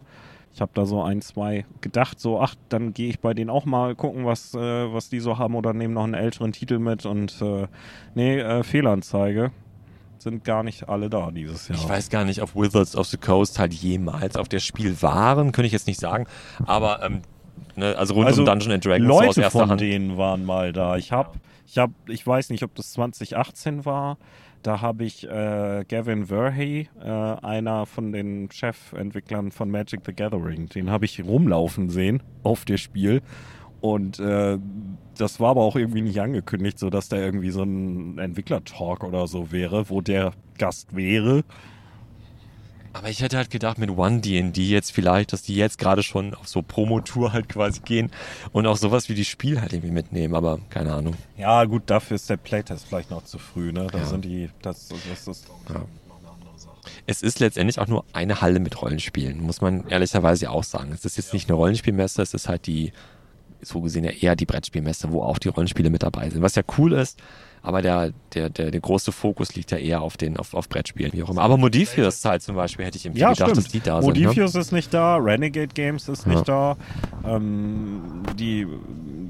ich 0.53 0.61
habe 0.61 0.73
da 0.75 0.87
so 0.87 1.03
ein, 1.03 1.21
zwei 1.21 1.67
gedacht, 1.83 2.19
so, 2.19 2.41
ach, 2.41 2.55
dann 2.71 2.95
gehe 2.95 3.11
ich 3.11 3.21
bei 3.21 3.35
denen 3.35 3.51
auch 3.51 3.67
mal 3.67 3.95
gucken, 3.95 4.25
was, 4.25 4.55
äh, 4.55 4.59
was 4.59 5.11
die 5.11 5.21
so 5.21 5.39
haben 5.39 5.55
oder 5.55 5.75
nehme 5.75 5.93
noch 5.95 6.05
einen 6.05 6.15
älteren 6.15 6.53
Titel 6.53 6.79
mit 6.79 7.05
und 7.05 7.41
äh, 7.43 7.67
nee, 8.15 8.39
äh, 8.39 8.63
Fehlanzeige. 8.63 9.53
Sind 10.19 10.45
gar 10.45 10.63
nicht 10.63 10.89
alle 10.89 11.11
da 11.11 11.31
dieses 11.31 11.69
Jahr. 11.69 11.77
Ich 11.77 11.87
weiß 11.87 12.09
gar 12.09 12.25
nicht, 12.25 12.41
ob 12.41 12.57
Wizards 12.57 12.97
of 12.97 13.07
the 13.07 13.19
Coast 13.19 13.59
halt 13.59 13.75
jemals 13.75 14.37
auf 14.37 14.49
der 14.49 14.61
Spiel 14.61 15.01
waren, 15.03 15.53
könnte 15.53 15.67
ich 15.67 15.73
jetzt 15.73 15.87
nicht 15.87 16.01
sagen. 16.01 16.27
Aber 16.65 17.03
ähm, 17.03 17.21
ne, 17.77 17.97
also 17.97 18.15
rund 18.15 18.27
Also 18.27 18.43
um 18.43 18.47
Dungeon 18.47 18.73
and 18.73 18.85
Dragons 18.85 19.09
so 19.09 19.15
aus 19.21 19.37
Leute 19.37 19.51
von 19.51 19.71
Hand. 19.71 19.81
denen 19.81 20.17
waren 20.17 20.45
mal 20.45 20.73
da. 20.73 20.97
Ich 20.97 21.13
habe, 21.13 21.39
ich 21.67 21.79
habe, 21.79 21.93
ich 22.09 22.27
weiß 22.27 22.51
nicht, 22.51 22.63
ob 22.63 22.75
das 22.75 22.93
2018 22.93 23.85
war. 23.85 24.19
Da 24.63 24.81
habe 24.81 25.05
ich 25.05 25.29
äh, 25.29 25.85
Gavin 25.87 26.27
Verhey, 26.27 26.89
äh, 27.01 27.09
einer 27.09 27.87
von 27.87 28.11
den 28.11 28.51
Chefentwicklern 28.51 29.53
von 29.53 29.71
Magic 29.71 30.01
the 30.05 30.13
Gathering, 30.13 30.69
den 30.69 30.91
habe 30.91 31.05
ich 31.05 31.23
rumlaufen 31.25 31.89
sehen 31.89 32.23
auf 32.43 32.65
der 32.65 32.79
Spiel. 32.79 33.23
Und 33.81 34.19
äh, 34.19 34.59
das 35.17 35.39
war 35.39 35.51
aber 35.51 35.61
auch 35.61 35.77
irgendwie 35.77 36.01
nicht 36.01 36.21
angekündigt, 36.21 36.79
so 36.79 36.91
dass 36.91 37.09
da 37.09 37.17
irgendwie 37.17 37.51
so 37.51 37.63
ein 37.63 38.19
Entwickler-Talk 38.19 39.05
oder 39.05 39.29
so 39.29 39.53
wäre, 39.53 39.89
wo 39.91 40.01
der 40.01 40.33
Gast 40.59 40.97
wäre. 40.97 41.45
Aber 42.97 43.11
ich 43.11 43.21
hätte 43.21 43.37
halt 43.37 43.51
gedacht, 43.51 43.77
mit 43.77 43.91
One 43.91 44.21
D&D 44.21 44.63
jetzt 44.63 44.91
vielleicht, 44.91 45.35
dass 45.35 45.43
die 45.43 45.55
jetzt 45.55 45.79
gerade 45.79 46.03
schon 46.03 46.33
auf 46.35 46.49
so 46.49 46.63
Promotour 46.63 47.35
halt 47.35 47.47
quasi 47.49 47.81
gehen 47.81 48.11
und 48.53 48.67
auch 48.67 48.79
sowas 48.79 49.11
wie 49.11 49.15
die 49.15 49.27
Spiel 49.27 49.61
halt 49.61 49.75
irgendwie 49.75 49.93
mitnehmen, 49.93 50.35
aber 50.35 50.61
keine 50.71 50.95
Ahnung. 50.95 51.15
Ja, 51.37 51.65
gut, 51.65 51.83
dafür 51.87 52.15
ist 52.15 52.31
der 52.31 52.39
Playtest 52.39 52.87
vielleicht 52.89 53.11
noch 53.11 53.25
zu 53.25 53.39
früh, 53.39 53.71
ne? 53.71 53.87
Da 53.93 53.99
Ja. 53.99 54.05
sind 54.07 54.25
die, 54.25 54.49
das, 54.63 54.89
das 55.11 55.29
ist. 55.29 55.47
Es 57.07 57.21
ist 57.21 57.39
letztendlich 57.41 57.79
auch 57.79 57.87
nur 57.87 58.05
eine 58.15 58.41
Halle 58.41 58.61
mit 58.61 58.81
Rollenspielen, 58.81 59.41
muss 59.41 59.61
man 59.61 59.87
ehrlicherweise 59.89 60.51
auch 60.51 60.65
sagen. 60.65 60.91
Es 60.93 61.05
ist 61.05 61.19
jetzt 61.19 61.35
nicht 61.35 61.49
eine 61.51 61.57
Rollenspielmesse, 61.57 62.23
es 62.23 62.33
ist 62.33 62.49
halt 62.49 62.67
die, 62.67 62.93
so 63.61 63.83
gesehen 63.83 64.05
ja 64.05 64.11
eher 64.11 64.37
die 64.37 64.47
Brettspielmesse, 64.47 65.11
wo 65.13 65.23
auch 65.23 65.39
die 65.39 65.49
Rollenspiele 65.49 65.91
mit 65.91 66.03
dabei 66.03 66.31
sind. 66.31 66.41
Was 66.43 66.55
ja 66.55 66.63
cool 66.79 66.95
ist, 66.95 67.19
aber 67.67 67.83
der, 67.83 68.13
der, 68.33 68.49
der, 68.49 68.71
der 68.71 68.81
große 68.81 69.11
Fokus 69.11 69.55
liegt 69.57 69.73
ja 69.73 69.79
eher 69.79 70.01
auf 70.01 70.17
den, 70.17 70.37
auf, 70.37 70.55
auf 70.55 70.69
Brettspielen, 70.69 71.13
wie 71.13 71.23
auch 71.25 71.31
immer. 71.31 71.43
Aber 71.43 71.57
Modifius 71.57 72.25
halt 72.25 72.41
zum 72.43 72.55
Beispiel 72.55 72.85
hätte 72.87 72.97
ich 72.97 73.05
irgendwie 73.05 73.21
Ja, 73.23 73.33
gedacht, 73.33 73.51
stimmt. 73.51 73.67
dass 73.67 73.73
die 73.73 73.81
da 73.81 74.01
sind. 74.01 74.15
Ne? 74.17 74.21
Modifius 74.27 74.55
ist 74.55 74.71
nicht 74.73 74.95
da, 74.95 75.17
Renegade 75.17 75.75
Games 75.75 76.09
ist 76.09 76.25
Ja. 76.27 76.33
nicht 76.33 76.49
da. 76.49 76.77
Ähm, 77.27 78.23
die, 78.39 78.67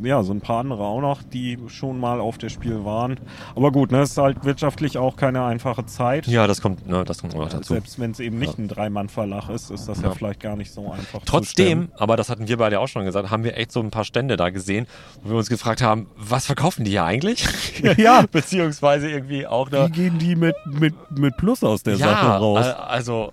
ja, 0.03 0.23
so 0.23 0.33
ein 0.33 0.41
paar 0.43 0.61
andere 0.61 0.85
auch 0.85 1.01
noch, 1.01 1.23
die 1.23 1.59
schon 1.69 1.99
mal 1.99 2.21
auf 2.21 2.37
der 2.39 2.51
Spiel 2.51 2.85
waren. 2.85 3.19
Aber 3.55 3.73
gut, 3.73 3.91
ne, 3.91 4.01
es 4.03 4.11
ist 4.11 4.19
halt 4.19 4.45
wirtschaftlich 4.45 4.99
auch 4.99 5.17
keine 5.17 5.43
einfache 5.45 5.87
Zeit. 5.87 6.27
Ja, 6.27 6.47
das 6.47 6.61
kommt, 6.61 6.87
ne, 6.87 7.05
das 7.05 7.23
kommt 7.23 7.35
auch 7.35 7.41
noch 7.41 7.49
dazu. 7.49 7.73
Selbst 7.73 7.99
wenn 7.99 8.11
es 8.11 8.21
eben 8.21 8.39
nicht 8.39 8.59
Ja. 8.59 8.65
ein 8.65 8.69
Dreimann-Verlag 8.69 9.49
ist, 9.49 9.71
ist 9.71 9.89
das 9.89 10.03
ja. 10.03 10.09
Ja. 10.09 10.15
vielleicht 10.15 10.41
gar 10.41 10.57
nicht 10.57 10.73
so 10.73 10.93
einfach. 10.93 11.23
Trotzdem, 11.25 11.89
aber 11.97 12.17
das 12.17 12.29
hatten 12.29 12.47
wir 12.49 12.59
beide 12.59 12.81
auch 12.81 12.89
schon 12.89 13.05
gesagt, 13.07 13.31
haben 13.31 13.45
wir 13.45 13.57
echt 13.57 13.73
so 13.73 13.81
ein 13.81 13.91
paar 13.91 14.05
Stände 14.05 14.37
da 14.37 14.51
gesehen, 14.51 14.87
wo 15.23 15.31
wir 15.31 15.37
uns 15.39 15.49
gefragt 15.49 15.81
haben, 15.81 16.07
was 16.17 16.45
verkaufen 16.47 16.85
die 16.85 16.91
hier 16.91 17.05
eigentlich? 17.05 17.47
Ja. 17.97 18.25
Beziehungsweise 18.33 19.11
irgendwie 19.11 19.47
auch 19.47 19.69
da. 19.69 19.87
Wie 19.87 19.91
gehen 19.93 20.19
die 20.19 20.37
mit, 20.37 20.57
mit, 20.67 20.95
mit 21.19 21.37
Plus 21.37 21.63
aus 21.65 21.83
der 21.83 21.97
Sache 21.97 22.27
Ja, 22.27 22.37
raus? 22.37 22.67
äh, 22.67 22.71
also, 22.71 23.33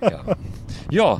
ja. 0.00 0.20
ja, 0.90 1.18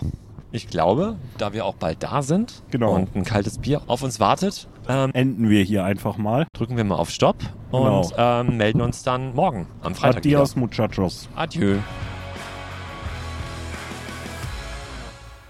ich 0.52 0.68
glaube, 0.68 1.16
da 1.38 1.52
wir 1.52 1.64
auch 1.66 1.74
bald 1.74 2.02
da 2.02 2.22
sind 2.22 2.62
Genau. 2.70 2.92
und 2.94 3.14
ein 3.16 3.24
kaltes 3.24 3.58
Bier 3.58 3.82
auf 3.86 4.02
uns 4.02 4.20
wartet, 4.20 4.68
ähm, 4.88 5.10
Enden 5.14 5.50
wir 5.50 5.62
hier 5.64 5.84
einfach 5.84 6.16
mal. 6.16 6.46
drücken 6.52 6.76
wir 6.76 6.84
mal 6.84 6.94
auf 6.96 7.10
Stopp 7.10 7.36
und 7.72 7.82
Genau. 7.82 8.10
ähm, 8.16 8.56
melden 8.56 8.80
uns 8.80 9.02
dann 9.02 9.34
morgen 9.34 9.66
am 9.82 9.94
Freitag 9.94 10.18
Adios, 10.18 10.54
muchachos. 10.56 11.28
wieder. 11.30 11.40
Adieu. 11.40 11.78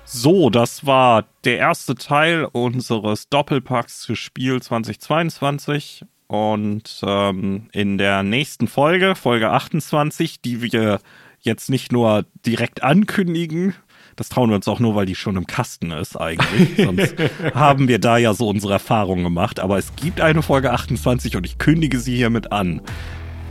So, 0.09 0.51
das 0.51 0.87
war 0.87 1.25
der 1.45 1.59
erste 1.59 1.95
Teil 1.97 2.47
unseres 2.51 3.29
Doppelpacks 3.29 4.07
für 4.07 4.17
Spiel 4.17 4.63
2022. 4.63 6.05
Und 6.27 7.01
ähm, 7.05 7.69
in 7.73 7.99
der 7.99 8.23
nächsten 8.23 8.67
Folge, 8.69 9.15
Folge 9.15 9.51
28, 9.51 10.41
die 10.41 10.61
wir 10.61 11.01
jetzt 11.41 11.71
nicht 11.71 11.93
nur 11.93 12.25
direkt 12.45 12.83
ankündigen, 12.83 13.75
das 14.17 14.31
trauen 14.31 14.49
wir 14.49 14.57
uns 14.57 14.67
auch 14.67 14.81
nur, 14.81 14.95
weil 14.95 15.07
die 15.07 15.15
schon 15.15 15.37
im 15.37 15.47
Kasten 15.47 15.91
ist 15.93 16.17
eigentlich. 16.17 16.77
Sonst 16.85 17.15
haben 17.55 17.87
wir 17.87 17.99
da 17.99 18.17
ja 18.17 18.33
so 18.33 18.49
unsere 18.49 18.73
Erfahrungen 18.73 19.23
gemacht. 19.23 19.61
Aber 19.61 19.79
es 19.79 19.95
gibt 19.95 20.21
eine 20.21 20.43
Folge 20.43 20.73
28 20.73 21.37
und 21.37 21.45
ich 21.45 21.59
kündige 21.59 22.01
sie 22.01 22.17
hiermit 22.17 22.51
an. 22.51 22.81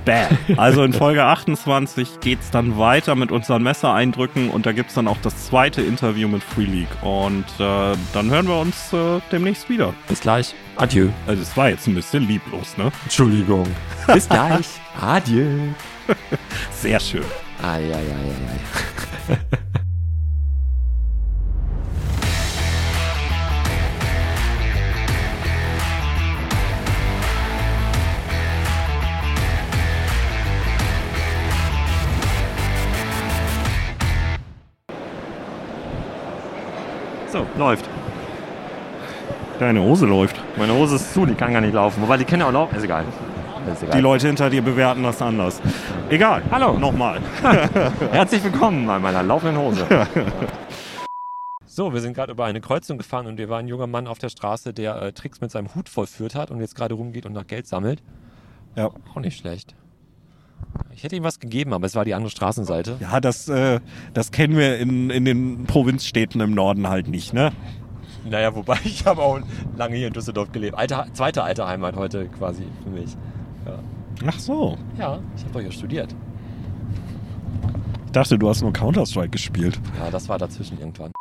Bam. 0.05 0.37
Also 0.57 0.83
in 0.83 0.93
Folge 0.93 1.23
28 1.23 2.19
geht's 2.19 2.51
dann 2.51 2.77
weiter 2.77 3.15
mit 3.15 3.31
unseren 3.31 3.63
Messereindrücken 3.63 4.49
und 4.49 4.65
da 4.65 4.71
gibt's 4.71 4.93
dann 4.93 5.07
auch 5.07 5.17
das 5.21 5.47
zweite 5.47 5.81
Interview 5.81 6.27
mit 6.27 6.43
Free 6.43 6.65
League. 6.65 6.87
Und 7.01 7.45
äh, 7.59 7.95
dann 8.13 8.29
hören 8.29 8.47
wir 8.47 8.59
uns 8.59 8.93
äh, 8.93 9.19
demnächst 9.31 9.69
wieder. 9.69 9.93
Bis 10.07 10.21
gleich. 10.21 10.53
Adieu. 10.77 11.09
Also 11.27 11.41
es 11.41 11.57
war 11.57 11.69
jetzt 11.69 11.87
ein 11.87 11.95
bisschen 11.95 12.27
lieblos, 12.27 12.77
ne? 12.77 12.91
Entschuldigung. 13.03 13.67
Bis 14.07 14.29
gleich. 14.29 14.67
Adieu. 15.01 15.69
Sehr 16.71 16.99
schön. 16.99 17.25
Eieieiei. 17.61 18.35
So, 37.35 37.45
läuft. 37.57 37.89
Deine 39.59 39.81
Hose 39.81 40.05
läuft. 40.05 40.37
Meine 40.55 40.73
Hose 40.73 40.95
ist 40.95 41.13
zu, 41.13 41.25
die 41.25 41.33
kann 41.33 41.51
gar 41.51 41.59
nicht 41.59 41.73
laufen. 41.73 42.01
Wobei, 42.01 42.15
die 42.15 42.23
können 42.23 42.39
ja 42.43 42.47
auch 42.47 42.53
laufen. 42.53 42.73
Ist 42.77 42.85
egal. 42.85 43.03
Ist 43.73 43.83
egal. 43.83 43.93
Die 43.93 44.01
Leute 44.01 44.27
hinter 44.27 44.49
dir 44.49 44.61
bewerten 44.61 45.03
das 45.03 45.21
anders. 45.21 45.61
Egal. 46.09 46.43
Hallo. 46.49 46.79
Nochmal. 46.79 47.19
Herzlich 48.11 48.41
willkommen 48.41 48.89
an 48.89 49.01
meiner 49.01 49.21
laufenden 49.21 49.57
Hose. 49.57 49.85
So, 51.65 51.93
wir 51.93 51.99
sind 51.99 52.13
gerade 52.13 52.31
über 52.31 52.45
eine 52.45 52.61
Kreuzung 52.61 52.97
gefahren 52.97 53.27
und 53.27 53.35
hier 53.35 53.49
war 53.49 53.59
ein 53.59 53.67
junger 53.67 53.85
Mann 53.85 54.07
auf 54.07 54.17
der 54.17 54.29
Straße, 54.29 54.73
der 54.73 55.01
äh, 55.01 55.11
Tricks 55.11 55.41
mit 55.41 55.51
seinem 55.51 55.75
Hut 55.75 55.89
vollführt 55.89 56.33
hat 56.33 56.49
und 56.49 56.61
jetzt 56.61 56.73
gerade 56.73 56.93
rumgeht 56.95 57.25
und 57.25 57.33
nach 57.33 57.47
Geld 57.47 57.67
sammelt. 57.67 58.01
Ja. 58.77 58.91
Auch 59.13 59.19
nicht 59.19 59.37
schlecht. 59.37 59.75
Ich 60.93 61.03
hätte 61.03 61.15
ihm 61.15 61.23
was 61.23 61.39
gegeben, 61.39 61.73
aber 61.73 61.85
es 61.85 61.95
war 61.95 62.05
die 62.05 62.13
andere 62.13 62.31
Straßenseite. 62.31 62.97
Ja, 62.99 63.19
das, 63.19 63.49
äh, 63.49 63.79
das 64.13 64.31
kennen 64.31 64.57
wir 64.57 64.77
in, 64.79 65.09
in 65.09 65.25
den 65.25 65.65
Provinzstädten 65.65 66.41
im 66.41 66.53
Norden 66.53 66.87
halt 66.87 67.07
nicht, 67.07 67.33
ne? 67.33 67.51
Naja, 68.23 68.55
wobei 68.55 68.79
ich 68.83 69.05
habe 69.05 69.21
auch 69.21 69.39
lange 69.77 69.95
hier 69.97 70.07
in 70.07 70.13
Düsseldorf 70.13 70.51
gelebt. 70.51 70.77
Alte, 70.77 71.05
zweite 71.13 71.43
alte 71.43 71.67
Heimat 71.67 71.95
heute 71.95 72.27
quasi 72.29 72.63
für 72.83 72.89
mich. 72.89 73.15
Ach 74.25 74.39
so. 74.39 74.77
Ja, 74.97 75.19
ich 75.35 75.43
habe 75.43 75.53
doch 75.53 75.61
hier 75.61 75.71
studiert. 75.71 76.15
Ich 78.05 78.11
dachte, 78.11 78.39
du 78.39 78.47
hast 78.47 78.61
nur 78.61 78.71
Counter-Strike 78.71 79.31
gespielt. 79.31 79.79
Ja, 79.99 80.09
das 80.09 80.29
war 80.29 80.37
dazwischen 80.37 80.79
irgendwann. 80.79 81.11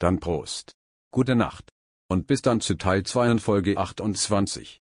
Dann 0.00 0.20
Prost. 0.20 0.72
Gute 1.10 1.34
Nacht. 1.34 1.70
Und 2.08 2.26
bis 2.26 2.42
dann 2.42 2.60
zu 2.60 2.76
Teil 2.76 3.02
2 3.02 3.32
in 3.32 3.38
Folge 3.38 3.76
28. 3.76 4.80